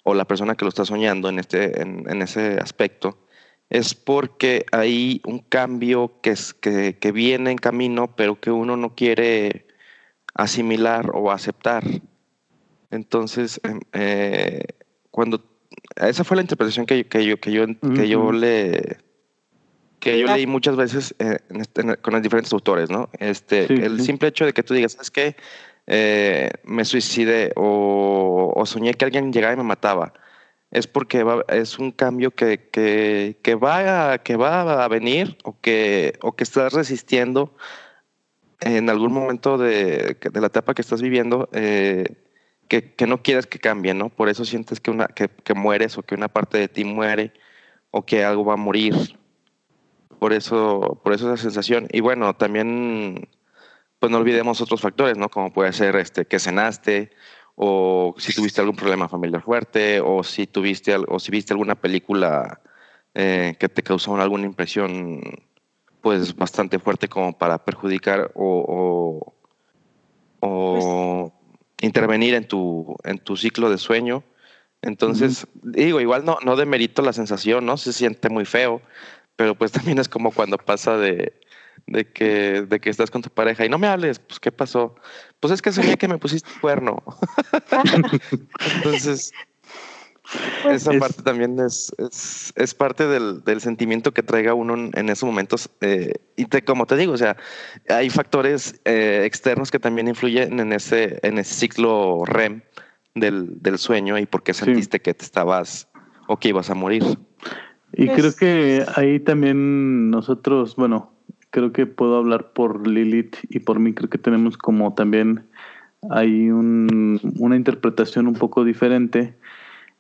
o 0.05 0.15
la 0.15 0.25
persona 0.25 0.55
que 0.55 0.65
lo 0.65 0.69
está 0.69 0.85
soñando 0.85 1.29
en, 1.29 1.41
este, 1.41 1.83
en, 1.83 2.09
en 2.09 2.23
ese 2.23 2.59
aspecto, 2.61 3.27
es 3.69 3.97
porque 3.97 4.67
hay 4.71 5.21
un 5.27 5.41
cambio 5.41 6.21
que, 6.23 6.31
es, 6.31 6.55
que, 6.55 6.97
que 7.01 7.11
viene 7.11 7.51
en 7.51 7.59
camino, 7.59 8.15
pero 8.15 8.39
que 8.39 8.53
uno 8.53 8.77
no 8.77 8.95
quiere 8.95 9.67
asimilar 10.33 11.11
o 11.13 11.33
aceptar. 11.33 11.83
Entonces, 12.93 13.61
em, 13.65 13.81
eh, 13.95 14.63
cuando 15.11 15.43
esa 15.97 16.23
fue 16.23 16.37
la 16.37 16.43
interpretación 16.43 16.87
que, 16.87 17.09
que 17.09 17.27
yo, 17.27 17.41
que 17.41 17.51
yo, 17.51 17.67
que 17.97 18.09
yo 18.09 18.31
le 18.31 18.99
que 20.13 20.19
yo 20.21 20.27
Ah. 20.29 20.37
leí 20.37 20.47
muchas 20.47 20.77
veces 20.77 21.15
eh, 21.19 21.39
en 21.51 21.61
este- 21.61 21.81
en- 21.83 21.97
con 21.97 22.13
los 22.15 22.23
diferentes 22.23 22.53
autores, 22.53 22.91
¿no? 22.91 23.09
Este, 23.19 23.67
Sí, 23.67 23.75
el 23.75 23.99
sí. 24.01 24.07
simple 24.07 24.29
hecho 24.29 24.45
de 24.47 24.53
que 24.53 24.63
tú 24.63 24.73
digas, 24.75 24.93
¿sabes 24.93 25.11
qué? 25.11 25.37
Eh, 25.87 26.51
me 26.65 26.85
suicidé 26.85 27.53
o, 27.57 28.53
o 28.55 28.67
soñé 28.67 28.95
que 28.95 29.05
alguien 29.05 29.33
llegaba 29.33 29.55
y 29.55 29.57
me 29.57 29.63
mataba. 29.65 30.13
es 30.73 30.87
porque 30.89 31.23
va- 31.23 31.45
es 31.49 31.79
un 31.79 31.93
cambio 31.93 32.33
que, 32.33 32.69
que, 32.71 33.39
que 33.43 33.55
va, 33.55 34.13
a, 34.15 34.19
que 34.19 34.35
va 34.37 34.85
a 34.85 34.89
venir 34.89 35.39
o 35.45 35.57
que, 35.61 36.19
o 36.23 36.33
que 36.35 36.43
estás 36.45 36.73
resistiendo 36.73 37.55
en 38.61 38.91
algún 38.91 39.13
momento 39.13 39.59
de, 39.59 40.17
de 40.21 40.41
la 40.41 40.49
etapa 40.49 40.75
que 40.75 40.83
estás 40.83 41.01
viviendo 41.03 41.49
eh, 41.53 42.05
que, 42.69 42.93
que 42.95 43.07
no 43.07 43.23
quieres 43.23 43.47
que 43.47 43.61
cambie, 43.61 43.95
¿no? 43.95 44.09
Por 44.09 44.29
eso 44.29 44.45
sientes 44.45 44.81
que, 44.81 44.91
una, 44.91 45.07
que, 45.07 45.29
que 45.29 45.55
mueres 45.55 45.97
o 45.99 46.03
que 46.03 46.15
una 46.17 46.29
parte 46.29 46.59
de 46.59 46.69
ti 46.69 46.85
muere 46.85 47.33
o 47.93 48.05
que 48.05 48.25
algo 48.25 48.45
va 48.45 48.55
a 48.55 48.57
morir. 48.59 48.95
Por 50.19 50.33
eso, 50.33 51.01
por 51.03 51.13
eso 51.13 51.33
esa 51.33 51.43
sensación. 51.43 51.89
Y 51.93 52.01
bueno, 52.01 52.35
también, 52.35 53.29
pues 53.99 54.11
no 54.11 54.19
olvidemos 54.19 54.61
otros 54.61 54.81
factores, 54.81 55.17
¿no? 55.17 55.29
Como 55.29 55.53
puede 55.53 55.73
ser 55.73 55.97
este, 55.97 56.25
que 56.25 56.39
cenaste, 56.39 57.11
o 57.55 58.15
si 58.19 58.35
tuviste 58.35 58.61
algún 58.61 58.77
problema 58.77 59.09
familiar 59.09 59.43
fuerte, 59.43 60.01
o 60.01 60.23
si 60.23 60.47
tuviste, 60.47 60.97
o 61.09 61.19
si 61.19 61.31
viste 61.31 61.53
alguna 61.53 61.75
película 61.75 62.61
eh, 63.15 63.57
que 63.59 63.69
te 63.69 63.83
causó 63.83 64.17
alguna 64.17 64.45
impresión, 64.45 65.21
pues 66.03 66.37
bastante 66.37 66.79
fuerte 66.79 67.09
como 67.09 67.37
para 67.37 67.65
perjudicar 67.65 68.31
o, 68.35 69.33
o, 70.41 70.47
o 70.47 71.33
intervenir 71.81 72.35
en 72.35 72.47
tu, 72.47 72.97
en 73.05 73.19
tu 73.19 73.37
ciclo 73.37 73.71
de 73.71 73.79
sueño. 73.79 74.23
Entonces, 74.83 75.47
digo, 75.63 76.01
igual 76.01 76.25
no, 76.25 76.39
no 76.45 76.55
demerito 76.55 77.03
la 77.03 77.13
sensación, 77.13 77.65
¿no? 77.67 77.77
Se 77.77 77.93
siente 77.93 78.29
muy 78.29 78.45
feo, 78.45 78.83
pero 79.37 79.55
pues 79.55 79.73
también 79.95 79.99
es 79.99 80.09
como 80.09 80.33
cuando 80.33 80.59
pasa 80.59 80.97
de, 80.97 81.39
de, 81.87 82.05
que, 82.13 82.63
de 82.63 82.81
que 82.81 82.91
estás 82.91 83.11
con 83.11 83.23
tu 83.23 83.31
pareja 83.31 83.65
y 83.65 83.69
no 83.69 83.79
me 83.79 83.87
hables, 83.87 84.19
pues 84.19 84.41
¿qué 84.41 84.51
pasó? 84.53 84.97
Pues 85.41 85.53
es 85.53 85.63
que 85.63 85.73
soñé 85.73 85.97
que 85.97 86.09
me 86.09 86.19
pusiste 86.19 86.51
cuerno. 86.61 87.03
Entonces, 88.77 89.33
Pues, 90.63 90.83
esa 90.83 90.93
Es- 90.93 90.99
parte 90.99 91.23
también 91.23 91.57
es, 91.61 91.95
es, 91.99 92.53
es 92.57 92.75
parte 92.75 93.07
del, 93.07 93.45
del 93.45 93.61
sentimiento 93.61 94.13
que 94.13 94.25
traiga 94.25 94.55
uno 94.55 94.75
en, 94.75 94.91
en 94.95 95.09
esos 95.09 95.25
momentos. 95.25 95.71
eh, 95.81 96.15
y 96.35 96.47
te- 96.47 96.65
como 96.65 96.85
te 96.87 96.97
digo, 96.97 97.13
o 97.13 97.17
sea, 97.17 97.37
hay 97.89 98.11
factores 98.11 98.81
eh, 98.85 99.23
externos 99.25 99.71
que 99.71 99.79
también 99.79 100.09
influyen 100.09 100.59
en 100.59 100.73
ese, 100.73 101.21
en 101.23 101.39
ese 101.39 101.55
ciclo 101.55 102.25
REM 102.27 102.63
del, 103.15 103.63
del 103.63 103.79
sueño 103.79 104.19
y 104.19 104.27
por 104.27 104.43
qué 104.43 104.53
Sí. 104.53 104.65
sentiste 104.65 105.01
que 105.01 105.15
te 105.15 105.25
estabas 105.25 105.87
o 106.27 106.37
que 106.39 106.49
ibas 106.49 106.71
a 106.71 106.75
morir. 106.75 107.05
Y 107.97 108.07
Pues- 108.07 108.19
creo 108.19 108.33
que 108.37 108.85
ahí 108.95 109.21
también 109.21 110.11
nosotros, 110.11 110.77
bueno, 110.77 111.13
creo 111.51 111.73
que 111.73 111.87
puedo 111.87 112.19
hablar 112.19 112.53
por 112.53 112.87
Lilith 112.87 113.37
y 113.49 113.61
por 113.61 113.79
mí, 113.81 113.95
creo 113.95 114.11
que 114.11 114.19
tenemos 114.19 114.59
como 114.59 114.95
también 114.95 115.47
hay 116.11 116.51
un, 116.51 117.19
una 117.39 117.57
interpretación 117.57 118.27
un 118.27 118.35
poco 118.35 118.65
diferente 118.65 119.35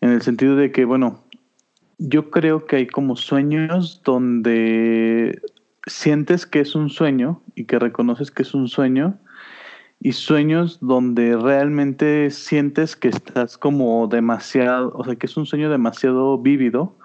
en 0.02 0.10
el 0.10 0.20
sentido 0.20 0.56
de 0.56 0.70
que, 0.72 0.84
bueno, 0.84 1.24
yo 1.98 2.30
creo 2.30 2.66
que 2.66 2.76
hay 2.76 2.86
como 2.86 3.16
sueños 3.16 4.02
donde 4.04 5.40
sientes 5.86 6.44
que 6.46 6.60
es 6.60 6.74
un 6.74 6.90
sueño 6.90 7.40
y 7.54 7.64
que 7.64 7.78
reconoces 7.78 8.30
que 8.30 8.42
es 8.42 8.52
un 8.52 8.68
sueño 8.68 9.18
y 10.00 10.12
sueños 10.12 10.78
donde 10.82 11.34
realmente 11.34 12.30
sientes 12.30 12.94
que 12.94 13.08
estás 13.08 13.56
como 13.56 14.06
demasiado, 14.06 14.92
o 14.94 15.02
sea, 15.02 15.16
que 15.16 15.24
es 15.24 15.36
un 15.38 15.46
sueño 15.46 15.70
demasiado 15.70 16.36
vívido 16.36 16.98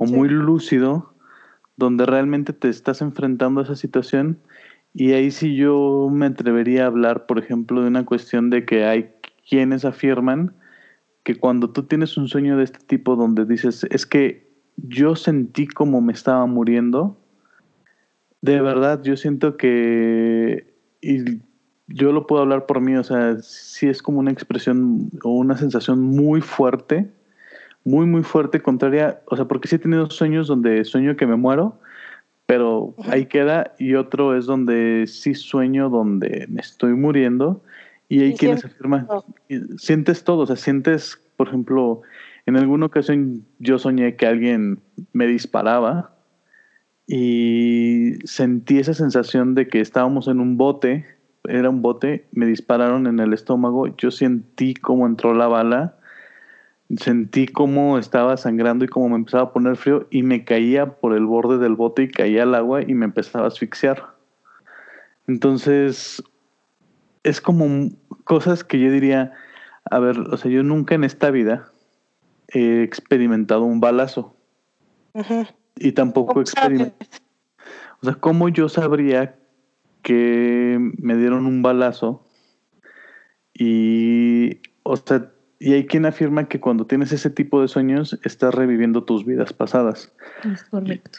o 0.00 0.06
Sí. 0.06 0.14
muy 0.14 0.30
lúcido, 0.30 1.12
donde 1.76 2.06
realmente 2.06 2.54
te 2.54 2.70
estás 2.70 3.02
enfrentando 3.02 3.60
a 3.60 3.64
esa 3.64 3.76
situación. 3.76 4.38
Y 4.94 5.12
ahí 5.12 5.30
sí 5.30 5.54
yo 5.56 6.08
me 6.10 6.26
atrevería 6.26 6.84
a 6.84 6.86
hablar, 6.86 7.26
por 7.26 7.38
ejemplo, 7.38 7.82
de 7.82 7.88
una 7.88 8.06
cuestión 8.06 8.48
de 8.48 8.64
que 8.64 8.84
hay 8.84 9.10
quienes 9.48 9.84
afirman 9.84 10.54
que 11.22 11.34
cuando 11.34 11.68
tú 11.68 11.82
tienes 11.82 12.16
un 12.16 12.28
sueño 12.28 12.56
de 12.56 12.64
este 12.64 12.78
tipo 12.78 13.14
donde 13.14 13.44
dices, 13.44 13.86
es 13.90 14.06
que 14.06 14.48
yo 14.76 15.16
sentí 15.16 15.66
como 15.66 16.00
me 16.00 16.14
estaba 16.14 16.46
muriendo, 16.46 17.18
de 18.40 18.58
verdad 18.62 19.02
yo 19.02 19.18
siento 19.18 19.58
que, 19.58 20.72
y 21.02 21.42
yo 21.88 22.12
lo 22.12 22.26
puedo 22.26 22.40
hablar 22.40 22.64
por 22.64 22.80
mí, 22.80 22.96
o 22.96 23.04
sea, 23.04 23.36
sí 23.42 23.86
es 23.86 24.02
como 24.02 24.18
una 24.18 24.30
expresión 24.30 25.10
o 25.22 25.32
una 25.32 25.58
sensación 25.58 26.00
muy 26.00 26.40
fuerte, 26.40 27.10
muy, 27.84 28.06
muy 28.06 28.22
fuerte, 28.22 28.60
contraria, 28.60 29.20
o 29.26 29.36
sea, 29.36 29.46
porque 29.46 29.68
sí 29.68 29.76
he 29.76 29.78
tenido 29.78 30.10
sueños 30.10 30.46
donde 30.46 30.84
sueño 30.84 31.16
que 31.16 31.26
me 31.26 31.36
muero, 31.36 31.78
pero 32.46 32.94
ahí 33.08 33.26
queda, 33.26 33.74
y 33.78 33.94
otro 33.94 34.36
es 34.36 34.46
donde 34.46 35.04
sí 35.06 35.34
sueño 35.34 35.88
donde 35.88 36.46
me 36.48 36.60
estoy 36.60 36.94
muriendo, 36.94 37.62
y 38.08 38.20
hay 38.22 38.30
Y 38.30 38.34
quienes 38.34 38.64
afirman, 38.64 39.06
todo. 39.06 39.24
sientes 39.78 40.24
todo, 40.24 40.42
o 40.42 40.46
sea, 40.46 40.56
sientes, 40.56 41.20
por 41.36 41.48
ejemplo, 41.48 42.02
en 42.46 42.56
alguna 42.56 42.86
ocasión 42.86 43.44
yo 43.60 43.78
soñé 43.78 44.16
que 44.16 44.26
alguien 44.26 44.80
me 45.12 45.26
disparaba 45.26 46.12
y 47.06 48.14
sentí 48.24 48.78
esa 48.78 48.94
sensación 48.94 49.54
de 49.54 49.68
que 49.68 49.80
estábamos 49.80 50.26
en 50.26 50.40
un 50.40 50.56
bote, 50.56 51.06
era 51.44 51.70
un 51.70 51.82
bote, 51.82 52.26
me 52.32 52.46
dispararon 52.46 53.06
en 53.06 53.20
el 53.20 53.32
estómago, 53.32 53.86
yo 53.96 54.10
sentí 54.10 54.74
cómo 54.74 55.06
entró 55.06 55.34
la 55.34 55.46
bala, 55.46 55.96
sentí 56.98 57.46
cómo 57.46 57.98
estaba 57.98 58.36
sangrando 58.36 58.84
y 58.84 58.88
cómo 58.88 59.10
me 59.10 59.16
empezaba 59.16 59.44
a 59.44 59.52
poner 59.52 59.76
frío 59.76 60.06
y 60.10 60.22
me 60.22 60.44
caía 60.44 60.94
por 60.94 61.14
el 61.14 61.24
borde 61.24 61.58
del 61.58 61.76
bote 61.76 62.02
y 62.02 62.08
caía 62.08 62.42
al 62.42 62.54
agua 62.54 62.82
y 62.82 62.94
me 62.94 63.04
empezaba 63.04 63.44
a 63.44 63.48
asfixiar. 63.48 64.14
Entonces, 65.28 66.22
es 67.22 67.40
como 67.40 67.90
cosas 68.24 68.64
que 68.64 68.80
yo 68.80 68.90
diría, 68.90 69.32
a 69.90 69.98
ver, 70.00 70.18
o 70.18 70.36
sea, 70.36 70.50
yo 70.50 70.62
nunca 70.62 70.94
en 70.94 71.04
esta 71.04 71.30
vida 71.30 71.70
he 72.48 72.82
experimentado 72.82 73.62
un 73.62 73.80
balazo 73.80 74.34
y 75.76 75.92
tampoco 75.92 76.34
¿Cómo 76.34 76.40
experimenté. 76.42 77.04
sabes? 77.04 77.22
O 78.02 78.06
sea, 78.06 78.14
¿cómo 78.14 78.48
yo 78.48 78.68
sabría 78.68 79.36
que 80.02 80.78
me 80.98 81.16
dieron 81.16 81.46
un 81.46 81.62
balazo? 81.62 82.26
Y, 83.54 84.60
o 84.82 84.96
sea, 84.96 85.30
y 85.60 85.74
hay 85.74 85.86
quien 85.86 86.06
afirma 86.06 86.48
que 86.48 86.58
cuando 86.58 86.86
tienes 86.86 87.12
ese 87.12 87.28
tipo 87.28 87.60
de 87.60 87.68
sueños 87.68 88.18
estás 88.24 88.54
reviviendo 88.54 89.04
tus 89.04 89.26
vidas 89.26 89.52
pasadas. 89.52 90.10
Es 90.50 90.64
correcto. 90.64 91.18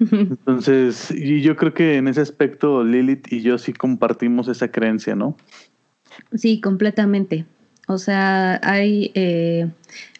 Entonces, 0.00 1.10
y 1.10 1.42
yo 1.42 1.54
creo 1.54 1.74
que 1.74 1.96
en 1.96 2.08
ese 2.08 2.22
aspecto 2.22 2.82
Lilith 2.82 3.30
y 3.30 3.42
yo 3.42 3.58
sí 3.58 3.74
compartimos 3.74 4.48
esa 4.48 4.68
creencia, 4.68 5.14
¿no? 5.14 5.36
Sí, 6.34 6.62
completamente. 6.62 7.44
O 7.88 7.98
sea, 7.98 8.58
hay, 8.62 9.12
eh, 9.14 9.68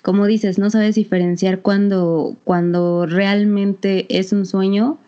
como 0.03 0.27
dices, 0.27 0.59
no 0.59 0.69
sabes 0.69 0.95
diferenciar 0.95 1.61
cuando, 1.61 2.37
cuando 2.45 3.07
realmente 3.07 4.07
es 4.11 4.33
un 4.33 4.45
sueño. 4.45 4.99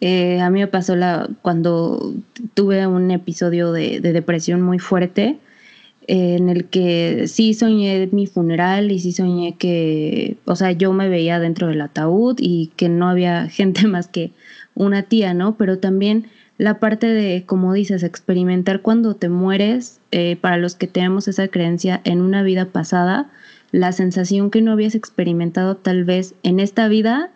Eh, 0.00 0.40
a 0.40 0.50
mí 0.50 0.58
me 0.58 0.66
pasó 0.66 0.96
la, 0.96 1.28
cuando 1.40 2.14
tuve 2.54 2.86
un 2.88 3.12
episodio 3.12 3.70
de, 3.70 4.00
de 4.00 4.12
depresión 4.12 4.60
muy 4.60 4.80
fuerte, 4.80 5.38
en 6.06 6.48
el 6.48 6.66
que 6.66 7.28
sí 7.28 7.54
soñé 7.54 8.08
mi 8.12 8.26
funeral 8.26 8.90
y 8.90 8.98
sí 8.98 9.12
soñé 9.12 9.56
que, 9.56 10.36
o 10.44 10.56
sea, 10.56 10.72
yo 10.72 10.92
me 10.92 11.08
veía 11.08 11.38
dentro 11.38 11.68
del 11.68 11.80
ataúd 11.80 12.36
y 12.40 12.72
que 12.76 12.88
no 12.88 13.08
había 13.08 13.48
gente 13.50 13.86
más 13.86 14.08
que 14.08 14.32
una 14.74 15.02
tía, 15.02 15.34
¿no? 15.34 15.56
Pero 15.56 15.78
también 15.78 16.26
la 16.58 16.78
parte 16.78 17.06
de, 17.06 17.44
como 17.46 17.72
dices, 17.72 18.02
experimentar 18.02 18.82
cuando 18.82 19.14
te 19.14 19.28
mueres, 19.28 20.00
eh, 20.10 20.36
para 20.40 20.58
los 20.58 20.74
que 20.74 20.86
tenemos 20.86 21.26
esa 21.28 21.48
creencia 21.48 22.00
en 22.04 22.20
una 22.20 22.42
vida 22.42 22.66
pasada, 22.66 23.30
la 23.72 23.92
sensación 23.92 24.50
que 24.50 24.60
no 24.60 24.72
habías 24.72 24.94
experimentado 24.94 25.76
tal 25.76 26.04
vez 26.04 26.34
en 26.42 26.60
esta 26.60 26.88
vida, 26.88 27.30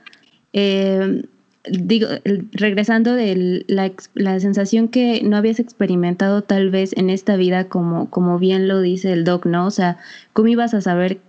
eh, 0.52 1.22
digo, 1.70 2.08
regresando 2.52 3.14
de 3.14 3.64
la, 3.68 3.90
la 4.14 4.40
sensación 4.40 4.88
que 4.88 5.22
no 5.22 5.36
habías 5.36 5.60
experimentado 5.60 6.42
tal 6.42 6.70
vez 6.70 6.92
en 6.96 7.10
esta 7.10 7.36
vida, 7.36 7.68
como, 7.68 8.10
como 8.10 8.38
bien 8.38 8.68
lo 8.68 8.80
dice 8.80 9.12
el 9.12 9.24
doc, 9.24 9.46
¿no? 9.46 9.66
O 9.66 9.70
sea, 9.70 9.98
¿cómo 10.32 10.48
ibas 10.48 10.74
a 10.74 10.80
saber 10.80 11.20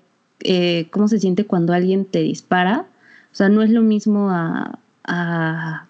eh, 0.42 0.88
cómo 0.92 1.08
se 1.08 1.20
siente 1.20 1.46
cuando 1.46 1.74
alguien 1.74 2.06
te 2.06 2.20
dispara? 2.20 2.86
O 3.32 3.36
sea, 3.36 3.50
no 3.50 3.62
es 3.62 3.70
lo 3.70 3.82
mismo 3.82 4.30
a, 4.30 4.80
a 5.06 5.88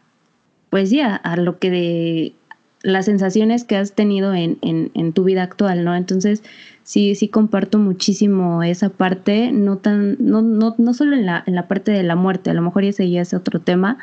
pues 0.69 0.91
ya, 0.91 1.15
a 1.15 1.37
lo 1.37 1.57
que 1.57 1.71
de 1.71 2.33
las 2.83 3.05
sensaciones 3.05 3.63
que 3.63 3.77
has 3.77 3.93
tenido 3.93 4.35
en, 4.35 4.59
en, 4.61 4.91
en 4.93 5.11
tu 5.11 5.23
vida 5.23 5.41
actual, 5.41 5.83
¿no? 5.83 5.95
Entonces, 5.95 6.43
sí, 6.83 7.15
sí 7.15 7.29
comparto 7.29 7.79
muchísimo 7.79 8.61
esa 8.61 8.89
parte, 8.89 9.51
no 9.51 9.77
tan, 9.77 10.17
no, 10.19 10.43
no, 10.43 10.75
no 10.77 10.93
solo 10.93 11.15
en 11.15 11.25
la, 11.25 11.43
en 11.47 11.55
la 11.55 11.67
parte 11.67 11.91
de 11.91 12.03
la 12.03 12.15
muerte, 12.15 12.51
a 12.51 12.53
lo 12.53 12.61
mejor 12.61 12.83
ese 12.83 13.09
ya 13.09 13.21
es 13.21 13.33
otro 13.33 13.59
tema, 13.59 13.97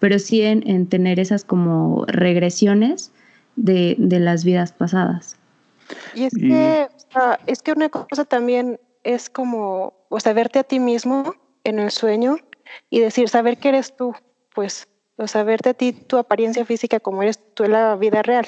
pero 0.00 0.18
sí 0.18 0.42
en, 0.42 0.68
en 0.68 0.86
tener 0.88 1.18
esas 1.20 1.44
como 1.44 2.04
regresiones 2.06 3.12
de, 3.56 3.96
de 3.98 4.20
las 4.20 4.44
vidas 4.44 4.72
pasadas. 4.72 5.36
Y 6.14 6.24
es 6.24 6.34
Y- 6.36 6.48
que, 6.48 6.88
o 6.94 7.12
sea, 7.12 7.40
es 7.46 7.62
que 7.62 7.72
una 7.72 7.88
cosa 7.88 8.24
también 8.24 8.78
es 9.04 9.30
como, 9.30 9.94
o 10.08 10.20
sea, 10.20 10.32
verte 10.32 10.58
a 10.58 10.64
ti 10.64 10.78
mismo 10.80 11.34
en 11.64 11.78
el 11.78 11.90
sueño 11.90 12.36
y 12.90 13.00
decir, 13.00 13.28
saber 13.28 13.58
que 13.58 13.70
eres 13.70 13.96
tú, 13.96 14.14
pues, 14.54 14.86
o 15.16 15.26
sea, 15.26 15.42
verte 15.42 15.70
a 15.70 15.74
ti, 15.74 15.92
tu 15.92 16.16
apariencia 16.18 16.64
física 16.64 17.00
como 17.00 17.22
eres 17.22 17.38
tú 17.54 17.64
en 17.64 17.72
la 17.72 17.96
vida 17.96 18.22
real. 18.22 18.46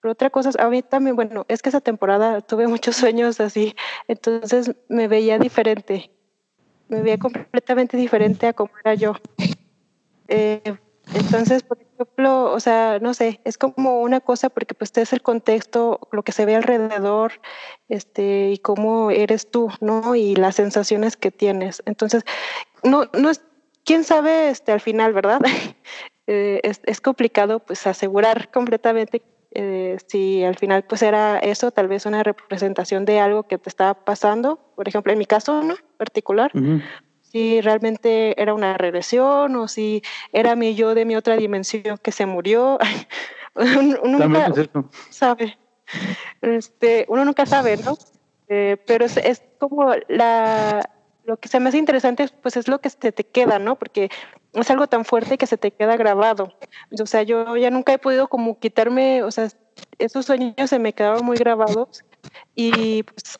Pero 0.00 0.12
otra 0.12 0.30
cosa, 0.30 0.50
es- 0.50 0.58
a 0.58 0.68
mí 0.68 0.82
también, 0.82 1.16
bueno, 1.16 1.44
es 1.48 1.62
que 1.62 1.68
esa 1.70 1.80
temporada 1.80 2.40
tuve 2.40 2.66
muchos 2.68 2.96
sueños 2.96 3.40
así, 3.40 3.74
entonces 4.08 4.72
me 4.88 5.08
veía 5.08 5.38
diferente. 5.38 6.10
me 6.88 7.02
veía 7.02 7.18
completamente 7.18 7.96
diferente 7.98 8.46
a 8.46 8.52
como 8.54 8.70
era 8.82 8.94
yo. 8.94 9.14
Eh, 10.28 10.76
entonces, 11.14 11.62
por 11.62 11.78
ejemplo, 11.80 12.52
o 12.52 12.60
sea, 12.60 12.98
no 13.00 13.14
sé, 13.14 13.40
es 13.44 13.56
como 13.56 14.00
una 14.00 14.20
cosa 14.20 14.50
porque 14.50 14.74
pues 14.74 14.92
es 14.96 15.12
el 15.12 15.22
contexto, 15.22 16.00
lo 16.12 16.22
que 16.22 16.32
se 16.32 16.44
ve 16.44 16.54
alrededor, 16.54 17.32
este, 17.88 18.50
y 18.50 18.58
cómo 18.58 19.10
eres 19.10 19.50
tú, 19.50 19.70
¿no? 19.80 20.14
Y 20.14 20.36
las 20.36 20.56
sensaciones 20.56 21.16
que 21.16 21.30
tienes. 21.30 21.82
Entonces, 21.86 22.24
no, 22.82 23.06
no 23.18 23.30
es, 23.30 23.42
quién 23.84 24.04
sabe, 24.04 24.50
este, 24.50 24.72
al 24.72 24.80
final, 24.80 25.12
¿verdad? 25.12 25.40
Eh, 26.30 26.60
es, 26.62 26.82
es, 26.84 27.00
complicado, 27.00 27.60
pues, 27.60 27.86
asegurar 27.86 28.50
completamente 28.50 29.22
eh, 29.52 29.96
si 30.08 30.44
al 30.44 30.56
final, 30.56 30.84
pues, 30.84 31.00
era 31.00 31.38
eso, 31.38 31.70
tal 31.70 31.88
vez 31.88 32.04
una 32.04 32.22
representación 32.22 33.06
de 33.06 33.18
algo 33.18 33.44
que 33.44 33.56
te 33.56 33.70
estaba 33.70 34.04
pasando, 34.04 34.58
por 34.76 34.86
ejemplo, 34.86 35.10
en 35.10 35.18
mi 35.18 35.24
caso, 35.24 35.62
¿no? 35.62 35.74
Particular, 35.96 36.52
si 37.30 37.60
realmente 37.60 38.40
era 38.40 38.54
una 38.54 38.76
regresión 38.76 39.56
o 39.56 39.68
si 39.68 40.02
era 40.32 40.56
mi 40.56 40.74
yo 40.74 40.94
de 40.94 41.04
mi 41.04 41.16
otra 41.16 41.36
dimensión 41.36 41.98
que 41.98 42.12
se 42.12 42.26
murió. 42.26 42.78
uno 43.54 43.98
nunca 44.04 44.52
sabe. 45.10 45.58
Este, 46.42 47.06
uno 47.08 47.24
nunca 47.24 47.46
sabe, 47.46 47.76
¿no? 47.78 47.96
Eh, 48.48 48.76
pero 48.86 49.04
es, 49.04 49.16
es, 49.18 49.42
como 49.58 49.92
la, 50.08 50.88
lo 51.24 51.36
que 51.36 51.48
se 51.48 51.60
me 51.60 51.68
hace 51.68 51.78
interesante, 51.78 52.28
pues 52.42 52.56
es 52.56 52.68
lo 52.68 52.80
que 52.80 52.90
se 52.90 53.12
te 53.12 53.24
queda, 53.24 53.58
¿no? 53.58 53.76
Porque 53.76 54.10
es 54.54 54.70
algo 54.70 54.86
tan 54.86 55.04
fuerte 55.04 55.36
que 55.36 55.46
se 55.46 55.58
te 55.58 55.70
queda 55.70 55.96
grabado. 55.96 56.54
O 57.00 57.06
sea, 57.06 57.22
yo 57.22 57.56
ya 57.56 57.70
nunca 57.70 57.92
he 57.92 57.98
podido 57.98 58.28
como 58.28 58.58
quitarme, 58.58 59.22
o 59.22 59.30
sea, 59.30 59.48
esos 59.98 60.26
sueños 60.26 60.70
se 60.70 60.78
me 60.78 60.92
quedaron 60.92 61.24
muy 61.24 61.36
grabados 61.36 62.04
y 62.54 63.02
pues 63.02 63.38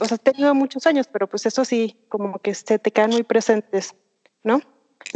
o 0.00 0.04
sea, 0.04 0.16
he 0.16 0.18
tenido 0.18 0.54
muchos 0.54 0.86
años, 0.86 1.06
pero 1.12 1.26
pues 1.26 1.46
eso 1.46 1.64
sí, 1.64 1.96
como 2.08 2.38
que 2.38 2.54
se 2.54 2.78
te 2.78 2.90
quedan 2.90 3.10
muy 3.10 3.22
presentes, 3.22 3.94
¿no? 4.42 4.60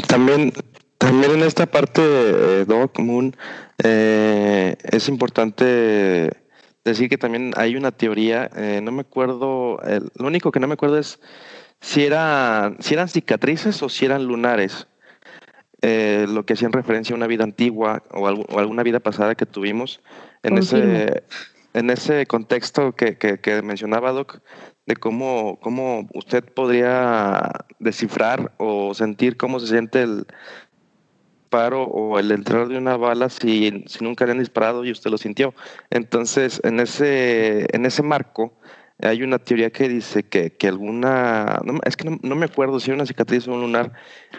También, 0.09 0.53
también 0.99 1.33
en 1.33 1.43
esta 1.43 1.67
parte, 1.67 2.03
eh, 2.03 2.65
Doc 2.67 2.99
Moon, 2.99 3.37
eh, 3.83 4.77
es 4.83 5.09
importante 5.09 6.31
decir 6.85 7.09
que 7.09 7.19
también 7.19 7.53
hay 7.57 7.77
una 7.77 7.93
teoría, 7.93 8.51
eh, 8.57 8.81
no 8.83 8.93
me 8.93 9.03
acuerdo, 9.03 9.81
lo 10.17 10.27
único 10.27 10.53
que 10.53 10.61
no 10.61 10.67
me 10.67 10.75
acuerdo 10.75 10.99
es 10.99 11.19
si, 11.81 12.05
era, 12.05 12.77
si 12.81 12.95
eran 12.95 13.09
cicatrices 13.09 13.83
o 13.83 13.89
si 13.89 14.05
eran 14.05 14.25
lunares. 14.25 14.87
lo 15.83 16.45
que 16.47 16.55
hacían 16.55 16.73
referencia 16.73 17.15
a 17.15 17.17
una 17.17 17.27
vida 17.27 17.45
antigua 17.45 18.03
o, 18.11 18.27
alguna 18.59 18.83
vida 18.83 19.01
pasada 19.01 19.35
que 19.35 19.45
tuvimos 19.45 20.01
en 20.43 20.59
ese 20.59 21.23
en 21.75 21.91
ese 21.91 22.25
contexto 22.27 22.93
que, 22.93 23.19
que, 23.19 23.63
mencionaba 23.63 24.13
Doc, 24.13 24.41
de 24.87 24.97
cómo, 24.97 25.59
cómo 25.61 26.09
usted 26.15 26.45
podría 26.45 27.51
descifrar 27.79 28.53
o 28.59 28.95
sentir 28.95 29.37
cómo 29.37 29.61
se 29.61 29.69
siente 29.69 30.03
el 30.03 30.27
paro 31.49 31.85
o 31.85 32.19
el 32.19 32.33
entrar 32.33 32.69
de 32.69 32.77
una 32.77 32.97
bala 32.97 33.29
si, 33.29 33.85
si 33.87 34.05
nunca 34.05 34.27
le 34.27 34.33
han 34.33 34.41
disparado 34.41 34.85
y 34.85 34.91
usted 34.91 35.11
lo 35.11 35.19
sintió. 35.19 35.55
Entonces, 35.91 36.61
en 36.65 36.81
ese, 36.81 37.67
en 37.75 37.87
ese 37.87 38.03
marco, 38.03 38.53
hay 39.03 39.23
una 39.23 39.39
teoría 39.39 39.71
que 39.71 39.89
dice 39.89 40.23
que, 40.23 40.57
que 40.57 40.69
alguna, 40.69 41.61
es 41.85 41.97
que 41.97 42.19
no, 42.23 42.35
me 42.37 42.47
acuerdo 42.47 42.79
si 42.81 42.91
una 42.91 43.07
cicatriz 43.07 43.49
o 43.49 43.53
un 43.53 43.61
lunar 43.61 43.93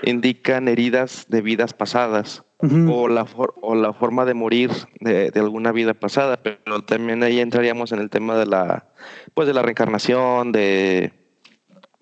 indican 0.04 0.68
heridas 0.68 1.26
de 1.30 1.42
vidas 1.42 1.74
pasadas 1.74 2.44
o, 2.60 3.08
la 3.08 3.28
o 3.62 3.76
la 3.76 3.94
forma 3.94 4.26
de 4.26 4.34
morir 4.34 4.72
de, 5.02 5.30
de, 5.30 5.40
alguna 5.40 5.72
vida 5.72 5.94
pasada, 5.94 6.42
pero 6.42 6.84
también 6.86 7.22
ahí 7.22 7.40
entraríamos 7.40 7.92
en 7.92 8.00
el 8.00 8.10
tema 8.10 8.38
de 8.38 8.46
la, 8.46 8.88
pues 9.34 9.48
de 9.48 9.54
la 9.54 9.62
reencarnación, 9.62 10.52
de 10.52 11.12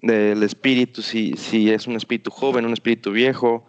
del 0.04 0.44
espíritu, 0.44 1.02
si, 1.02 1.34
si 1.38 1.72
es 1.72 1.88
un 1.88 1.96
espíritu 1.96 2.30
joven, 2.30 2.66
un 2.66 2.74
espíritu 2.74 3.12
viejo, 3.12 3.66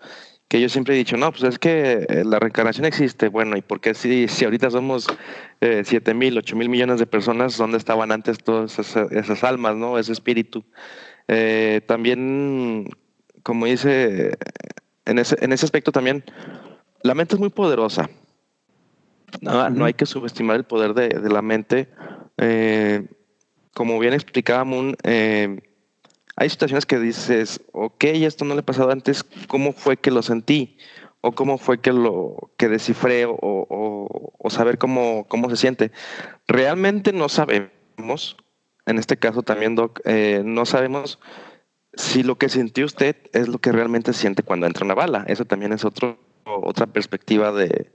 que 0.48 0.60
yo 0.60 0.68
siempre 0.68 0.94
he 0.94 0.98
dicho, 0.98 1.16
no, 1.16 1.30
pues 1.32 1.42
es 1.44 1.58
que 1.58 2.06
eh, 2.08 2.22
la 2.24 2.38
reencarnación 2.38 2.84
existe, 2.86 3.28
bueno, 3.28 3.56
¿y 3.56 3.62
por 3.62 3.80
qué 3.80 3.94
si, 3.94 4.28
si 4.28 4.44
ahorita 4.44 4.70
somos 4.70 5.06
eh, 5.60 5.82
7 5.84 6.14
mil, 6.14 6.38
8 6.38 6.56
mil 6.56 6.68
millones 6.68 6.98
de 6.98 7.06
personas, 7.06 7.56
dónde 7.56 7.78
estaban 7.78 8.12
antes 8.12 8.38
todas 8.38 8.78
esas, 8.78 9.44
almas, 9.44 9.76
¿no? 9.76 9.98
Ese 9.98 10.12
espíritu. 10.12 10.64
Eh, 11.28 11.80
también, 11.86 12.88
como 13.42 13.66
dice, 13.66 14.36
en 15.06 15.18
ese, 15.18 15.36
en 15.40 15.52
ese 15.52 15.64
aspecto 15.64 15.92
también, 15.92 16.24
la 17.02 17.14
mente 17.14 17.34
es 17.34 17.40
muy 17.40 17.50
poderosa. 17.50 18.08
No, 19.40 19.68
no 19.70 19.84
hay 19.84 19.94
que 19.94 20.06
subestimar 20.06 20.56
el 20.56 20.64
poder 20.64 20.94
de, 20.94 21.08
de 21.08 21.28
la 21.28 21.42
mente. 21.42 21.88
Eh, 22.38 23.06
como 23.74 23.98
bien 23.98 24.14
explicaba 24.14 24.64
Moon, 24.64 24.96
eh, 25.02 25.60
hay 26.36 26.48
situaciones 26.48 26.86
que 26.86 26.98
dices, 26.98 27.60
ok, 27.72 28.04
esto 28.04 28.44
no 28.44 28.54
le 28.54 28.60
ha 28.60 28.66
pasado 28.66 28.90
antes, 28.90 29.24
¿cómo 29.46 29.72
fue 29.72 29.96
que 29.96 30.10
lo 30.10 30.22
sentí? 30.22 30.78
O 31.20 31.32
cómo 31.32 31.58
fue 31.58 31.80
que 31.80 31.92
lo 31.92 32.50
que 32.56 32.68
descifré 32.68 33.24
o, 33.24 33.38
o, 33.40 34.50
saber 34.50 34.78
cómo, 34.78 35.26
cómo 35.28 35.48
se 35.48 35.56
siente. 35.56 35.90
Realmente 36.46 37.12
no 37.12 37.28
sabemos, 37.28 38.36
en 38.84 38.98
este 38.98 39.16
caso 39.16 39.42
también, 39.42 39.74
Doc, 39.74 40.00
eh, 40.04 40.42
no 40.44 40.66
sabemos 40.66 41.18
si 41.94 42.22
lo 42.24 42.36
que 42.36 42.48
sintió 42.48 42.84
usted 42.84 43.16
es 43.32 43.48
lo 43.48 43.58
que 43.58 43.72
realmente 43.72 44.12
siente 44.12 44.42
cuando 44.42 44.66
entra 44.66 44.84
una 44.84 44.94
bala. 44.94 45.24
Eso 45.28 45.44
también 45.44 45.72
es 45.72 45.84
otro, 45.84 46.18
otra 46.44 46.86
perspectiva 46.86 47.52
de, 47.52 47.92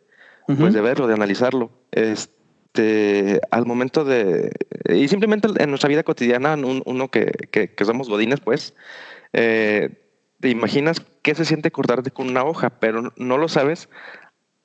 pues 0.48 0.74
de 0.74 0.82
verlo, 0.82 1.06
de 1.06 1.14
analizarlo. 1.14 1.70
Este, 1.92 2.39
este, 2.74 3.42
al 3.52 3.66
momento 3.66 4.06
de, 4.06 4.52
y 4.88 5.08
simplemente 5.08 5.48
en 5.58 5.70
nuestra 5.70 5.90
vida 5.90 6.04
cotidiana, 6.04 6.56
uno 6.56 7.08
que, 7.10 7.32
que, 7.52 7.86
somos 7.86 8.10
godines, 8.10 8.40
pues, 8.40 8.76
eh, 9.34 9.90
te 10.40 10.50
imaginas 10.50 11.02
qué 11.22 11.36
se 11.36 11.46
siente 11.46 11.72
cortarte 11.72 12.12
con 12.12 12.30
una 12.30 12.44
hoja, 12.44 12.70
pero 12.80 13.12
no 13.18 13.38
lo 13.38 13.48
sabes 13.48 13.90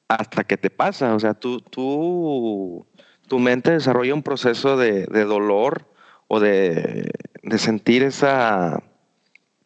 hasta 0.08 0.44
que 0.44 0.56
te 0.56 0.70
pasa. 0.70 1.14
O 1.14 1.20
sea, 1.20 1.34
tú, 1.34 1.60
tú 1.60 2.86
tu 3.26 3.38
mente 3.38 3.72
desarrolla 3.72 4.14
un 4.14 4.22
proceso 4.22 4.76
de, 4.76 5.06
de 5.06 5.24
dolor 5.24 5.86
o 6.28 6.40
de, 6.40 7.10
de, 7.42 7.58
sentir 7.58 8.02
esa, 8.02 8.82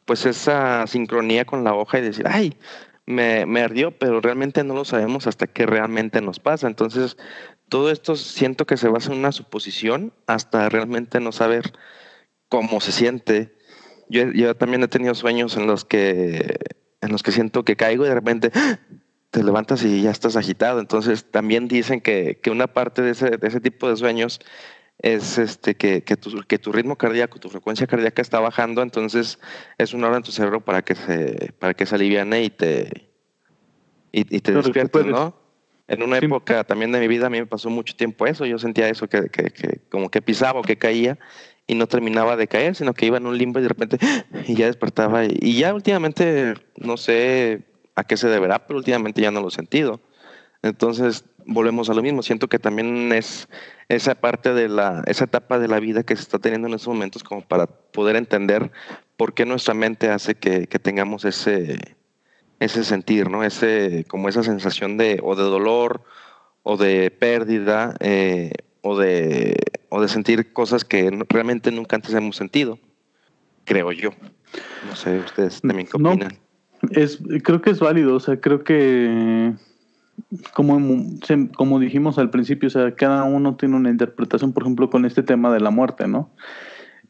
pues 0.04 0.26
esa 0.26 0.86
sincronía 0.86 1.44
con 1.44 1.64
la 1.64 1.74
hoja 1.74 1.98
y 1.98 2.02
decir, 2.02 2.26
ay, 2.28 2.56
me, 3.06 3.46
me, 3.46 3.62
ardió, 3.62 3.90
pero 3.90 4.20
realmente 4.20 4.64
no 4.64 4.74
lo 4.74 4.84
sabemos 4.84 5.26
hasta 5.26 5.46
que 5.46 5.66
realmente 5.66 6.20
nos 6.20 6.38
pasa. 6.38 6.66
Entonces, 6.66 7.16
todo 7.68 7.90
esto 7.90 8.16
siento 8.16 8.66
que 8.66 8.76
se 8.76 8.88
basa 8.88 9.12
en 9.12 9.18
una 9.18 9.32
suposición 9.32 10.12
hasta 10.26 10.68
realmente 10.68 11.20
no 11.20 11.32
saber 11.32 11.72
cómo 12.48 12.80
se 12.80 12.92
siente. 12.92 13.54
Yo, 14.08 14.30
yo 14.32 14.56
también 14.56 14.82
he 14.82 14.88
tenido 14.88 15.14
sueños 15.14 15.56
en 15.56 15.66
los 15.66 15.84
que 15.84 16.58
en 17.00 17.12
los 17.12 17.22
que 17.22 17.32
siento 17.32 17.64
que 17.64 17.76
caigo 17.76 18.04
y 18.04 18.08
de 18.08 18.14
repente 18.14 18.50
te 19.30 19.42
levantas 19.42 19.84
y 19.84 20.02
ya 20.02 20.10
estás 20.10 20.36
agitado. 20.36 20.80
Entonces 20.80 21.30
también 21.30 21.68
dicen 21.68 22.00
que, 22.00 22.40
que 22.42 22.50
una 22.50 22.66
parte 22.66 23.02
de 23.02 23.10
ese, 23.10 23.36
de 23.36 23.48
ese, 23.48 23.60
tipo 23.60 23.88
de 23.88 23.96
sueños 23.96 24.40
es 24.98 25.38
este, 25.38 25.76
que, 25.76 26.02
que, 26.02 26.16
tu, 26.16 26.42
que 26.42 26.58
tu 26.58 26.72
ritmo 26.72 26.96
cardíaco, 26.96 27.38
tu 27.38 27.48
frecuencia 27.48 27.86
cardíaca 27.86 28.20
está 28.20 28.40
bajando, 28.40 28.82
entonces 28.82 29.38
es 29.76 29.94
una 29.94 30.08
hora 30.08 30.16
en 30.16 30.22
tu 30.24 30.32
cerebro 30.32 30.64
para 30.64 30.82
que 30.82 30.96
se, 30.96 31.52
para 31.58 31.74
que 31.74 31.86
se 31.86 31.94
aliviane 31.94 32.42
y 32.42 32.50
te, 32.50 33.10
y, 34.10 34.36
y 34.36 34.40
te 34.40 34.52
despiertes, 34.52 35.06
¿no? 35.06 35.47
En 35.88 36.02
una 36.02 36.18
época 36.18 36.64
también 36.64 36.92
de 36.92 37.00
mi 37.00 37.08
vida 37.08 37.26
a 37.26 37.30
mí 37.30 37.40
me 37.40 37.46
pasó 37.46 37.70
mucho 37.70 37.96
tiempo 37.96 38.26
eso, 38.26 38.44
yo 38.44 38.58
sentía 38.58 38.88
eso 38.90 39.08
que, 39.08 39.30
que, 39.30 39.44
que, 39.44 39.80
como 39.88 40.10
que 40.10 40.20
pisaba 40.20 40.60
o 40.60 40.62
que 40.62 40.76
caía 40.76 41.18
y 41.66 41.74
no 41.74 41.86
terminaba 41.86 42.36
de 42.36 42.46
caer, 42.46 42.74
sino 42.74 42.92
que 42.92 43.06
iba 43.06 43.16
en 43.16 43.26
un 43.26 43.38
limbo 43.38 43.58
y 43.58 43.62
de 43.62 43.68
repente 43.68 43.98
y 44.46 44.54
ya 44.54 44.66
despertaba 44.66 45.24
y, 45.24 45.56
ya 45.56 45.72
últimamente 45.74 46.54
no 46.76 46.96
sé 46.96 47.62
a 47.94 48.04
qué 48.04 48.16
se 48.16 48.28
deberá, 48.28 48.66
pero 48.66 48.78
últimamente 48.78 49.22
ya 49.22 49.30
no 49.30 49.40
lo 49.40 49.48
he 49.48 49.50
sentido. 49.50 50.00
Entonces 50.62 51.24
volvemos 51.46 51.88
a 51.88 51.94
lo 51.94 52.02
mismo, 52.02 52.22
siento 52.22 52.48
que 52.48 52.58
también 52.58 53.10
es 53.12 53.48
esa 53.88 54.14
parte 54.14 54.52
de 54.52 54.68
la, 54.68 55.02
esa 55.06 55.24
etapa 55.24 55.58
de 55.58 55.68
la 55.68 55.80
vida 55.80 56.02
que 56.02 56.16
se 56.16 56.22
está 56.22 56.38
teniendo 56.38 56.68
en 56.68 56.74
estos 56.74 56.88
momentos 56.88 57.24
como 57.24 57.42
para 57.42 57.66
poder 57.66 58.16
entender 58.16 58.70
por 59.16 59.32
qué 59.32 59.46
nuestra 59.46 59.72
mente 59.72 60.10
hace 60.10 60.34
que, 60.34 60.66
que 60.66 60.78
tengamos 60.78 61.24
ese, 61.24 61.78
ese 62.60 62.84
sentir, 62.84 63.30
¿no? 63.30 63.44
Ese, 63.44 64.04
como 64.08 64.28
esa 64.28 64.42
sensación 64.42 64.96
de, 64.96 65.20
o 65.22 65.36
de 65.36 65.44
dolor, 65.44 66.02
o 66.62 66.76
de 66.76 67.10
pérdida, 67.10 67.94
eh, 68.00 68.52
o, 68.82 68.98
de, 68.98 69.56
o 69.88 70.00
de 70.00 70.08
sentir 70.08 70.52
cosas 70.52 70.84
que 70.84 71.10
realmente 71.28 71.70
nunca 71.70 71.96
antes 71.96 72.14
hemos 72.14 72.36
sentido, 72.36 72.78
creo 73.64 73.92
yo. 73.92 74.10
No 74.88 74.96
sé, 74.96 75.18
ustedes 75.18 75.60
también 75.60 75.86
qué 75.86 75.96
opinan. 75.96 76.38
es, 76.90 77.18
creo 77.42 77.60
que 77.60 77.70
es 77.70 77.80
válido, 77.80 78.14
o 78.14 78.20
sea, 78.20 78.40
creo 78.40 78.64
que 78.64 79.54
como, 80.52 80.78
como 81.54 81.78
dijimos 81.78 82.18
al 82.18 82.30
principio, 82.30 82.66
o 82.66 82.70
sea, 82.70 82.94
cada 82.94 83.24
uno 83.24 83.56
tiene 83.56 83.76
una 83.76 83.90
interpretación, 83.90 84.52
por 84.52 84.64
ejemplo, 84.64 84.90
con 84.90 85.04
este 85.04 85.22
tema 85.22 85.52
de 85.52 85.60
la 85.60 85.70
muerte, 85.70 86.08
¿no? 86.08 86.30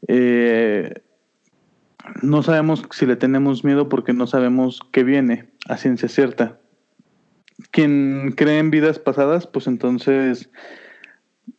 Eh, 0.07 0.93
no 2.23 2.43
sabemos 2.43 2.85
si 2.91 3.07
le 3.07 3.17
tenemos 3.17 3.65
miedo 3.65 3.89
porque 3.89 4.13
no 4.13 4.27
sabemos 4.27 4.81
qué 4.93 5.05
viene 5.05 5.49
a 5.69 5.77
ciencia 5.77 6.09
cierta. 6.09 6.59
Quien 7.71 8.33
cree 8.37 8.59
en 8.59 8.71
vidas 8.71 8.99
pasadas, 8.99 9.47
pues 9.47 9.67
entonces 9.67 10.51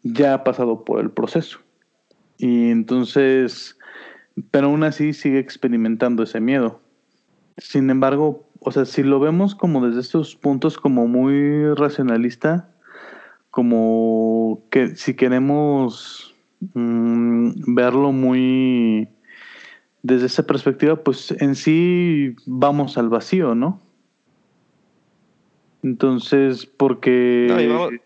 ya 0.04 0.34
ha 0.34 0.44
pasado 0.44 0.86
por 0.86 1.00
el 1.00 1.12
proceso. 1.12 1.60
Y 2.38 2.70
entonces 2.70 3.78
pero 4.52 4.68
aún 4.68 4.84
así 4.84 5.14
sigue 5.14 5.40
experimentando 5.40 6.24
ese 6.24 6.40
miedo. 6.40 6.82
Sin 7.58 7.90
embargo, 7.90 8.48
o 8.60 8.72
sea, 8.72 8.86
si 8.86 9.04
lo 9.04 9.20
vemos 9.20 9.56
como 9.56 9.86
desde 9.86 10.02
estos 10.02 10.36
puntos 10.36 10.78
como 10.78 11.08
muy 11.08 11.74
racionalista, 11.76 12.70
como 13.52 14.64
que 14.70 14.96
si 14.96 15.16
queremos 15.16 16.36
mm, 16.74 17.76
verlo 17.76 18.12
muy 18.12 19.10
desde 20.02 20.28
esa 20.28 20.44
perspectiva, 20.44 20.96
pues 21.04 21.32
en 21.40 21.56
sí 21.56 22.36
vamos 22.46 22.98
al 22.98 23.10
vacío, 23.10 23.56
¿no? 23.56 23.82
Entonces, 25.82 26.66
porque... 26.66 27.48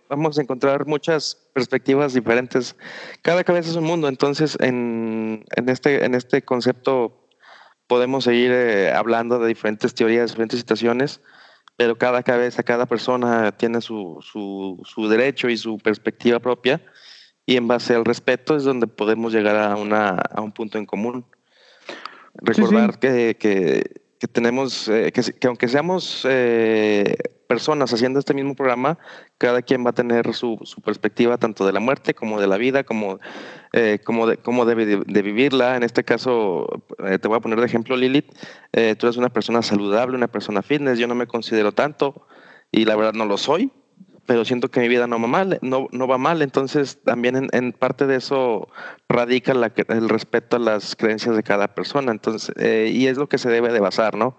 vamos, 0.10 0.38
a 0.38 0.41
encontrar 0.41 0.86
muchas 0.86 1.50
perspectivas 1.54 2.14
diferentes. 2.14 2.76
Cada 3.22 3.44
cabeza 3.44 3.72
es 3.72 3.76
un 3.76 3.86
mundo, 3.86 4.08
entonces 4.08 4.58
en, 4.60 5.44
en 5.56 5.70
este, 5.70 6.06
en 6.06 6.14
este 6.14 6.44
concepto 6.44 7.28
podemos 7.88 8.24
seguir 8.26 8.52
eh, 8.52 8.91
hablando 8.91 9.39
de 9.39 9.48
diferentes 9.48 9.94
teorías, 9.94 10.32
diferentes 10.32 10.60
situaciones, 10.60 11.22
pero 11.76 11.98
cada 11.98 12.22
cabeza, 12.22 12.64
cada 12.64 12.86
persona 12.86 13.52
tiene 13.52 13.82
su, 13.82 14.20
su, 14.22 14.80
su 14.86 15.08
derecho 15.08 15.50
y 15.50 15.58
su 15.58 15.78
perspectiva 15.80 16.39
propia, 16.39 16.82
y 17.46 17.58
en 17.58 17.68
base 17.68 17.96
al 17.96 18.06
respeto 18.06 18.56
es 18.56 18.64
donde 18.64 18.88
podemos 18.88 19.34
llegar 19.34 19.58
a, 19.58 19.76
una, 19.76 20.10
a 20.10 20.41
un 20.41 20.52
punto 20.52 20.78
en 20.78 20.86
común. 20.86 21.26
Recordar 22.36 23.00
Que, 23.00 23.38
que, 23.40 23.84
que, 24.20 24.28
tenemos, 24.28 24.88
eh, 24.88 25.12
que, 25.12 25.22
que, 25.22 25.48
aunque 25.48 25.68
seamos 25.68 26.26
eh, 26.30 27.16
personas 27.54 27.94
haciendo 27.94 28.18
este 28.18 28.34
mismo 28.34 28.56
programa, 28.56 28.98
cada 29.38 29.62
quien 29.62 29.86
va 29.86 29.92
a 29.92 29.94
tener 29.94 30.34
su, 30.34 30.58
su 30.64 30.82
perspectiva 30.82 31.38
tanto 31.38 31.68
de 31.68 31.72
la 31.72 31.80
muerte 31.80 32.16
como 32.16 32.42
de 32.42 32.48
la 32.48 32.58
vida, 32.58 32.84
como, 32.84 33.20
eh, 33.74 34.00
como, 34.04 34.26
de, 34.26 34.38
como 34.38 34.66
debe 34.66 34.86
de, 34.88 35.22
vivirla. 35.22 35.78
En 35.78 35.84
este 35.84 36.04
caso, 36.04 36.68
eh, 37.06 37.20
te 37.20 37.28
voy 37.28 37.38
a 37.38 37.42
poner 37.42 37.60
de 37.60 37.68
ejemplo, 37.68 37.96
Lilith, 37.96 38.32
eh, 38.72 38.96
tú 38.98 39.06
eres 39.06 39.18
una 39.18 39.30
persona 39.30 39.62
saludable, 39.62 40.16
una 40.16 40.30
persona 40.30 40.64
fitness, 40.64 40.98
yo 40.98 41.08
no 41.08 41.14
me 41.14 41.28
considero 41.28 41.74
tanto 41.74 42.26
y 42.72 42.86
la 42.86 42.96
verdad 42.96 43.14
no 43.14 43.26
lo 43.26 43.38
soy, 43.38 43.72
pero 44.26 44.45
siento 44.45 44.69
que 44.69 44.80
mi 44.80 44.88
vida 44.88 45.07
no 45.07 45.19
va 45.19 46.17
mal, 46.17 46.41
entonces 46.41 46.99
también 47.03 47.49
en, 47.51 47.71
parte 47.74 48.07
de 48.07 48.15
eso 48.15 48.69
radica 49.09 49.51
el 49.51 50.09
respeto 50.09 50.55
a 50.55 50.59
las 50.59 50.95
creencias 50.95 51.36
de 51.36 51.43
cada 51.43 51.67
persona, 51.76 52.11
entonces, 52.11 52.53
y 52.57 53.07
es 53.07 53.17
lo 53.17 53.28
que 53.28 53.38
se 53.38 53.49
debe 53.49 53.74
de 53.74 53.80
basar, 53.80 54.15
¿no? 54.15 54.38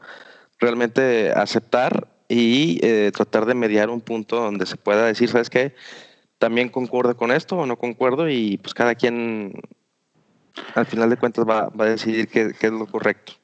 Realmente 0.58 1.32
aceptar 1.32 2.08
y 2.28 2.80
eh, 2.82 3.10
tratar 3.14 3.46
de 3.46 3.54
mediar 3.54 3.90
un 3.90 4.00
punto 4.00 4.36
donde 4.36 4.66
se 4.66 4.76
pueda 4.76 5.06
decir, 5.06 5.28
¿sabes 5.28 5.50
qué? 5.50 5.74
También 6.38 6.68
concuerdo 6.68 7.16
con 7.16 7.30
esto 7.30 7.58
o 7.58 7.66
no 7.66 7.76
concuerdo 7.76 8.28
y 8.28 8.58
pues 8.58 8.74
cada 8.74 8.94
quien 8.94 9.60
al 10.74 10.86
final 10.86 11.10
de 11.10 11.16
cuentas 11.16 11.44
va, 11.48 11.68
va 11.68 11.84
a 11.84 11.88
decidir 11.90 12.28
qué, 12.28 12.52
qué, 12.58 12.68
es 12.68 12.72
lo 12.72 12.86
correcto. 12.86 13.34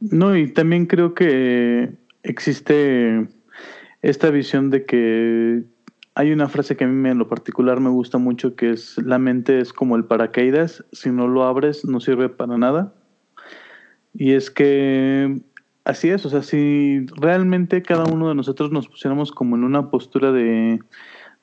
No, 0.00 0.36
y 0.36 0.52
también 0.52 0.86
creo 0.86 1.14
que 1.14 1.90
existe 2.22 3.28
esta 4.02 4.30
visión 4.30 4.70
de 4.70 4.84
que 4.84 5.62
hay 6.14 6.32
una 6.32 6.48
frase 6.48 6.76
que 6.76 6.84
a 6.84 6.88
mí 6.88 7.08
en 7.08 7.18
lo 7.18 7.28
particular 7.28 7.80
me 7.80 7.90
gusta 7.90 8.18
mucho 8.18 8.56
que 8.56 8.70
es 8.70 8.98
la 8.98 9.18
mente 9.18 9.60
es 9.60 9.72
como 9.72 9.96
el 9.96 10.04
paracaídas, 10.04 10.84
si 10.92 11.10
no 11.10 11.28
lo 11.28 11.44
abres 11.44 11.84
no 11.84 12.00
sirve 12.00 12.28
para 12.28 12.58
nada. 12.58 12.94
Y 14.12 14.32
es 14.32 14.50
que 14.50 15.40
Así 15.84 16.10
es, 16.10 16.26
o 16.26 16.30
sea, 16.30 16.42
si 16.42 17.06
realmente 17.16 17.82
cada 17.82 18.04
uno 18.04 18.28
de 18.28 18.34
nosotros 18.34 18.70
nos 18.70 18.86
pusiéramos 18.86 19.32
como 19.32 19.56
en 19.56 19.64
una 19.64 19.90
postura 19.90 20.30
de 20.30 20.78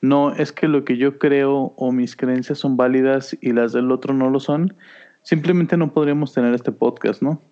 no 0.00 0.32
es 0.32 0.52
que 0.52 0.68
lo 0.68 0.84
que 0.84 0.96
yo 0.96 1.18
creo 1.18 1.74
o 1.76 1.90
mis 1.90 2.14
creencias 2.14 2.58
son 2.58 2.76
válidas 2.76 3.36
y 3.40 3.52
las 3.52 3.72
del 3.72 3.90
otro 3.90 4.14
no 4.14 4.30
lo 4.30 4.38
son, 4.38 4.74
simplemente 5.22 5.76
no 5.76 5.92
podríamos 5.92 6.32
tener 6.32 6.54
este 6.54 6.70
podcast, 6.70 7.20
¿no? 7.20 7.42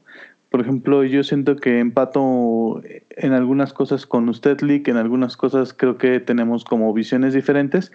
Por 0.51 0.61
ejemplo, 0.61 1.03
yo 1.05 1.25
siento 1.25 1.57
que 1.57 1.81
empato 1.81 2.81
en 3.11 3.33
algunas 3.33 3.73
cosas 3.73 4.07
con 4.07 4.29
usted, 4.29 4.61
Lick, 4.61 4.89
en 4.89 4.97
algunas 4.97 5.37
cosas 5.37 5.75
creo 5.75 5.99
que 5.99 6.21
tenemos 6.21 6.65
como 6.65 6.93
visiones 6.93 7.35
diferentes. 7.35 7.93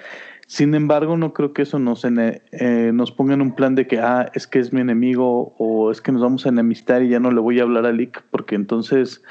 Sin 0.48 0.76
embargo, 0.76 1.16
no 1.16 1.34
creo 1.34 1.54
que 1.54 1.62
eso 1.62 1.80
nos, 1.80 2.04
eh, 2.04 2.92
nos 2.94 3.12
ponga 3.14 3.34
en 3.36 3.42
un 3.42 3.56
plan 3.56 3.76
de 3.76 3.88
que, 3.88 4.00
ah, 4.00 4.30
es 4.34 4.48
que 4.48 4.60
es 4.60 4.74
mi 4.74 4.82
enemigo 4.82 5.56
o 5.58 5.92
es 5.92 6.02
que 6.02 6.12
nos 6.12 6.22
vamos 6.22 6.46
a 6.46 6.50
enemistar 6.50 7.04
y 7.04 7.10
ya 7.10 7.22
no 7.22 7.32
le 7.32 7.40
voy 7.40 7.60
a 7.60 7.64
hablar 7.64 7.86
a 7.86 7.94
Lick 7.94 8.22
porque 8.32 8.56
entonces 8.56 9.24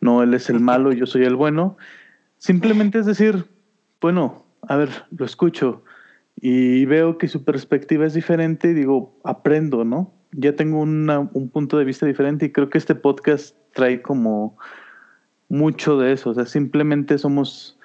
no, 0.00 0.24
él 0.24 0.34
es 0.34 0.50
el 0.50 0.58
malo, 0.58 0.92
yo 0.92 1.06
soy 1.06 1.24
el 1.24 1.36
bueno. 1.36 1.76
Simplemente 2.38 2.98
es 2.98 3.06
decir, 3.06 3.46
bueno, 4.00 4.44
a 4.62 4.76
ver, 4.76 4.88
lo 5.16 5.24
escucho 5.24 5.84
y 6.34 6.84
veo 6.84 7.16
que 7.16 7.28
su 7.28 7.44
perspectiva 7.44 8.04
es 8.04 8.14
diferente 8.14 8.70
y 8.70 8.74
digo, 8.74 9.18
aprendo, 9.24 9.84
¿no? 9.84 10.15
Ya 10.36 10.54
tengo 10.54 10.80
una, 10.80 11.20
un 11.20 11.48
punto 11.48 11.78
de 11.78 11.84
vista 11.84 12.06
diferente 12.06 12.46
y 12.46 12.52
creo 12.52 12.68
que 12.68 12.78
este 12.78 12.94
podcast 12.94 13.56
trae 13.72 14.02
como 14.02 14.56
mucho 15.48 15.98
de 15.98 16.12
eso. 16.12 16.30
O 16.30 16.34
sea, 16.34 16.46
simplemente 16.46 17.18
somos 17.18 17.78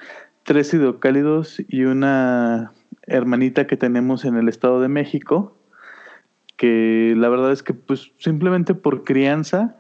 tres 0.43 0.73
hidrocálidos 0.73 1.61
y 1.67 1.83
una 1.83 2.73
hermanita 3.07 3.67
que 3.67 3.77
tenemos 3.77 4.25
en 4.25 4.35
el 4.35 4.49
Estado 4.49 4.81
de 4.81 4.87
México, 4.87 5.57
que 6.57 7.13
la 7.17 7.29
verdad 7.29 7.51
es 7.51 7.63
que 7.63 7.73
pues 7.73 8.11
simplemente 8.17 8.73
por 8.73 9.03
crianza 9.03 9.77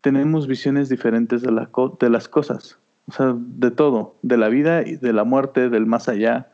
tenemos 0.00 0.46
visiones 0.46 0.88
diferentes 0.88 1.42
de, 1.42 1.52
la, 1.52 1.70
de 2.00 2.10
las 2.10 2.28
cosas. 2.28 2.78
O 3.06 3.12
sea, 3.12 3.34
de 3.36 3.70
todo, 3.70 4.16
de 4.22 4.38
la 4.38 4.48
vida 4.48 4.82
y 4.82 4.96
de 4.96 5.12
la 5.12 5.24
muerte, 5.24 5.68
del 5.68 5.86
más 5.86 6.08
allá. 6.08 6.50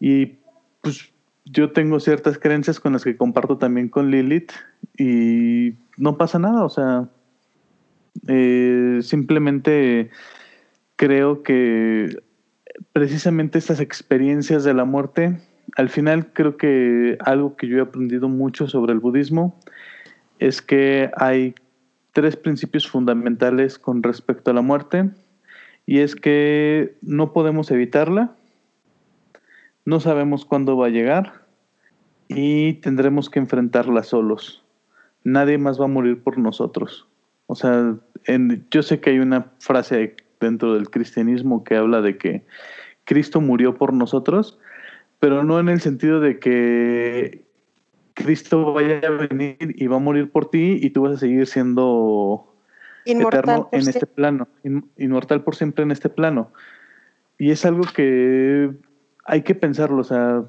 Y 0.00 0.38
pues 0.80 1.12
yo 1.50 1.72
tengo 1.72 2.00
ciertas 2.00 2.38
creencias 2.38 2.80
con 2.80 2.92
las 2.92 3.04
que 3.04 3.16
comparto 3.16 3.58
también 3.58 3.88
con 3.88 4.10
Lilith 4.10 4.52
y 4.96 5.74
no 5.96 6.16
pasa 6.16 6.38
nada, 6.38 6.64
o 6.64 6.68
sea, 6.68 7.08
eh, 8.26 8.98
simplemente 9.02 10.10
creo 10.96 11.42
que 11.42 12.22
precisamente 12.92 13.58
estas 13.58 13.80
experiencias 13.80 14.64
de 14.64 14.74
la 14.74 14.84
muerte, 14.84 15.38
al 15.76 15.88
final 15.88 16.32
creo 16.32 16.56
que 16.56 17.18
algo 17.24 17.56
que 17.56 17.68
yo 17.68 17.78
he 17.78 17.82
aprendido 17.82 18.28
mucho 18.28 18.68
sobre 18.68 18.92
el 18.92 19.00
budismo 19.00 19.58
es 20.38 20.62
que 20.62 21.10
hay 21.16 21.54
tres 22.12 22.36
principios 22.36 22.88
fundamentales 22.88 23.78
con 23.78 24.02
respecto 24.02 24.50
a 24.50 24.54
la 24.54 24.62
muerte 24.62 25.10
y 25.86 26.00
es 26.00 26.14
que 26.14 26.96
no 27.00 27.32
podemos 27.32 27.70
evitarla, 27.70 28.36
no 29.88 30.00
sabemos 30.00 30.44
cuándo 30.44 30.76
va 30.76 30.88
a 30.88 30.90
llegar 30.90 31.46
y 32.28 32.74
tendremos 32.74 33.30
que 33.30 33.38
enfrentarla 33.38 34.02
solos. 34.02 34.62
Nadie 35.24 35.56
más 35.56 35.80
va 35.80 35.86
a 35.86 35.88
morir 35.88 36.22
por 36.22 36.36
nosotros. 36.36 37.08
O 37.46 37.54
sea, 37.54 37.96
en, 38.26 38.66
yo 38.70 38.82
sé 38.82 39.00
que 39.00 39.08
hay 39.08 39.18
una 39.18 39.46
frase 39.60 40.14
dentro 40.40 40.74
del 40.74 40.90
cristianismo 40.90 41.64
que 41.64 41.76
habla 41.76 42.02
de 42.02 42.18
que 42.18 42.44
Cristo 43.04 43.40
murió 43.40 43.76
por 43.76 43.94
nosotros, 43.94 44.58
pero 45.20 45.42
no 45.42 45.58
en 45.58 45.70
el 45.70 45.80
sentido 45.80 46.20
de 46.20 46.38
que 46.38 47.46
Cristo 48.12 48.74
vaya 48.74 49.00
a 49.06 49.26
venir 49.26 49.56
y 49.58 49.86
va 49.86 49.96
a 49.96 50.00
morir 50.00 50.30
por 50.30 50.50
ti 50.50 50.78
y 50.82 50.90
tú 50.90 51.04
vas 51.04 51.14
a 51.14 51.18
seguir 51.18 51.46
siendo 51.46 52.54
inmortal 53.06 53.40
eterno 53.40 53.68
en 53.72 53.88
este 53.88 54.04
plano, 54.04 54.48
inmortal 54.98 55.42
por 55.42 55.56
siempre 55.56 55.82
en 55.82 55.92
este 55.92 56.10
plano. 56.10 56.52
Y 57.38 57.52
es 57.52 57.64
algo 57.64 57.84
que 57.94 58.70
hay 59.28 59.42
que 59.42 59.54
pensarlo, 59.54 59.98
o 60.00 60.04
sea, 60.04 60.42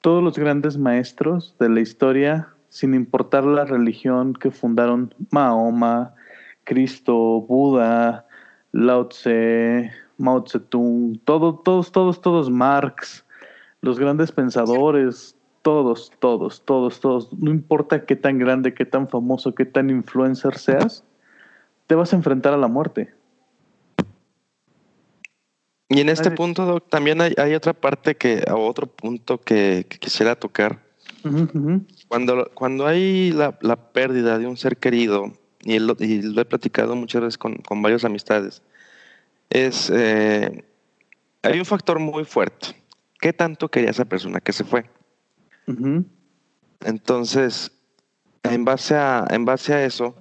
todos 0.00 0.22
los 0.22 0.36
grandes 0.36 0.76
maestros 0.76 1.56
de 1.60 1.68
la 1.68 1.80
historia, 1.80 2.48
sin 2.68 2.92
importar 2.92 3.44
la 3.44 3.64
religión 3.64 4.34
que 4.34 4.50
fundaron 4.50 5.14
Mahoma, 5.30 6.14
Cristo, 6.64 7.14
Buda, 7.42 8.26
Lao 8.72 9.06
Tse, 9.06 9.92
Mao 10.18 10.44
Zedong, 10.48 11.20
todo, 11.24 11.54
todos, 11.60 11.92
todos, 11.92 12.20
todos, 12.20 12.50
Marx, 12.50 13.24
los 13.82 14.00
grandes 14.00 14.32
pensadores, 14.32 15.36
todos, 15.62 16.10
todos, 16.18 16.64
todos, 16.64 17.00
todos, 17.00 17.32
no 17.34 17.52
importa 17.52 18.04
qué 18.04 18.16
tan 18.16 18.38
grande, 18.38 18.74
qué 18.74 18.84
tan 18.84 19.08
famoso, 19.08 19.54
qué 19.54 19.64
tan 19.64 19.90
influencer 19.90 20.58
seas, 20.58 21.04
te 21.86 21.94
vas 21.94 22.12
a 22.12 22.16
enfrentar 22.16 22.52
a 22.52 22.58
la 22.58 22.66
muerte. 22.66 23.14
Y 25.94 26.00
en 26.00 26.08
este 26.08 26.32
punto, 26.32 26.64
Doc, 26.66 26.88
también 26.88 27.20
hay, 27.20 27.34
hay, 27.36 27.54
otra 27.54 27.72
parte 27.72 28.16
que, 28.16 28.44
o 28.50 28.66
otro 28.66 28.88
punto 28.88 29.38
que, 29.38 29.86
que 29.88 29.98
quisiera 29.98 30.34
tocar. 30.34 30.80
Uh 31.22 31.28
-huh. 31.28 31.86
Cuando, 32.08 32.50
cuando 32.52 32.86
hay 32.86 33.30
la, 33.30 33.56
la, 33.60 33.76
pérdida 33.76 34.38
de 34.38 34.48
un 34.48 34.56
ser 34.56 34.76
querido, 34.76 35.32
y 35.62 35.78
lo, 35.78 35.96
y 36.00 36.20
lo 36.22 36.40
he 36.40 36.44
platicado 36.44 36.96
muchas 36.96 37.22
veces 37.22 37.38
con, 37.38 37.54
con 37.58 37.80
varias 37.80 38.04
amistades, 38.04 38.60
es, 39.50 39.88
eh, 39.94 40.64
hay 41.42 41.58
un 41.60 41.64
factor 41.64 42.00
muy 42.00 42.24
fuerte. 42.24 42.74
¿Qué 43.20 43.32
tanto 43.32 43.68
quería 43.68 43.90
esa 43.90 44.04
persona 44.04 44.40
que 44.40 44.52
se 44.52 44.64
fue? 44.64 44.90
Uh 45.68 45.72
-huh. 45.72 46.04
Entonces, 46.80 47.70
en 48.42 48.64
base 48.64 48.96
a, 48.96 49.24
en 49.30 49.44
base 49.44 49.72
a 49.74 49.84
eso, 49.84 50.16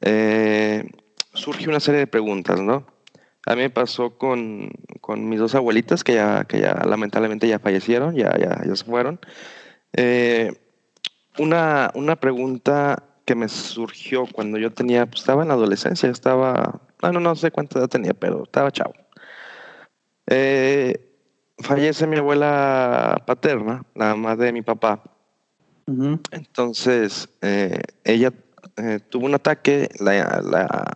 eh, 0.00 0.90
surge 1.34 1.68
una 1.68 1.78
serie 1.78 2.00
de 2.00 2.06
preguntas, 2.08 2.60
¿no? 2.60 2.93
A 3.46 3.54
mí 3.54 3.62
me 3.62 3.70
pasó 3.70 4.16
con, 4.16 4.70
con, 5.00 5.28
mis 5.28 5.38
dos 5.38 5.54
abuelitas 5.54 6.02
que 6.02 6.14
ya, 6.14 6.44
que 6.44 6.60
ya 6.60 6.82
lamentablemente 6.86 7.46
ya 7.46 7.58
fallecieron, 7.58 8.14
ya, 8.14 8.36
ya, 8.38 8.62
ya 8.64 8.76
se 8.76 8.84
fueron. 8.84 9.20
Eh, 9.92 10.52
una, 11.38 11.90
una 11.94 12.16
pregunta 12.16 13.02
que 13.24 13.34
me 13.34 13.48
surgió 13.48 14.26
cuando 14.26 14.58
yo 14.58 14.72
tenía, 14.72 15.06
pues 15.06 15.20
estaba 15.20 15.42
en 15.42 15.48
la 15.48 15.54
adolescencia, 15.54 16.08
estaba, 16.10 16.80
no, 17.02 17.12
no 17.20 17.34
sé 17.36 17.50
cuánta 17.50 17.78
edad 17.78 17.88
tenía, 17.88 18.14
pero 18.14 18.44
estaba 18.44 18.70
chavo. 18.70 18.94
Eh, 20.26 20.98
fallece 21.58 22.06
mi 22.06 22.16
abuela 22.16 23.22
paterna, 23.26 23.84
la 23.94 24.14
mamá 24.14 24.36
de 24.36 24.52
mi 24.52 24.62
papá. 24.62 25.02
Entonces, 26.30 27.28
eh, 27.42 27.78
ella 28.04 28.32
eh, 28.76 29.00
tuvo 29.10 29.26
un 29.26 29.34
ataque, 29.34 29.90
la, 30.00 30.94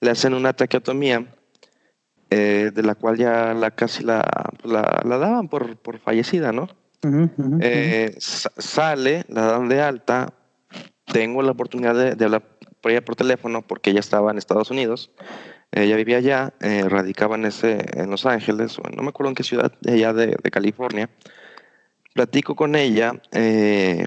le 0.00 0.10
hacen 0.10 0.34
una 0.34 0.52
traqueotomía, 0.52 1.26
de 2.36 2.82
la 2.82 2.94
cual 2.94 3.16
ya 3.16 3.54
la 3.54 3.70
casi 3.70 4.02
la, 4.04 4.22
la, 4.64 5.18
daban 5.18 5.48
por, 5.48 5.76
por, 5.76 5.98
fallecida, 5.98 6.52
¿no? 6.52 6.68
sale, 8.18 9.24
la 9.28 9.42
dan 9.42 9.68
de 9.68 9.80
alta, 9.80 10.32
tengo 11.06 11.42
la 11.42 11.52
oportunidad 11.52 12.16
de, 12.16 12.24
hablar 12.24 12.42
por 12.80 12.90
ella 12.90 13.04
por 13.04 13.16
teléfono 13.16 13.62
porque 13.62 13.90
ella 13.90 14.00
estaba 14.00 14.30
en 14.30 14.38
Estados 14.38 14.70
Unidos. 14.70 15.10
Ella 15.72 15.96
vivía 15.96 16.18
allá, 16.18 16.54
eh, 16.60 16.84
radicaba 16.88 17.36
en, 17.36 17.46
ese, 17.46 17.84
en 17.94 18.10
Los 18.10 18.26
Ángeles, 18.26 18.78
o 18.78 18.82
no 18.94 19.02
me 19.02 19.08
acuerdo 19.08 19.30
en 19.30 19.34
qué 19.34 19.42
ciudad, 19.42 19.72
allá 19.86 20.12
de, 20.12 20.36
California. 20.50 21.10
Platico 22.12 22.54
con 22.54 22.76
ella, 22.76 23.20
eh, 23.32 24.06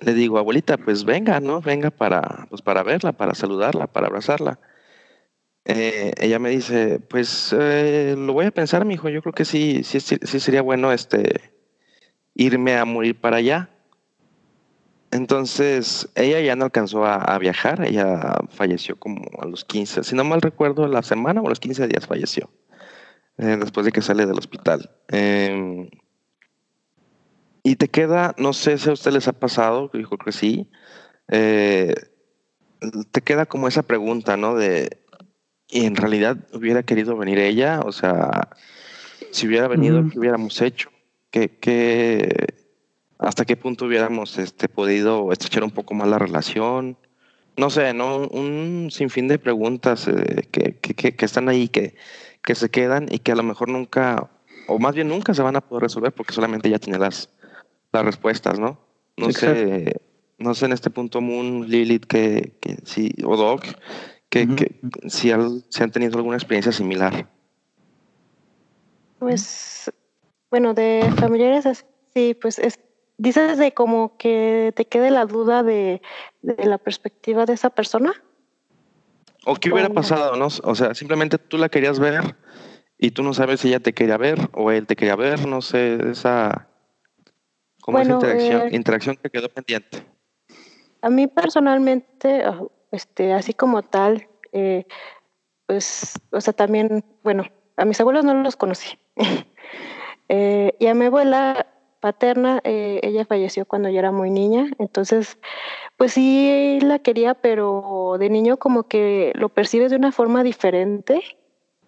le 0.00 0.14
digo, 0.14 0.38
abuelita, 0.38 0.76
pues 0.76 1.04
venga, 1.04 1.40
¿no? 1.40 1.60
Venga 1.60 1.90
para, 1.90 2.46
pues 2.50 2.62
para 2.62 2.84
verla, 2.84 3.12
para 3.12 3.34
saludarla, 3.34 3.88
para 3.88 4.06
abrazarla. 4.06 4.60
Eh, 5.70 6.12
ella 6.18 6.38
me 6.38 6.48
dice, 6.48 6.98
pues 6.98 7.52
lo 7.52 8.32
voy 8.32 8.46
a 8.46 8.50
pensar, 8.50 8.84
mi 8.86 8.94
hijo, 8.94 9.10
yo 9.10 9.20
creo 9.20 9.34
que 9.34 9.44
sí, 9.44 9.84
sí, 9.84 10.00
sí 10.00 10.40
sería 10.40 10.62
bueno 10.62 10.92
este, 10.92 11.52
irme 12.34 12.76
a 12.76 12.86
morir 12.86 13.20
para 13.20 13.36
allá. 13.36 13.68
Entonces, 15.10 16.08
ella 16.14 16.40
ya 16.40 16.56
no 16.56 16.64
alcanzó 16.66 17.04
a, 17.04 17.38
viajar, 17.38 17.84
ella 17.84 18.36
falleció 18.50 18.96
como 18.96 19.22
a 19.40 19.46
los 19.46 19.64
15, 19.64 20.04
si 20.04 20.14
no 20.14 20.24
mal 20.24 20.42
recuerdo, 20.42 20.86
la 20.86 21.02
semana 21.02 21.40
o 21.40 21.46
a 21.46 21.48
los 21.48 21.60
15 21.60 21.86
días 21.88 22.06
falleció, 22.06 22.50
eh, 23.38 23.56
después 23.58 23.86
de 23.86 23.92
que 23.92 24.02
sale 24.02 24.26
del 24.26 24.38
hospital. 24.38 24.90
Em, 25.08 25.88
y 27.62 27.76
te 27.76 27.88
queda, 27.88 28.34
no 28.38 28.52
sé 28.52 28.76
si 28.78 28.90
a 28.90 28.92
ustedes 28.92 29.14
les 29.14 29.28
ha 29.28 29.32
pasado, 29.32 29.90
dijo 29.94 30.18
que 30.18 30.32
sí, 30.32 30.70
eh, 31.28 31.94
te 33.10 33.22
queda 33.22 33.46
como 33.46 33.66
esa 33.66 33.82
pregunta, 33.82 34.36
¿no? 34.36 34.54
De, 34.56 34.98
¿y 35.68 35.84
en 35.84 35.96
realidad 35.96 36.36
hubiera 36.52 36.82
querido 36.82 37.16
venir 37.16 37.38
ella? 37.38 37.80
O 37.84 37.92
sea, 37.92 38.48
si 39.30 39.46
hubiera 39.46 39.68
venido, 39.68 40.08
¿qué 40.10 40.18
hubiéramos 40.18 40.60
hecho? 40.60 40.90
¿Qué, 41.30 41.50
qué, 41.60 42.48
hasta 43.18 43.44
qué 43.44 43.56
punto 43.56 43.86
hubiéramos 43.86 44.38
este, 44.38 44.68
podido 44.68 45.32
estrechar 45.32 45.64
un 45.64 45.70
poco 45.70 45.94
más 45.94 46.08
la 46.08 46.18
relación. 46.18 46.96
No 47.56 47.70
sé, 47.70 47.92
¿no? 47.92 48.28
Un 48.28 48.88
sinfín 48.90 49.26
de 49.26 49.38
preguntas 49.38 50.06
eh, 50.06 50.48
que, 50.52 50.76
que, 50.76 51.16
que, 51.16 51.24
están 51.24 51.48
ahí, 51.48 51.68
que, 51.68 51.96
que 52.44 52.54
se 52.54 52.70
quedan 52.70 53.08
y 53.10 53.18
que 53.18 53.32
a 53.32 53.34
lo 53.34 53.42
mejor 53.42 53.68
nunca, 53.68 54.30
o 54.68 54.78
más 54.78 54.94
bien 54.94 55.08
nunca 55.08 55.34
se 55.34 55.42
van 55.42 55.56
a 55.56 55.60
poder 55.60 55.82
resolver 55.82 56.12
porque 56.12 56.32
solamente 56.32 56.70
ya 56.70 56.78
tiene 56.78 56.98
las, 56.98 57.30
las 57.92 58.04
respuestas, 58.04 58.60
¿no? 58.60 58.78
No 59.16 59.32
sé, 59.32 59.96
no 60.38 60.54
sé 60.54 60.66
en 60.66 60.72
este 60.72 60.90
punto 60.90 61.20
Moon, 61.20 61.68
Lilith, 61.68 62.06
que, 62.06 62.52
que 62.60 62.76
si, 62.84 63.12
o 63.24 63.36
Doc, 63.36 63.64
que, 64.28 64.46
que 64.54 64.80
si, 65.08 65.30
si 65.68 65.82
han 65.82 65.90
tenido 65.90 66.18
alguna 66.18 66.36
experiencia 66.36 66.72
similar. 66.72 67.28
Pues, 69.18 69.90
bueno, 70.50 70.74
de 70.74 71.10
familiares, 71.18 71.84
sí, 72.14 72.34
pues 72.40 72.58
es 72.58 72.78
dices 73.18 73.58
de 73.58 73.74
como 73.74 74.16
que 74.16 74.72
te 74.74 74.86
quede 74.86 75.10
la 75.10 75.26
duda 75.26 75.62
de, 75.62 76.00
la 76.42 76.78
perspectiva 76.78 77.44
de 77.44 77.52
esa 77.52 77.70
persona. 77.70 78.14
¿O 79.44 79.56
qué 79.56 79.72
hubiera 79.72 79.90
pasado, 79.90 80.36
no? 80.36 80.46
O 80.46 80.74
sea, 80.74 80.94
simplemente 80.94 81.38
tú 81.38 81.58
la 81.58 81.68
querías 81.68 81.98
ver 81.98 82.36
y 82.96 83.10
tú 83.10 83.22
no 83.22 83.34
sabes 83.34 83.60
si 83.60 83.68
ella 83.68 83.80
te 83.80 83.92
quería 83.92 84.16
ver 84.16 84.48
o 84.52 84.70
él 84.70 84.86
te 84.86 84.96
quería 84.96 85.16
ver, 85.16 85.46
no 85.46 85.60
sé, 85.62 86.10
esa, 86.10 86.68
como 87.80 87.98
esa 87.98 88.12
interacción, 88.12 88.62
eh, 88.62 88.68
interacción 88.72 89.16
que 89.16 89.30
quedó 89.30 89.48
pendiente. 89.48 90.04
A 91.02 91.10
mí 91.10 91.26
personalmente, 91.26 92.42
ah, 92.44 92.62
este, 92.92 93.32
así 93.32 93.54
como 93.54 93.82
tal, 93.82 94.28
eh, 94.52 94.86
pues, 95.66 96.20
o 96.30 96.40
sea, 96.40 96.52
también, 96.52 97.04
bueno, 97.22 97.44
a 97.76 97.84
mis 97.84 98.00
abuelos 98.00 98.24
no 98.24 98.34
los 98.34 98.56
conocí. 98.56 98.98
Eh, 100.30 100.76
y 100.78 100.88
a 100.88 100.94
mi 100.94 101.06
abuela 101.06 101.66
paterna, 102.00 102.60
eh, 102.64 103.00
ella 103.02 103.24
falleció 103.24 103.64
cuando 103.64 103.88
yo 103.88 103.98
era 103.98 104.12
muy 104.12 104.30
niña, 104.30 104.70
entonces, 104.78 105.38
pues 105.96 106.12
sí 106.12 106.78
la 106.82 106.98
quería, 106.98 107.32
pero 107.34 108.16
de 108.18 108.28
niño 108.28 108.58
como 108.58 108.82
que 108.82 109.32
lo 109.36 109.48
percibes 109.48 109.90
de 109.90 109.96
una 109.96 110.12
forma 110.12 110.42
diferente, 110.42 111.22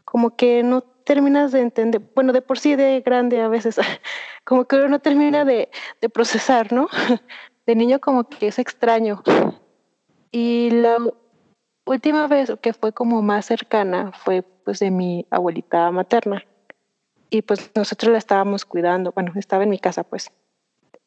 como 0.05 0.37
que 0.37 0.63
no 0.63 0.81
terminas 0.81 1.53
de 1.53 1.61
entender, 1.61 2.01
bueno, 2.15 2.33
de 2.33 2.43
por 2.43 2.59
sí 2.59 2.77
de 2.77 3.01
grande 3.03 3.41
a 3.41 3.49
veces, 3.49 3.77
como 4.45 4.65
que 4.65 4.77
uno 4.77 4.89
no 4.89 4.99
termina 5.01 5.45
de, 5.45 5.69
de 6.01 6.09
procesar, 6.09 6.73
¿no? 6.73 6.89
De 7.67 7.77
niño 7.77 8.01
como 8.01 8.29
que 8.29 8.49
es 8.49 8.59
extraño. 8.59 9.23
Y 10.33 10.71
la 10.71 10.99
última 11.85 12.27
vez 12.27 12.53
que 12.61 12.73
fue 12.73 12.93
como 12.93 13.23
más 13.23 13.47
cercana 13.47 14.13
fue 14.13 14.43
pues 14.43 14.79
de 14.79 14.91
mi 14.91 15.27
abuelita 15.31 15.91
materna 15.91 16.45
y 17.31 17.43
pues 17.43 17.71
nosotros 17.75 18.13
la 18.13 18.19
estábamos 18.19 18.65
cuidando, 18.65 19.13
bueno, 19.13 19.33
estaba 19.37 19.63
en 19.63 19.71
mi 19.71 19.79
casa 19.79 20.03
pues. 20.03 20.31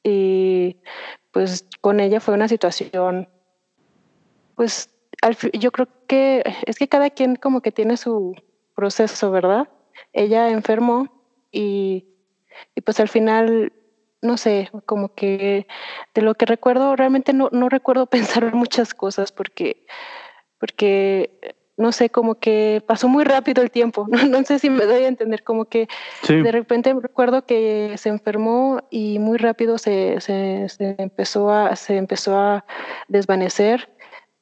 Y 0.04 0.78
pues 1.32 1.68
con 1.82 2.00
ella 2.00 2.20
fue 2.20 2.34
una 2.34 2.48
situación, 2.48 3.30
pues 4.56 4.90
yo 5.54 5.72
creo 5.72 5.88
que 6.08 6.44
es 6.66 6.78
que 6.78 6.88
cada 6.88 7.10
quien 7.10 7.36
como 7.36 7.62
que 7.62 7.72
tiene 7.72 7.98
su 7.98 8.36
proceso, 8.76 9.32
¿verdad? 9.32 9.70
Ella 10.12 10.50
enfermó 10.50 11.08
y, 11.52 12.06
y 12.76 12.82
pues 12.82 13.00
al 13.00 13.08
final, 13.08 13.72
no 14.24 14.38
sé, 14.38 14.72
como 14.86 15.14
que 15.14 15.68
de 16.16 16.22
lo 16.22 16.34
que 16.36 16.46
recuerdo, 16.46 16.96
realmente 16.96 17.34
no, 17.34 17.50
no 17.52 17.70
recuerdo 17.70 18.06
pensar 18.08 18.54
muchas 18.56 18.94
cosas 18.94 19.32
porque, 19.32 19.86
porque 20.60 21.58
no 21.76 21.92
sé, 21.92 22.10
como 22.10 22.36
que 22.36 22.84
pasó 22.86 23.08
muy 23.08 23.24
rápido 23.24 23.62
el 23.62 23.72
tiempo. 23.72 24.08
No, 24.30 24.44
sé 24.44 24.60
si 24.60 24.70
me 24.70 24.86
doy 24.86 25.04
a 25.04 25.08
entender, 25.08 25.44
como 25.44 25.66
que 25.66 25.88
de 26.28 26.52
repente 26.52 26.94
recuerdo 26.94 27.46
que 27.46 27.96
se 27.98 28.10
enfermó 28.10 28.82
y 28.90 29.20
muy 29.20 29.38
rápido 29.38 29.78
se, 29.78 30.20
se, 30.22 30.68
empezó, 30.98 31.52
a, 31.52 31.76
se 31.76 31.98
empezó 31.98 32.38
a 32.38 32.66
desvanecer. 33.08 33.90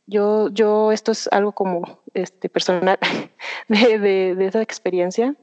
Yo, 0.05 0.49
yo, 0.49 0.91
esto 0.91 1.11
es 1.11 1.27
algo 1.31 1.53
como 1.53 2.01
este, 2.13 2.49
personal 2.49 2.99
de, 3.67 3.97
de, 4.35 4.45
esa 4.45 4.61
experiencia, 4.61 5.35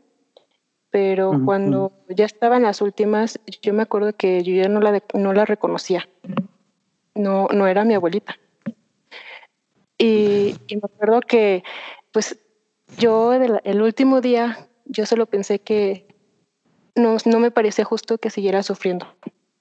pero 0.90 1.32
cuando 1.44 1.92
ya 2.08 2.24
estaba 2.24 2.56
en 2.56 2.62
las 2.62 2.80
últimas, 2.80 3.38
yo 3.60 3.74
me 3.74 3.82
acuerdo 3.82 4.14
que 4.14 4.42
yo 4.42 4.54
ya 4.54 4.68
no 4.68 4.80
la, 4.80 5.02
no 5.14 5.32
la 5.32 5.44
reconocía. 5.44 6.08
No, 7.14 7.48
no 7.48 7.66
era 7.66 7.84
mi 7.84 7.94
abuelita. 7.94 8.36
Y, 9.98 10.56
me 10.70 10.80
acuerdo 10.82 11.20
que, 11.20 11.62
pues, 12.12 12.38
yo 12.96 13.34
el 13.34 13.82
último 13.82 14.20
día, 14.20 14.68
yo 14.86 15.04
solo 15.04 15.26
pensé 15.26 15.58
que 15.58 16.06
no, 16.94 17.16
no 17.24 17.38
me 17.38 17.50
parecía 17.50 17.84
justo 17.84 18.18
que 18.18 18.30
siguiera 18.30 18.62
sufriendo. 18.62 19.06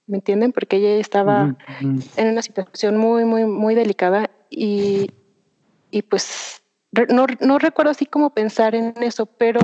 ¿Me 0.05 0.17
entienden? 0.17 0.53
Porque 0.53 0.77
ella 0.77 0.95
estaba 0.95 1.55
en 1.81 2.27
una 2.27 2.41
situación 2.41 2.97
muy, 2.97 3.25
muy, 3.25 3.45
muy 3.45 3.75
delicada 3.75 4.29
y, 4.49 5.11
y 5.91 6.01
pues 6.03 6.63
no, 7.09 7.27
no, 7.41 7.59
recuerdo 7.59 7.91
así 7.91 8.05
como 8.05 8.31
pensar 8.31 8.75
en 8.75 8.93
eso, 9.01 9.25
pero 9.25 9.59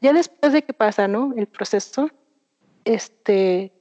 ya 0.00 0.12
después 0.12 0.52
de 0.52 0.62
que 0.62 0.72
pasa, 0.72 1.08
¿no? 1.08 1.32
El 1.36 1.46
proceso, 1.46 2.10
este, 2.84 3.72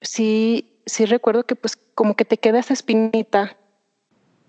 sí, 0.00 0.78
sí 0.86 1.06
recuerdo 1.06 1.44
que 1.44 1.56
pues 1.56 1.76
como 1.94 2.14
que 2.14 2.24
te 2.24 2.38
queda 2.38 2.58
esa 2.58 2.74
espinita 2.74 3.56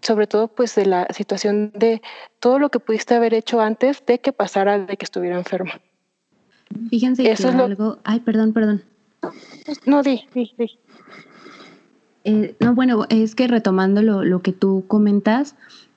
sobre 0.05 0.27
todo 0.27 0.47
pues 0.47 0.75
de 0.75 0.85
la 0.85 1.07
situación 1.11 1.71
de 1.73 2.01
todo 2.39 2.59
lo 2.59 2.69
que 2.69 2.79
pudiste 2.79 3.15
haber 3.15 3.33
hecho 3.33 3.59
antes 3.59 4.05
de 4.05 4.19
que 4.19 4.31
pasara 4.31 4.77
de 4.77 4.97
que 4.97 5.03
estuviera 5.03 5.35
enferma. 5.35 5.81
Fíjense 6.89 7.29
Eso 7.31 7.49
que 7.49 7.55
es 7.55 7.61
algo, 7.61 7.97
ay, 8.03 8.19
perdón, 8.19 8.53
perdón. 8.53 8.83
No, 9.85 10.03
di, 10.03 10.27
di, 10.33 10.53
di. 10.57 10.79
Eh, 12.23 12.55
no, 12.59 12.75
bueno, 12.75 13.05
es 13.09 13.35
que 13.35 13.47
retomando 13.47 14.01
lo, 14.01 14.23
lo 14.23 14.41
que 14.41 14.51
tú 14.51 14.83
comentas, 14.87 15.55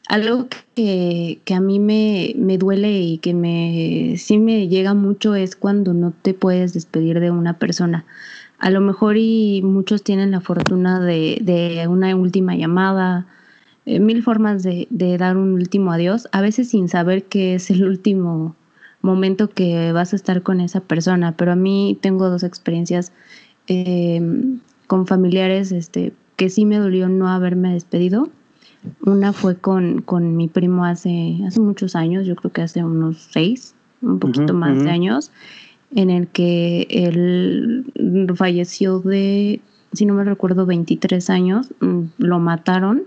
algo 0.09 0.49
que, 0.75 1.41
que 1.45 1.55
a 1.55 1.61
mí 1.61 1.79
me, 1.79 2.35
me, 2.37 2.59
duele 2.59 3.01
y 3.01 3.19
que 3.19 3.35
me 3.35 4.15
sí 4.17 4.39
me 4.39 4.69
llega 4.69 4.95
mucho 4.95 5.35
es 5.35 5.55
cuando 5.55 5.95
no 5.95 6.13
te 6.23 6.35
puedes 6.35 6.73
despedir 6.73 7.21
de 7.21 7.31
una 7.31 7.59
persona. 7.59 8.07
A 8.59 8.71
lo 8.71 8.81
mejor 8.81 9.17
y 9.19 9.63
muchos 9.63 10.03
tienen 10.03 10.33
la 10.33 10.41
fortuna 10.41 11.01
de, 11.01 11.39
de 11.43 11.87
una 11.89 12.15
última 12.17 12.57
llamada, 12.57 13.27
eh, 13.89 14.01
mil 14.01 14.23
formas 14.23 14.63
de, 14.63 14.87
dar 15.19 15.39
un 15.39 15.55
último 15.55 15.93
adiós, 15.93 16.29
a 16.33 16.43
veces 16.43 16.69
sin 16.69 16.89
saber 16.89 17.25
que 17.25 17.55
es 17.55 17.71
el 17.71 17.85
último 17.85 18.55
momento 19.01 19.49
que 19.49 19.93
vas 19.93 20.13
a 20.13 20.17
estar 20.17 20.43
con 20.43 20.61
esa 20.61 20.81
persona, 20.81 21.37
pero 21.37 21.53
a 21.53 21.57
mí 21.57 21.99
tengo 22.03 22.29
dos 22.29 22.43
experiencias 22.43 23.13
em, 23.67 24.61
con 24.87 25.07
familiares, 25.07 25.73
este, 25.73 26.13
que 26.37 26.51
sí 26.51 26.67
me 26.67 26.79
dolió 26.79 27.09
no 27.09 27.29
haberme 27.29 27.73
despedido. 27.73 28.31
Una 29.05 29.33
fue 29.33 29.57
con, 29.57 30.03
con 30.03 30.37
mi 30.37 30.49
primo 30.49 30.85
hace, 30.85 31.39
hace 31.47 31.61
muchos 31.61 31.97
años, 31.97 32.27
yo 32.27 32.37
creo 32.37 32.53
que 32.53 32.63
hace 32.63 32.85
unos 32.85 33.29
seis, 33.33 33.75
un 34.03 34.19
poquito 34.19 34.55
más 34.55 34.83
de 34.83 34.91
años, 34.91 35.33
en 35.95 36.11
el 36.11 36.29
que 36.29 36.87
él 36.91 37.93
falleció 38.37 39.01
de, 39.01 39.61
si 39.93 40.07
no 40.07 40.15
me 40.15 40.25
recuerdo, 40.25 40.67
23 40.67 41.31
años, 41.31 41.73
mm, 41.81 42.03
lo 42.19 42.39
mataron. 42.39 43.05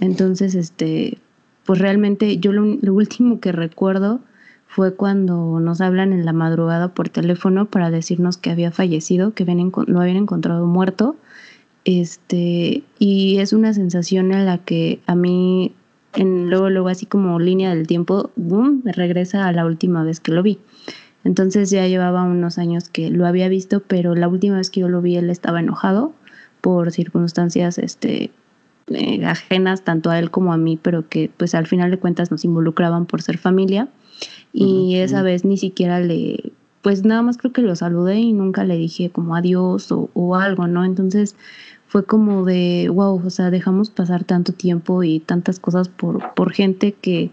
Entonces, 0.00 0.54
este, 0.54 1.18
pues 1.64 1.78
realmente 1.78 2.38
yo 2.38 2.52
lo, 2.52 2.94
último 2.94 3.40
que 3.40 3.52
recuerdo 3.52 4.20
fue 4.66 4.94
cuando 4.94 5.60
nos 5.60 5.80
hablan 5.80 6.12
en 6.12 6.24
la 6.24 6.32
madrugada 6.32 6.94
por 6.94 7.08
teléfono 7.08 7.66
para 7.66 7.90
decirnos 7.90 8.36
que 8.36 8.50
había 8.50 8.70
fallecido, 8.70 9.32
que 9.32 9.44
lo 9.44 10.00
habían 10.00 10.16
encontrado 10.16 10.66
muerto. 10.66 11.16
Este, 11.86 12.82
y 12.98 13.38
es 13.38 13.52
una 13.52 13.72
sensación 13.72 14.32
en 14.32 14.44
la 14.44 14.58
que 14.58 14.98
a 15.06 15.14
mí, 15.14 15.72
en, 16.14 16.50
luego, 16.50 16.68
luego 16.68 16.88
así 16.88 17.06
como 17.06 17.38
línea 17.38 17.72
del 17.72 17.86
tiempo, 17.86 18.32
boom, 18.34 18.82
me 18.84 18.92
regresa 18.92 19.46
a 19.46 19.52
la 19.52 19.64
última 19.64 20.02
vez 20.02 20.18
que 20.18 20.32
lo 20.32 20.42
vi. 20.42 20.58
Entonces 21.22 21.70
ya 21.70 21.86
llevaba 21.86 22.24
unos 22.24 22.58
años 22.58 22.88
que 22.88 23.10
lo 23.10 23.24
había 23.24 23.48
visto, 23.48 23.84
pero 23.86 24.16
la 24.16 24.26
última 24.26 24.56
vez 24.56 24.70
que 24.70 24.80
yo 24.80 24.88
lo 24.88 25.00
vi 25.00 25.16
él 25.16 25.30
estaba 25.30 25.60
enojado 25.60 26.12
por 26.60 26.90
circunstancias 26.90 27.78
este, 27.78 28.32
eh, 28.88 29.24
ajenas 29.24 29.82
tanto 29.82 30.10
a 30.10 30.18
él 30.18 30.32
como 30.32 30.52
a 30.52 30.56
mí, 30.56 30.76
pero 30.82 31.08
que 31.08 31.30
pues 31.36 31.54
al 31.54 31.68
final 31.68 31.92
de 31.92 31.98
cuentas 31.98 32.32
nos 32.32 32.44
involucraban 32.44 33.06
por 33.06 33.22
ser 33.22 33.38
familia. 33.38 33.88
Y 34.52 34.96
esa 34.96 35.22
vez 35.22 35.44
ni 35.44 35.56
siquiera 35.56 36.00
le, 36.00 36.52
pues 36.82 37.04
nada 37.04 37.22
más 37.22 37.36
creo 37.36 37.52
que 37.52 37.62
lo 37.62 37.76
saludé 37.76 38.18
y 38.18 38.32
nunca 38.32 38.64
le 38.64 38.76
dije 38.76 39.10
como 39.10 39.36
adiós 39.36 39.92
o, 39.92 40.08
o 40.14 40.34
algo, 40.34 40.66
¿no? 40.66 40.84
Entonces 40.84 41.36
fue 41.88 42.04
como 42.04 42.44
de, 42.44 42.88
wow, 42.92 43.22
o 43.24 43.30
sea, 43.30 43.50
dejamos 43.50 43.90
pasar 43.90 44.24
tanto 44.24 44.52
tiempo 44.52 45.02
y 45.02 45.20
tantas 45.20 45.60
cosas 45.60 45.88
por, 45.88 46.34
por 46.34 46.52
gente 46.52 46.92
que 46.92 47.30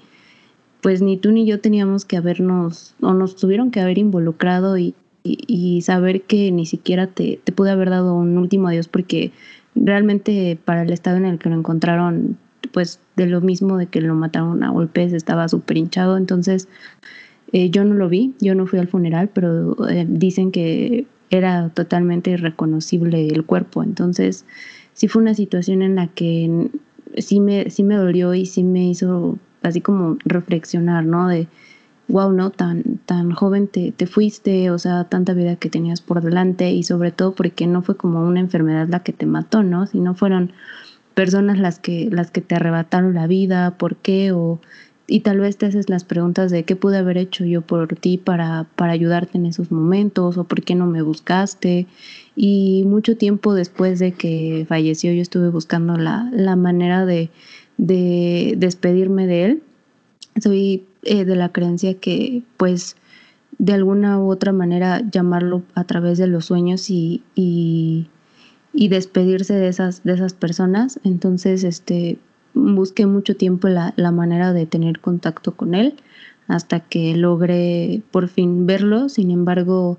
pues 0.82 1.01
ni 1.01 1.16
tú 1.18 1.32
ni 1.32 1.45
yo 1.45 1.62
teníamos 1.62 2.04
que 2.04 2.18
habernos, 2.18 2.93
o 3.01 3.14
nos 3.14 3.38
tuvieron 3.38 3.72
que 3.72 3.80
haber 3.80 3.97
involucrado 3.97 4.78
y, 4.78 4.93
y, 5.24 5.82
saber 5.82 6.24
que 6.24 6.51
ni 6.51 6.66
siquiera 6.66 7.08
te, 7.08 7.39
te 7.41 7.54
pude 7.54 7.72
haber 7.72 7.89
dado 7.89 8.14
un 8.16 8.38
último 8.38 8.68
adiós 8.68 8.89
porque 8.89 9.32
realmente 9.76 10.60
para 10.66 10.82
el 10.82 10.91
estado 10.91 11.16
en 11.16 11.26
el 11.26 11.39
que 11.39 11.49
lo 11.49 11.56
encontraron, 11.56 12.38
pues 12.74 12.99
de 13.16 13.28
lo 13.28 13.39
mismo 13.39 13.78
de 13.78 13.88
que 13.88 14.01
lo 14.01 14.14
mataron 14.14 14.62
a 14.62 14.72
golpes, 14.72 15.14
estaba 15.14 15.47
súper 15.47 15.78
hinchado, 15.78 16.18
entonces 16.18 16.68
eh, 17.54 17.70
yo 17.70 17.86
no 17.86 17.93
lo 17.93 18.10
vi, 18.10 18.34
yo 18.41 18.54
no 18.54 18.68
fui 18.68 18.80
al 18.80 18.89
funeral, 18.89 19.30
pero 19.34 19.88
eh, 19.89 20.06
dicen 20.10 20.51
que 20.51 21.08
era 21.38 21.69
totalmente 21.69 22.31
irreconocible 22.31 23.27
el 23.27 23.45
cuerpo, 23.45 23.84
entonces 23.84 24.45
sí 24.93 25.07
fue 25.07 25.21
una 25.21 25.34
situación 25.34 25.81
en 25.81 25.95
la 25.95 26.07
que 26.07 26.69
sí 27.17 27.39
me, 27.39 27.69
sí 27.69 27.84
me 27.84 27.95
dolió 27.95 28.34
y 28.34 28.45
sí 28.45 28.63
me 28.63 28.89
hizo 28.89 29.38
así 29.61 29.81
como 29.81 30.17
reflexionar, 30.25 31.05
¿no? 31.05 31.27
De, 31.27 31.47
wow, 32.07 32.31
¿no? 32.31 32.51
Tan, 32.51 32.99
tan 33.05 33.31
joven 33.31 33.67
te, 33.67 33.91
te 33.91 34.07
fuiste, 34.07 34.69
o 34.69 34.77
sea, 34.77 35.05
tanta 35.05 35.34
vida 35.34 35.55
que 35.55 35.69
tenías 35.69 36.01
por 36.01 36.21
delante 36.21 36.71
y 36.71 36.84
sobre 36.84 37.11
todo 37.11 37.34
porque 37.34 37.65
no 37.65 37.81
fue 37.81 37.97
como 37.97 38.21
una 38.21 38.39
enfermedad 38.39 38.88
la 38.89 39.01
que 39.01 39.13
te 39.13 39.25
mató, 39.25 39.63
¿no? 39.63 39.88
Sino 39.88 40.13
fueron 40.13 40.51
personas 41.13 41.57
las 41.59 41.79
que, 41.79 42.09
las 42.11 42.31
que 42.31 42.41
te 42.41 42.55
arrebataron 42.55 43.13
la 43.13 43.27
vida, 43.27 43.77
por 43.77 43.97
qué, 43.97 44.31
o, 44.31 44.59
y 45.08 45.20
tal 45.22 45.39
vez 45.39 45.58
te 45.58 45.66
haces 45.66 45.89
las 45.89 46.04
preguntas 46.04 46.51
de 46.51 46.64
qué 46.64 46.76
pude 46.76 46.97
haber 46.97 47.18
hecho 47.18 47.45
yo 47.45 47.62
por 47.62 47.95
ti 47.95 48.18
para, 48.18 48.68
para 48.76 48.93
ayudarte 48.93 49.38
en 49.38 49.45
esos 49.45 49.72
momentos, 49.72 50.38
o 50.38 50.43
por 50.45 50.64
qué 50.64 50.76
no 50.76 50.86
me 50.86 51.01
buscaste. 51.01 51.88
Y 52.36 52.84
mucho 52.86 53.18
tiempo 53.18 53.54
después 53.54 53.99
de 53.99 54.14
que 54.14 54.66
falleció 54.68 55.12
yo 55.14 55.22
estuve 55.22 55.49
buscando 55.49 55.97
la, 55.97 56.30
la 56.32 56.56
manera 56.56 57.06
de 57.06 57.30
de 57.78 58.56
despedirme 58.58 59.28
de 59.28 59.45
él. 59.45 59.64
Soy 60.41 60.86
eh, 61.04 61.26
de 61.26 61.36
la 61.36 61.49
creencia 61.49 61.95
que 61.95 62.43
pues 62.58 62.95
de 63.58 63.74
alguna 63.74 64.20
u 64.20 64.32
otra 64.32 64.51
manera 64.51 65.01
llamarlo 65.12 65.64
a 65.76 65.84
través 65.84 66.18
de 66.18 66.28
los 66.28 66.45
sueños 66.45 66.89
y, 66.89 67.24
y, 67.36 68.08
despedirse 68.74 69.54
de 69.54 69.68
esas, 69.68 70.04
de 70.04 70.14
esas 70.14 70.34
personas. 70.34 70.99
Entonces, 71.04 71.64
este, 71.64 72.18
busqué 72.54 73.06
mucho 73.06 73.36
tiempo 73.36 73.68
la, 73.68 73.93
la, 73.97 74.12
manera 74.12 74.54
de 74.54 74.66
tener 74.66 74.99
contacto 74.99 75.56
con 75.56 75.76
él 75.76 75.95
hasta 76.47 76.80
que 76.82 77.16
logré 77.16 78.01
por 78.12 78.28
fin 78.28 78.66
verlo. 78.66 79.10
Sin 79.10 79.32
embargo, 79.32 79.97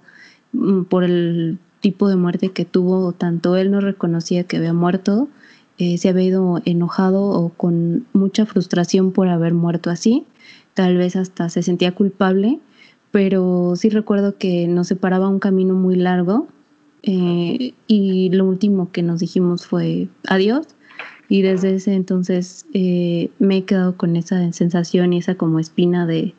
mm, 0.52 0.84
por 0.84 1.04
el 1.04 1.58
tipo 1.80 2.08
de 2.08 2.16
muerte 2.16 2.50
que 2.50 2.64
tuvo, 2.64 3.12
tanto 3.12 3.56
él 3.56 3.70
no 3.70 3.80
reconocía 3.80 4.44
que 4.44 4.56
había 4.56 4.72
muerto, 4.72 5.28
eh, 5.78 5.98
se 5.98 6.08
había 6.08 6.24
ido 6.24 6.62
enojado 6.64 7.24
o 7.24 7.50
con 7.50 8.06
mucha 8.12 8.46
frustración 8.46 9.12
por 9.12 9.28
haber 9.28 9.54
muerto 9.54 9.90
así. 9.90 10.24
Tal 10.74 10.96
vez 10.96 11.16
hasta 11.16 11.48
se 11.48 11.62
sentía 11.62 11.94
culpable, 11.94 12.60
pero 13.10 13.74
sí 13.76 13.90
recuerdo 13.90 14.38
que 14.38 14.66
nos 14.68 14.88
separaba 14.88 15.28
un 15.28 15.40
camino 15.40 15.74
muy 15.74 15.96
largo 15.96 16.48
eh, 17.02 17.74
y 17.86 18.30
lo 18.30 18.46
último 18.46 18.90
que 18.92 19.02
nos 19.02 19.20
dijimos 19.20 19.66
fue 19.66 20.08
adiós. 20.26 20.66
Y 21.34 21.42
desde 21.42 21.74
ese 21.74 21.94
entonces 21.94 22.66
eh, 22.74 23.30
me 23.38 23.58
he 23.58 23.64
quedado 23.64 23.96
con 23.96 24.16
esa 24.16 24.52
sensación 24.52 25.12
y 25.12 25.18
esa 25.18 25.34
como 25.34 25.58
espina 25.58 26.06
de, 26.06 26.34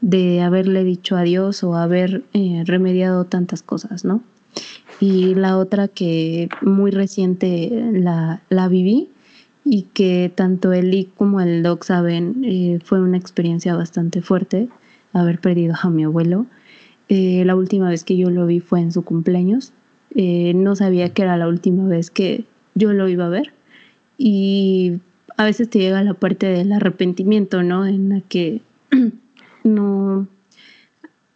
de 0.00 0.42
haberle 0.42 0.84
dicho 0.84 1.16
adiós 1.16 1.64
o 1.64 1.76
haber 1.76 2.24
remediado 2.66 3.24
tantas 3.24 3.62
cosas, 3.62 4.04
¿no? 4.04 4.22
y 5.00 5.34
la 5.34 5.58
otra 5.58 5.88
que 5.88 6.48
muy 6.62 6.90
reciente 6.90 7.70
la, 7.92 8.42
la 8.48 8.68
viví 8.68 9.10
y 9.64 9.82
que 9.94 10.30
tanto 10.34 10.72
Eli 10.72 11.10
como 11.16 11.40
el 11.40 11.62
Doc 11.62 11.84
saben, 11.84 12.42
eh, 12.44 12.78
fue 12.84 13.00
una 13.00 13.16
experiencia 13.16 13.74
bastante 13.74 14.22
fuerte 14.22 14.68
haber 15.12 15.40
perdido 15.40 15.74
a 15.80 15.90
mi 15.90 16.04
abuelo. 16.04 16.46
Eh, 17.08 17.44
la 17.44 17.56
última 17.56 17.88
vez 17.88 18.04
que 18.04 18.16
yo 18.16 18.30
lo 18.30 18.46
vi 18.46 18.60
fue 18.60 18.80
en 18.80 18.92
su 18.92 19.02
cumpleaños. 19.02 19.72
Eh, 20.14 20.52
no 20.54 20.76
sabía 20.76 21.12
que 21.12 21.22
era 21.22 21.36
la 21.36 21.48
última 21.48 21.86
vez 21.86 22.10
que 22.10 22.44
yo 22.74 22.92
lo 22.92 23.08
iba 23.08 23.26
a 23.26 23.30
ver. 23.30 23.52
Y 24.16 25.00
a 25.36 25.44
veces 25.44 25.68
te 25.70 25.78
llega 25.78 26.02
la 26.02 26.14
parte 26.14 26.46
del 26.46 26.72
arrepentimiento, 26.72 27.62
¿no? 27.62 27.86
En 27.86 28.08
la 28.10 28.20
que 28.20 28.62
no, 29.64 30.28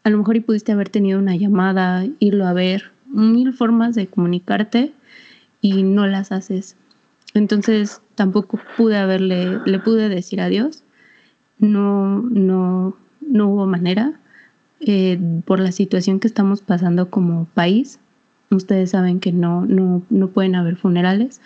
a 0.05 0.11
lo 0.11 0.18
mejor 0.18 0.37
y 0.37 0.41
pudiste 0.41 0.72
haber 0.72 0.89
tenido 0.89 1.18
una 1.18 1.37
llamada, 1.37 2.07
irlo 2.18 2.47
a 2.47 2.53
ver, 2.53 2.93
mil 3.07 3.53
formas 3.53 3.95
de 3.95 4.07
comunicarte 4.07 4.93
y 5.61 5.83
no 5.83 6.07
las 6.07 6.33
haces. 6.33 6.76
Entonces 7.35 8.01
tampoco 8.14 8.59
pude 8.76 8.97
haberle, 8.97 9.59
le 9.64 9.79
pude 9.79 10.09
decir 10.09 10.41
adiós. 10.41 10.83
No, 11.59 12.20
no, 12.22 12.97
no 13.20 13.49
hubo 13.49 13.66
manera. 13.66 14.18
Eh, 14.81 15.18
por 15.45 15.59
la 15.59 15.72
situación 15.72 16.20
que 16.20 16.29
estamos 16.29 16.62
pasando 16.62 17.11
como 17.11 17.47
país, 17.55 17.99
ustedes 18.51 18.91
saben 18.91 19.18
que 19.18 19.33
no, 19.33 19.66
no, 19.66 20.03
no 20.09 20.29
pueden 20.29 20.55
haber 20.55 20.76
funerales. 20.76 21.41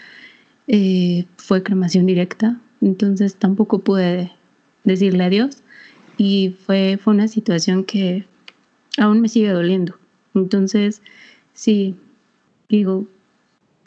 Eh, 0.69 1.27
fue 1.37 1.63
cremación 1.63 2.07
directa, 2.07 2.61
entonces 2.81 3.37
tampoco 3.37 3.81
pude 3.81 4.33
decirle 4.85 5.25
adiós. 5.25 5.63
Y 6.19 6.57
fue, 6.67 6.99
fue 7.03 7.15
una 7.15 7.29
situación 7.29 7.85
que 7.85 8.27
aún 8.99 9.21
me 9.21 9.29
sigue 9.29 9.51
doliendo. 9.51 9.97
Entonces, 10.35 11.03
sí, 11.55 11.97
digo, 12.69 13.07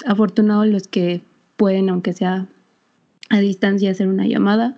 afortunados 0.05 0.67
los 0.67 0.87
que 0.87 1.21
pueden, 1.55 1.89
aunque 1.89 2.13
sea 2.13 2.47
a 3.29 3.39
distancia, 3.39 3.91
hacer 3.91 4.07
una 4.07 4.27
llamada. 4.27 4.77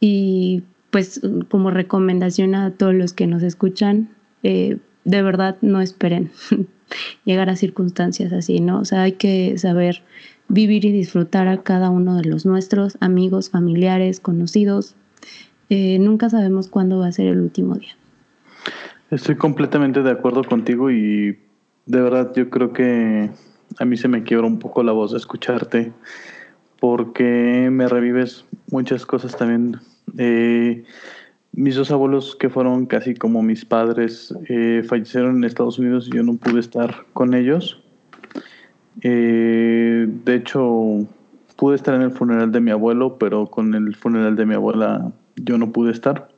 Y 0.00 0.64
pues 0.90 1.20
como 1.50 1.70
recomendación 1.70 2.54
a 2.54 2.70
todos 2.72 2.94
los 2.94 3.12
que 3.12 3.26
nos 3.26 3.42
escuchan, 3.42 4.10
eh, 4.42 4.78
de 5.04 5.22
verdad 5.22 5.56
no 5.60 5.80
esperen 5.80 6.30
llegar 7.24 7.50
a 7.50 7.56
circunstancias 7.56 8.32
así, 8.32 8.60
¿no? 8.60 8.80
O 8.80 8.84
sea, 8.84 9.02
hay 9.02 9.12
que 9.12 9.58
saber 9.58 10.02
vivir 10.48 10.84
y 10.84 10.92
disfrutar 10.92 11.48
a 11.48 11.62
cada 11.62 11.90
uno 11.90 12.16
de 12.16 12.24
los 12.24 12.46
nuestros, 12.46 12.96
amigos, 13.00 13.50
familiares, 13.50 14.20
conocidos. 14.20 14.94
Eh, 15.70 15.98
nunca 15.98 16.30
sabemos 16.30 16.68
cuándo 16.68 16.98
va 16.98 17.08
a 17.08 17.12
ser 17.12 17.26
el 17.26 17.40
último 17.40 17.76
día. 17.76 17.96
Estoy 19.10 19.36
completamente 19.36 20.02
de 20.02 20.10
acuerdo 20.10 20.44
contigo 20.44 20.90
y 20.90 21.38
de 21.86 22.00
verdad, 22.00 22.32
yo 22.34 22.48
creo 22.48 22.72
que 22.72 23.30
a 23.78 23.84
mí 23.84 23.96
se 23.96 24.08
me 24.08 24.22
quiebra 24.22 24.46
un 24.46 24.58
poco 24.58 24.82
la 24.82 24.92
voz 24.92 25.12
de 25.12 25.18
escucharte 25.18 25.92
porque 26.80 27.68
me 27.70 27.88
revives 27.88 28.44
muchas 28.70 29.06
cosas 29.06 29.36
también. 29.36 29.80
Eh, 30.18 30.84
mis 31.52 31.76
dos 31.76 31.90
abuelos, 31.90 32.36
que 32.36 32.50
fueron 32.50 32.86
casi 32.86 33.14
como 33.14 33.42
mis 33.42 33.64
padres, 33.64 34.34
eh, 34.48 34.82
fallecieron 34.86 35.36
en 35.36 35.44
Estados 35.44 35.78
Unidos 35.78 36.08
y 36.08 36.16
yo 36.16 36.22
no 36.22 36.36
pude 36.36 36.60
estar 36.60 37.06
con 37.12 37.34
ellos. 37.34 37.83
Eh, 39.02 40.06
de 40.08 40.34
hecho, 40.34 41.06
pude 41.56 41.76
estar 41.76 41.94
en 41.94 42.02
el 42.02 42.10
funeral 42.10 42.52
de 42.52 42.60
mi 42.60 42.70
abuelo, 42.70 43.18
pero 43.18 43.46
con 43.46 43.74
el 43.74 43.94
funeral 43.96 44.36
de 44.36 44.46
mi 44.46 44.54
abuela 44.54 45.12
yo 45.36 45.58
no 45.58 45.72
pude 45.72 45.92
estar. 45.92 46.28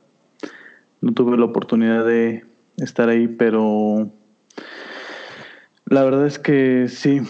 No 1.01 1.13
tuve 1.13 1.37
la 1.37 1.45
oportunidad 1.45 2.05
de 2.05 2.45
estar 2.77 3.09
ahí, 3.09 3.27
pero 3.27 4.09
la 5.85 6.03
verdad 6.03 6.25
es 6.25 6.39
que 6.39 6.87
sí. 6.89 7.21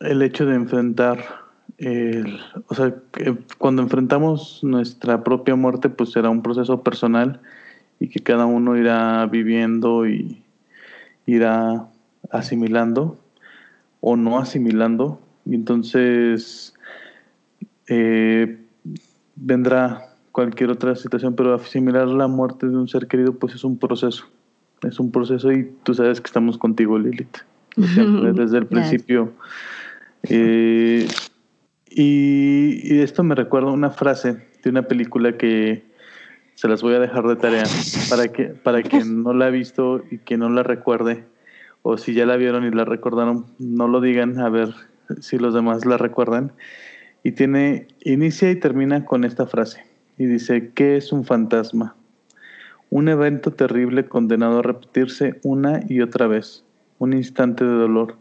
el 0.00 0.22
hecho 0.22 0.46
de 0.46 0.54
enfrentar 0.54 1.42
el, 1.78 2.38
o 2.68 2.74
sea, 2.74 2.94
cuando 3.58 3.82
enfrentamos 3.82 4.60
nuestra 4.62 5.24
propia 5.24 5.56
muerte, 5.56 5.88
pues 5.88 6.12
será 6.12 6.30
un 6.30 6.42
proceso 6.42 6.82
personal 6.82 7.40
y 7.98 8.08
que 8.08 8.20
cada 8.20 8.46
uno 8.46 8.76
irá 8.76 9.26
viviendo 9.26 10.06
y 10.06 10.42
irá 11.26 11.88
asimilando 12.30 13.21
o 14.02 14.16
no 14.16 14.38
asimilando. 14.38 15.18
Y 15.46 15.54
entonces 15.54 16.74
eh, 17.88 18.58
vendrá 19.34 20.14
cualquier 20.32 20.70
otra 20.70 20.94
situación, 20.96 21.34
pero 21.34 21.54
asimilar 21.54 22.08
la 22.08 22.28
muerte 22.28 22.68
de 22.68 22.76
un 22.76 22.88
ser 22.88 23.06
querido, 23.06 23.32
pues 23.32 23.54
es 23.54 23.64
un 23.64 23.78
proceso. 23.78 24.26
Es 24.82 25.00
un 25.00 25.10
proceso 25.10 25.50
y 25.50 25.70
tú 25.84 25.94
sabes 25.94 26.20
que 26.20 26.26
estamos 26.26 26.58
contigo, 26.58 26.98
Lilith. 26.98 27.38
desde 27.76 28.58
el 28.58 28.66
principio. 28.66 29.32
Eh, 30.24 31.08
y, 31.88 33.00
esto 33.00 33.22
me 33.22 33.34
recuerda 33.34 33.70
una 33.70 33.90
frase 33.90 34.46
de 34.62 34.70
una 34.70 34.82
película 34.82 35.36
que 35.36 35.84
se 36.54 36.68
las 36.68 36.82
voy 36.82 36.94
a 36.94 37.00
dejar 37.00 37.26
de 37.26 37.36
tarea 37.36 37.64
para 38.08 38.28
que 38.28 38.44
para 38.44 38.82
quien 38.82 39.22
no 39.22 39.32
la 39.32 39.46
ha 39.46 39.50
visto 39.50 40.02
y 40.10 40.18
que 40.18 40.36
no 40.36 40.48
la 40.48 40.62
recuerde 40.62 41.24
o 41.82 41.96
si 41.96 42.14
ya 42.14 42.26
la 42.26 42.36
vieron 42.36 42.64
y 42.64 42.70
la 42.70 42.84
recordaron 42.84 43.46
no 43.58 43.88
lo 43.88 44.00
digan 44.00 44.38
a 44.38 44.48
ver 44.48 44.74
si 45.20 45.38
los 45.38 45.54
demás 45.54 45.84
la 45.84 45.98
recuerdan 45.98 46.52
y 47.22 47.32
tiene 47.32 47.88
inicia 48.00 48.50
y 48.50 48.56
termina 48.56 49.04
con 49.04 49.24
esta 49.24 49.46
frase 49.46 49.84
y 50.18 50.26
dice 50.26 50.72
¿qué 50.74 50.96
es 50.96 51.12
un 51.12 51.24
fantasma? 51.24 51.96
Un 52.90 53.08
evento 53.08 53.52
terrible 53.52 54.06
condenado 54.06 54.58
a 54.58 54.62
repetirse 54.62 55.40
una 55.42 55.80
y 55.88 56.00
otra 56.02 56.26
vez, 56.26 56.64
un 56.98 57.14
instante 57.14 57.64
de 57.64 57.70
dolor, 57.70 58.16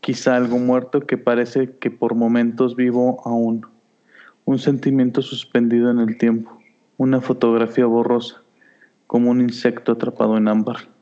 quizá 0.00 0.36
algo 0.36 0.58
muerto 0.58 1.00
que 1.00 1.16
parece 1.16 1.76
que 1.78 1.90
por 1.90 2.14
momentos 2.14 2.76
vivo 2.76 3.22
aún, 3.24 3.66
un 4.44 4.58
sentimiento 4.58 5.22
suspendido 5.22 5.90
en 5.90 6.00
el 6.00 6.18
tiempo, 6.18 6.58
una 6.98 7.20
fotografía 7.22 7.86
borrosa, 7.86 8.42
como 9.06 9.30
un 9.30 9.40
insecto 9.40 9.92
atrapado 9.92 10.36
en 10.36 10.48
ámbar. 10.48 10.93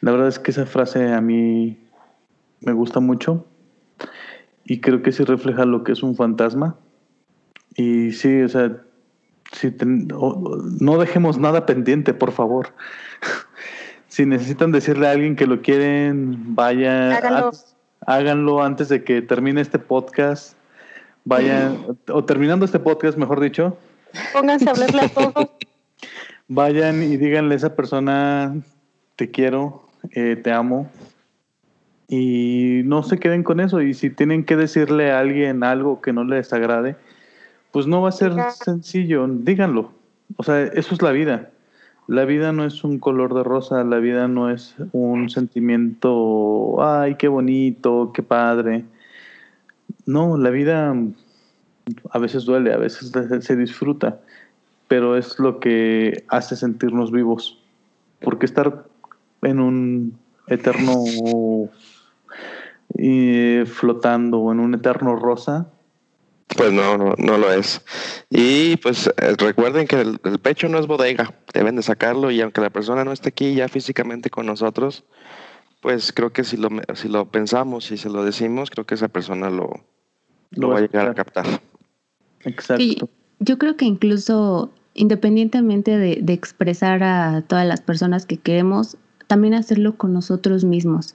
La 0.00 0.12
verdad 0.12 0.28
es 0.28 0.38
que 0.38 0.50
esa 0.50 0.66
frase 0.66 1.12
a 1.12 1.20
mí 1.20 1.78
me 2.60 2.72
gusta 2.72 3.00
mucho 3.00 3.46
y 4.64 4.80
creo 4.80 5.02
que 5.02 5.12
sí 5.12 5.24
refleja 5.24 5.64
lo 5.64 5.84
que 5.84 5.92
es 5.92 6.02
un 6.02 6.16
fantasma. 6.16 6.76
Y 7.76 8.12
sí, 8.12 8.42
o 8.42 8.48
sea, 8.48 8.76
si 9.52 9.72
no 9.80 10.98
dejemos 10.98 11.38
nada 11.38 11.66
pendiente, 11.66 12.14
por 12.14 12.32
favor. 12.32 12.74
si 14.08 14.26
necesitan 14.26 14.72
decirle 14.72 15.06
a 15.06 15.12
alguien 15.12 15.36
que 15.36 15.46
lo 15.46 15.62
quieren, 15.62 16.54
vaya, 16.54 17.16
háganlo. 18.06 18.62
Antes, 18.62 18.88
de 18.88 19.04
que 19.04 19.22
termine 19.22 19.60
este 19.60 19.78
podcast. 19.78 20.56
Vayan, 21.24 21.98
o 22.08 22.24
terminando 22.24 22.64
este 22.64 22.78
podcast, 22.78 23.18
mejor 23.18 23.40
dicho. 23.40 23.76
Pónganse 24.32 24.68
a 24.68 24.72
hablarle 24.72 25.02
a 25.02 25.08
todos. 25.08 25.50
Vayan 26.48 27.02
y 27.02 27.16
díganle 27.16 27.54
a 27.54 27.56
esa 27.56 27.74
persona, 27.74 28.56
te 29.16 29.32
quiero, 29.32 29.85
eh, 30.12 30.36
te 30.36 30.52
amo. 30.52 30.90
Y 32.08 32.82
no 32.84 33.02
se 33.02 33.18
queden 33.18 33.42
con 33.42 33.60
eso. 33.60 33.82
Y 33.82 33.94
si 33.94 34.10
tienen 34.10 34.44
que 34.44 34.56
decirle 34.56 35.10
a 35.10 35.18
alguien 35.18 35.64
algo 35.64 36.00
que 36.00 36.12
no 36.12 36.24
les 36.24 36.52
agrade, 36.52 36.96
pues 37.72 37.86
no 37.86 38.00
va 38.00 38.10
a 38.10 38.12
ser 38.12 38.32
sencillo, 38.64 39.26
díganlo. 39.28 39.92
O 40.36 40.42
sea, 40.42 40.62
eso 40.62 40.94
es 40.94 41.02
la 41.02 41.12
vida. 41.12 41.50
La 42.08 42.24
vida 42.24 42.52
no 42.52 42.64
es 42.64 42.84
un 42.84 42.98
color 42.98 43.34
de 43.34 43.42
rosa, 43.42 43.82
la 43.82 43.98
vida 43.98 44.28
no 44.28 44.48
es 44.48 44.76
un 44.92 45.28
sentimiento, 45.28 46.76
ay, 46.80 47.16
qué 47.16 47.26
bonito, 47.26 48.12
qué 48.14 48.22
padre. 48.22 48.84
No, 50.04 50.36
la 50.38 50.50
vida 50.50 50.94
a 52.10 52.18
veces 52.18 52.44
duele, 52.44 52.72
a 52.72 52.76
veces 52.76 53.12
se 53.40 53.56
disfruta, 53.56 54.20
pero 54.86 55.16
es 55.16 55.38
lo 55.40 55.58
que 55.58 56.24
hace 56.28 56.54
sentirnos 56.54 57.10
vivos. 57.10 57.60
Porque 58.20 58.46
estar 58.46 58.84
en 59.42 59.60
un 59.60 60.18
eterno 60.48 61.04
y 62.98 63.64
flotando 63.66 64.38
o 64.38 64.52
en 64.52 64.60
un 64.60 64.74
eterno 64.74 65.16
rosa, 65.16 65.68
pues 66.54 66.72
no, 66.72 66.96
no, 66.96 67.14
no 67.18 67.38
lo 67.38 67.52
es. 67.52 67.82
Y 68.30 68.76
pues 68.76 69.08
eh, 69.08 69.34
recuerden 69.36 69.86
que 69.86 70.00
el, 70.00 70.18
pecho 70.40 70.68
no 70.68 70.78
es 70.78 70.86
bodega, 70.86 71.34
deben 71.52 71.76
de 71.76 71.82
sacarlo 71.82 72.30
y 72.30 72.40
aunque 72.40 72.60
la 72.60 72.70
persona 72.70 73.04
no 73.04 73.12
esté 73.12 73.30
aquí 73.30 73.54
ya 73.54 73.68
físicamente 73.68 74.30
con 74.30 74.46
nosotros, 74.46 75.04
pues 75.82 76.12
creo 76.12 76.32
que 76.32 76.44
si 76.44 76.56
lo, 76.56 76.68
si 76.94 77.08
lo 77.08 77.30
pensamos 77.30 77.90
y 77.90 77.96
se 77.96 78.08
lo 78.08 78.24
decimos, 78.24 78.70
creo 78.70 78.86
que 78.86 78.94
esa 78.94 79.08
persona 79.08 79.50
lo, 79.50 79.84
lo, 80.50 80.70
va 80.70 80.78
a 80.78 80.80
llegar 80.82 81.08
a 81.08 81.14
captar. 81.14 81.46
Exacto. 82.44 83.08
yo 83.40 83.58
creo 83.58 83.76
que 83.76 83.86
incluso 83.86 84.70
independientemente 84.94 85.98
de, 85.98 86.20
de, 86.22 86.32
expresar 86.32 87.02
a 87.02 87.42
todas 87.42 87.66
las 87.66 87.80
personas 87.80 88.24
que 88.24 88.38
queremos, 88.38 88.96
también 89.26 89.54
hacerlo 89.54 89.96
con 89.96 90.12
nosotros 90.12 90.64
mismos. 90.64 91.14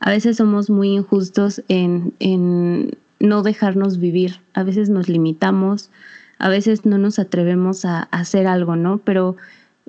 A 0.00 0.10
veces 0.10 0.38
somos 0.38 0.70
muy 0.70 0.90
injustos 0.90 1.62
en, 1.68 2.14
en 2.20 2.96
no 3.20 3.42
dejarnos 3.42 3.98
vivir. 3.98 4.40
A 4.54 4.62
veces 4.64 4.88
nos 4.88 5.08
limitamos, 5.08 5.90
a 6.38 6.48
veces 6.48 6.86
no 6.86 6.98
nos 6.98 7.18
atrevemos 7.18 7.84
a, 7.84 8.02
hacer 8.04 8.46
algo, 8.46 8.74
¿no? 8.74 8.98
Pero 8.98 9.36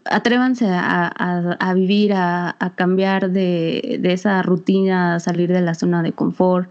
atrévanse 0.06 0.68
a, 0.70 1.74
vivir, 1.74 2.14
a, 2.14 2.74
cambiar 2.76 3.32
de, 3.32 4.00
esa 4.04 4.42
rutina, 4.44 5.16
a 5.16 5.20
salir 5.20 5.52
de 5.52 5.62
la 5.62 5.74
zona 5.74 6.04
de 6.04 6.12
confort, 6.12 6.70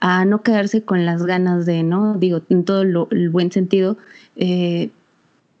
a 0.00 0.24
no 0.24 0.42
quedarse 0.42 0.82
con 0.82 1.06
las 1.06 1.24
ganas 1.24 1.64
de, 1.64 1.82
¿no? 1.82 2.14
Digo, 2.14 2.42
en 2.50 2.64
todo 2.64 2.82
el 2.82 3.30
buen 3.30 3.50
sentido, 3.50 3.96
eh, 4.36 4.90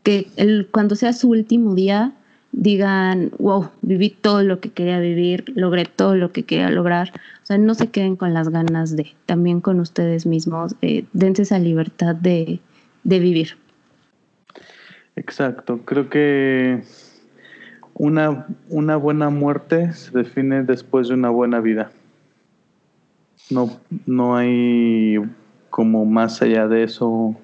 que 0.02 0.30
el, 0.36 0.68
cuando 0.70 0.94
sea 0.96 1.12
su 1.12 1.30
último 1.30 1.74
día, 1.74 2.12
digan, 2.52 3.32
wow, 3.38 3.70
viví 3.80 4.10
todo 4.10 4.42
lo 4.42 4.60
que 4.60 4.70
quería 4.70 5.00
vivir, 5.00 5.44
logré 5.56 5.86
todo 5.86 6.14
lo 6.14 6.32
que 6.32 6.44
quería 6.44 6.70
lograr. 6.70 7.12
O 7.42 7.46
sea, 7.46 7.58
no 7.58 7.74
se 7.74 7.88
queden 7.88 8.16
con 8.16 8.34
las 8.34 8.50
ganas 8.50 8.94
de, 8.94 9.14
también 9.26 9.60
con 9.60 9.80
ustedes 9.80 10.26
mismos, 10.26 10.76
eh, 10.82 11.04
dense 11.12 11.42
esa 11.42 11.58
libertad 11.58 12.14
de, 12.14 12.60
de 13.04 13.18
vivir. 13.18 13.56
Exacto, 15.16 15.80
creo 15.84 16.08
que 16.08 16.82
una, 17.94 18.46
una 18.68 18.96
buena 18.96 19.30
muerte 19.30 19.92
se 19.92 20.10
define 20.10 20.62
después 20.62 21.08
de 21.08 21.14
una 21.14 21.30
buena 21.30 21.60
vida. 21.60 21.90
No, 23.50 23.80
no 24.06 24.36
hay 24.36 25.18
como 25.70 26.04
más 26.04 26.40
allá 26.42 26.68
de 26.68 26.84
eso 26.84 27.36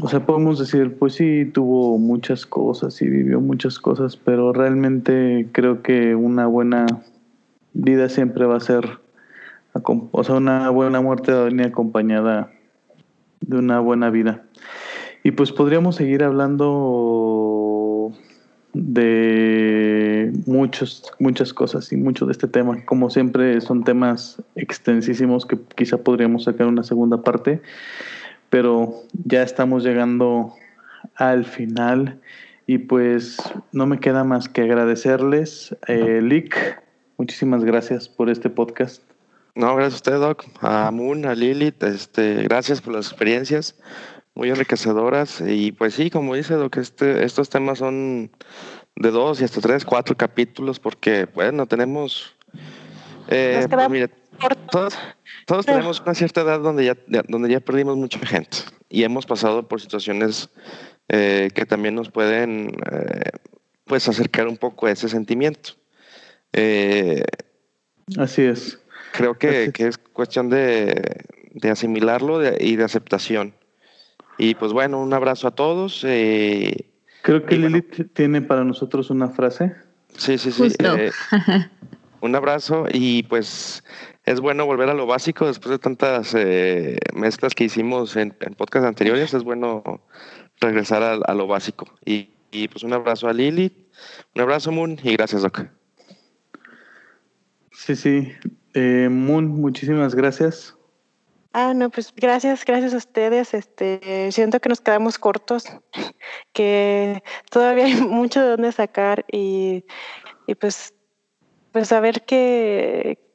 o 0.00 0.08
sea, 0.08 0.26
podemos 0.26 0.58
decir, 0.58 0.96
pues 0.98 1.14
sí, 1.14 1.44
tuvo 1.52 1.98
muchas 1.98 2.46
cosas 2.46 3.00
y 3.02 3.08
vivió 3.08 3.40
muchas 3.40 3.78
cosas, 3.78 4.16
pero 4.16 4.52
realmente 4.52 5.48
creo 5.52 5.82
que 5.82 6.14
una 6.14 6.46
buena 6.46 6.86
vida 7.72 8.08
siempre 8.08 8.46
va 8.46 8.56
a 8.56 8.60
ser, 8.60 8.98
o 9.72 10.24
sea, 10.24 10.34
una 10.34 10.70
buena 10.70 11.00
muerte 11.00 11.32
va 11.32 11.42
a 11.42 11.44
venir 11.44 11.66
acompañada 11.66 12.50
de 13.40 13.58
una 13.58 13.80
buena 13.80 14.10
vida. 14.10 14.42
Y 15.22 15.32
pues 15.32 15.52
podríamos 15.52 15.96
seguir 15.96 16.22
hablando 16.22 18.12
de 18.72 20.32
muchos, 20.46 21.10
muchas 21.18 21.52
cosas 21.54 21.92
y 21.92 21.96
mucho 21.96 22.26
de 22.26 22.32
este 22.32 22.46
tema. 22.46 22.84
Como 22.84 23.10
siempre, 23.10 23.60
son 23.60 23.84
temas 23.84 24.42
extensísimos 24.54 25.46
que 25.46 25.58
quizá 25.74 25.98
podríamos 25.98 26.44
sacar 26.44 26.66
una 26.66 26.82
segunda 26.82 27.22
parte 27.22 27.60
pero 28.50 28.94
ya 29.24 29.42
estamos 29.42 29.84
llegando 29.84 30.54
al 31.14 31.44
final 31.44 32.20
y 32.66 32.78
pues 32.78 33.38
no 33.72 33.86
me 33.86 33.98
queda 33.98 34.24
más 34.24 34.48
que 34.48 34.62
agradecerles. 34.62 35.76
Eh, 35.86 36.20
Lick, 36.22 36.82
muchísimas 37.16 37.64
gracias 37.64 38.08
por 38.08 38.30
este 38.30 38.50
podcast. 38.50 39.02
No, 39.54 39.74
gracias 39.74 39.94
a 39.94 39.96
usted, 39.96 40.20
Doc, 40.20 40.44
a 40.60 40.90
Moon, 40.90 41.24
a 41.24 41.34
Lilith, 41.34 41.82
este, 41.82 42.42
gracias 42.42 42.82
por 42.82 42.94
las 42.94 43.06
experiencias 43.06 43.74
muy 44.34 44.50
enriquecedoras 44.50 45.40
y 45.40 45.72
pues 45.72 45.94
sí, 45.94 46.10
como 46.10 46.34
dice 46.34 46.54
Doc, 46.54 46.76
este, 46.76 47.24
estos 47.24 47.48
temas 47.48 47.78
son 47.78 48.30
de 48.94 49.10
dos 49.10 49.40
y 49.40 49.44
hasta 49.44 49.62
tres, 49.62 49.84
cuatro 49.84 50.16
capítulos 50.16 50.78
porque, 50.78 51.26
bueno, 51.34 51.66
tenemos... 51.66 52.36
Eh, 53.28 53.66
todos, 54.70 54.98
todos 55.46 55.66
tenemos 55.66 56.00
una 56.00 56.14
cierta 56.14 56.42
edad 56.42 56.60
donde 56.60 56.84
ya, 56.84 56.96
donde 57.28 57.50
ya 57.50 57.60
perdimos 57.60 57.96
mucha 57.96 58.18
gente 58.20 58.58
y 58.88 59.02
hemos 59.04 59.26
pasado 59.26 59.66
por 59.66 59.80
situaciones 59.80 60.50
eh, 61.08 61.50
que 61.54 61.66
también 61.66 61.94
nos 61.94 62.10
pueden 62.10 62.76
eh, 62.90 63.30
pues 63.84 64.08
acercar 64.08 64.48
un 64.48 64.56
poco 64.56 64.86
a 64.86 64.90
ese 64.90 65.08
sentimiento. 65.08 65.70
Eh, 66.52 67.24
Así 68.18 68.42
es. 68.42 68.80
Creo 69.12 69.38
que, 69.38 69.72
que 69.72 69.88
es 69.88 69.98
cuestión 69.98 70.48
de, 70.50 71.24
de 71.52 71.70
asimilarlo 71.70 72.40
y 72.58 72.76
de 72.76 72.84
aceptación. 72.84 73.54
Y 74.38 74.54
pues 74.54 74.72
bueno, 74.72 75.00
un 75.00 75.12
abrazo 75.14 75.48
a 75.48 75.52
todos. 75.52 76.00
Creo 76.02 77.46
que 77.46 77.56
Lilith 77.56 78.12
tiene 78.12 78.42
para 78.42 78.64
nosotros 78.64 79.10
una 79.10 79.28
frase. 79.28 79.74
Sí, 80.16 80.38
sí, 80.38 80.52
sí. 80.52 80.72
un 82.20 82.34
abrazo 82.34 82.86
y 82.92 83.22
pues 83.24 83.82
es 84.26 84.40
bueno 84.40 84.66
volver 84.66 84.88
a 84.88 84.94
lo 84.94 85.06
básico 85.06 85.46
después 85.46 85.70
de 85.70 85.78
tantas 85.78 86.34
eh, 86.34 86.98
mezclas 87.14 87.54
que 87.54 87.64
hicimos 87.64 88.16
en, 88.16 88.36
en 88.40 88.54
podcasts 88.54 88.86
anteriores. 88.86 89.32
Es 89.32 89.44
bueno 89.44 90.00
regresar 90.60 91.02
a, 91.02 91.12
a 91.14 91.34
lo 91.34 91.46
básico. 91.46 91.86
Y, 92.04 92.30
y, 92.50 92.66
pues 92.68 92.82
un 92.82 92.92
abrazo 92.92 93.28
a 93.28 93.32
Lili, 93.32 93.88
un 94.34 94.42
abrazo 94.42 94.72
Moon 94.72 94.98
y 95.02 95.12
gracias 95.12 95.42
Doc. 95.42 95.66
Sí, 97.70 97.94
sí. 97.94 98.32
Eh, 98.74 99.08
Moon, 99.10 99.46
muchísimas 99.46 100.14
gracias. 100.14 100.76
Ah, 101.52 101.72
no, 101.72 101.88
pues 101.88 102.12
gracias, 102.14 102.64
gracias 102.64 102.94
a 102.94 102.96
ustedes. 102.98 103.54
Este, 103.54 104.30
siento 104.32 104.60
que 104.60 104.68
nos 104.68 104.80
quedamos 104.80 105.18
cortos, 105.18 105.66
que 106.52 107.22
todavía 107.50 107.84
hay 107.84 107.94
mucho 107.94 108.42
de 108.42 108.48
dónde 108.48 108.72
sacar 108.72 109.24
y, 109.30 109.84
y 110.48 110.54
pues, 110.56 110.92
pues 111.70 111.92
a 111.92 112.00
ver 112.00 112.24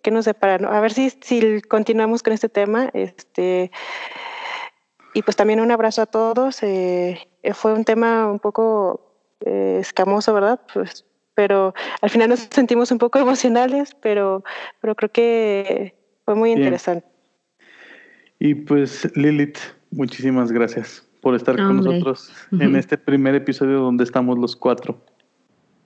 qué, 0.01 0.11
nos 0.11 0.25
depara, 0.25 0.57
¿no? 0.57 0.69
A 0.69 0.79
ver 0.81 0.93
si, 0.93 1.09
si 1.21 1.61
continuamos 1.61 2.23
con 2.23 2.33
este 2.33 2.49
tema. 2.49 2.89
Este, 2.93 3.71
y 5.13 5.21
pues 5.21 5.35
también 5.35 5.59
un 5.59 5.71
abrazo 5.71 6.01
a 6.01 6.05
todos. 6.05 6.63
Eh, 6.63 7.27
fue 7.53 7.73
un 7.73 7.83
tema 7.83 8.27
un 8.31 8.39
poco 8.39 9.15
eh, 9.45 9.77
escamoso, 9.79 10.33
¿verdad? 10.33 10.59
Pues, 10.73 11.05
pero 11.33 11.73
al 12.01 12.09
final 12.09 12.29
nos 12.29 12.47
sentimos 12.51 12.91
un 12.91 12.97
poco 12.97 13.19
emocionales, 13.19 13.95
pero, 14.01 14.43
pero 14.79 14.95
creo 14.95 15.11
que 15.11 15.95
fue 16.25 16.35
muy 16.35 16.49
Bien. 16.49 16.59
interesante. 16.59 17.07
Y 18.39 18.55
pues 18.55 19.15
Lilith, 19.15 19.59
muchísimas 19.91 20.51
gracias 20.51 21.07
por 21.21 21.35
estar 21.35 21.55
con 21.55 21.77
nosotros 21.77 22.33
en 22.59 22.75
este 22.75 22.97
primer 22.97 23.35
episodio 23.35 23.79
donde 23.79 24.03
estamos 24.03 24.39
los 24.39 24.55
cuatro. 24.55 25.05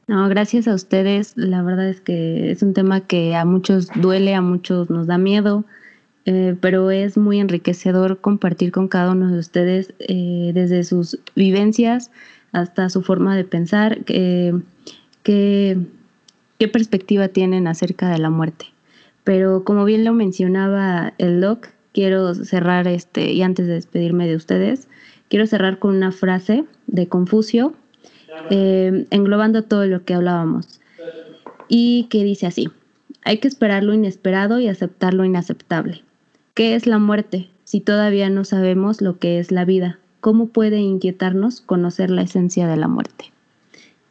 No, 0.08 0.28
gracias 0.30 0.68
a 0.68 0.76
ustedes. 0.76 1.34
La 1.36 1.64
verdad 1.64 1.90
es 1.90 2.00
que 2.02 2.52
es 2.52 2.62
un 2.62 2.74
tema 2.74 3.02
que 3.02 3.36
a 3.36 3.46
muchos 3.46 3.88
duele, 3.96 4.36
a 4.36 4.42
muchos 4.42 4.90
nos 4.90 5.08
da 5.08 5.18
miedo, 5.18 5.66
eh, 6.26 6.56
pero 6.62 6.92
es 6.92 7.18
muy 7.18 7.40
enriquecedor 7.40 8.20
compartir 8.22 8.72
con 8.72 8.88
cada 8.88 9.12
uno 9.12 9.32
de 9.32 9.40
ustedes 9.40 9.94
eh, 10.00 10.52
desde 10.54 10.84
sus 10.84 11.20
vivencias 11.36 12.12
hasta 12.52 12.90
su 12.90 13.02
forma 13.02 13.36
de 13.36 13.46
pensar, 13.46 14.04
que- 14.06 14.54
que- 15.24 15.80
qué 16.60 16.68
perspectiva 16.68 17.28
tienen 17.30 17.68
acerca 17.68 18.10
de 18.10 18.20
la 18.20 18.30
muerte. 18.30 18.68
Pero 19.24 19.64
como 19.64 19.86
bien 19.86 20.06
lo 20.06 20.14
mencionaba 20.14 21.14
el 21.18 21.42
doc, 21.42 21.68
quiero 21.94 22.34
cerrar 22.36 22.88
este, 22.88 23.32
y 23.32 23.42
antes 23.42 23.68
de 23.68 23.74
despedirme 23.74 24.28
de 24.28 24.36
ustedes, 24.36 24.88
quiero 25.30 25.48
cerrar 25.48 25.80
con 25.80 25.96
una 25.96 26.12
frase 26.12 26.66
de 26.88 27.08
Confucio, 27.08 27.74
eh, 28.50 29.08
englobando 29.12 29.64
todo 29.64 29.86
lo 29.86 30.04
que 30.04 30.14
hablábamos. 30.14 30.80
Y 31.68 32.04
que 32.10 32.24
dice 32.24 32.48
así, 32.48 32.70
hay 33.24 33.40
que 33.40 33.48
esperar 33.48 33.84
lo 33.84 33.94
inesperado 33.94 34.60
y 34.60 34.68
aceptar 34.68 35.14
lo 35.14 35.26
inaceptable. 35.26 36.04
¿Qué 36.54 36.76
es 36.76 36.86
la 36.86 37.00
muerte 37.00 37.50
si 37.64 37.82
todavía 37.82 38.30
no 38.30 38.46
sabemos 38.46 39.02
lo 39.02 39.18
que 39.18 39.40
es 39.40 39.52
la 39.52 39.66
vida? 39.66 40.00
¿Cómo 40.22 40.48
puede 40.48 40.80
inquietarnos 40.80 41.62
conocer 41.62 42.12
la 42.12 42.22
esencia 42.22 42.68
de 42.68 42.78
la 42.78 42.88
muerte? 42.88 43.32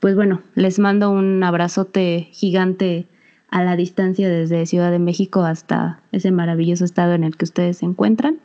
Pues 0.00 0.16
bueno, 0.16 0.42
les 0.54 0.78
mando 0.78 1.10
un 1.10 1.42
abrazote 1.42 2.28
gigante 2.32 3.06
a 3.48 3.62
la 3.62 3.76
distancia 3.76 4.28
desde 4.28 4.66
Ciudad 4.66 4.90
de 4.90 4.98
México 4.98 5.44
hasta 5.44 6.00
ese 6.12 6.32
maravilloso 6.32 6.84
estado 6.84 7.14
en 7.14 7.24
el 7.24 7.36
que 7.36 7.44
ustedes 7.44 7.78
se 7.78 7.86
encuentran. 7.86 8.40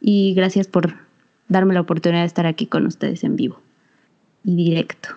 Y 0.00 0.32
gracias 0.34 0.68
por 0.68 0.94
darme 1.48 1.74
la 1.74 1.80
oportunidad 1.80 2.22
de 2.22 2.26
estar 2.26 2.46
aquí 2.46 2.66
con 2.66 2.86
ustedes 2.86 3.24
en 3.24 3.36
vivo 3.36 3.60
y 4.48 4.56
directo. 4.56 5.10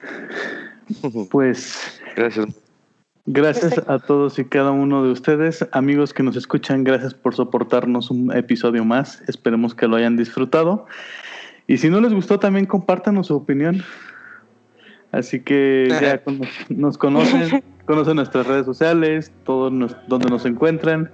Pues 1.30 2.00
Gracias. 2.16 2.46
gracias 3.26 3.76
a 3.86 3.98
todos 3.98 4.38
y 4.38 4.44
cada 4.46 4.70
uno 4.70 5.04
de 5.04 5.10
ustedes, 5.12 5.66
amigos 5.72 6.14
que 6.14 6.22
nos 6.22 6.34
escuchan, 6.34 6.82
gracias 6.82 7.12
por 7.12 7.34
soportarnos 7.34 8.10
un 8.10 8.34
episodio 8.34 8.86
más. 8.86 9.20
Esperemos 9.28 9.74
que 9.74 9.86
lo 9.86 9.96
hayan 9.96 10.16
disfrutado. 10.16 10.86
Y 11.66 11.76
si 11.76 11.90
no 11.90 12.00
les 12.00 12.14
gustó, 12.14 12.38
también 12.38 12.64
compártanos 12.64 13.26
su 13.26 13.36
opinión. 13.36 13.82
Así 15.12 15.40
que 15.40 15.88
ya 16.00 16.22
nos 16.70 16.96
conocen, 16.96 17.62
conocen 17.84 18.16
nuestras 18.16 18.46
redes 18.46 18.64
sociales, 18.64 19.30
todo 19.44 19.68
nos- 19.70 19.94
donde 20.08 20.30
nos 20.30 20.46
encuentran. 20.46 21.10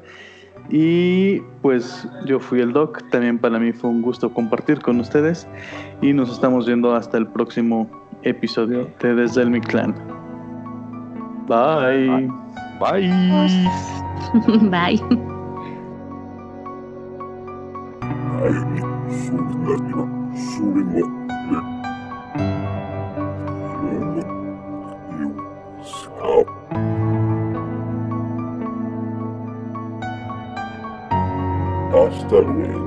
Y 0.71 1.41
pues 1.63 2.09
yo 2.27 2.41
fui 2.41 2.61
el 2.61 2.73
Doc, 2.73 3.03
también 3.11 3.39
para 3.39 3.59
mí 3.59 3.73
fue 3.73 3.91
un 3.91 4.03
gusto 4.03 4.33
compartir 4.33 4.81
con 4.81 4.99
ustedes 5.01 5.47
y 6.01 6.13
nos 6.13 6.31
estamos 6.31 6.67
viendo 6.67 6.95
hasta 6.95 7.19
el 7.19 7.27
próximo 7.27 7.89
episodio 8.23 8.89
de 9.01 9.15
Desde 9.15 9.43
el 9.43 9.51
Mi 9.51 9.61
Clan. 9.61 9.95
Bye. 11.47 12.29
Bye. 12.81 13.11
Bye. 14.71 15.35
Äiti, 26.25 26.55
Hasta 31.95 32.41
luego. 32.41 32.84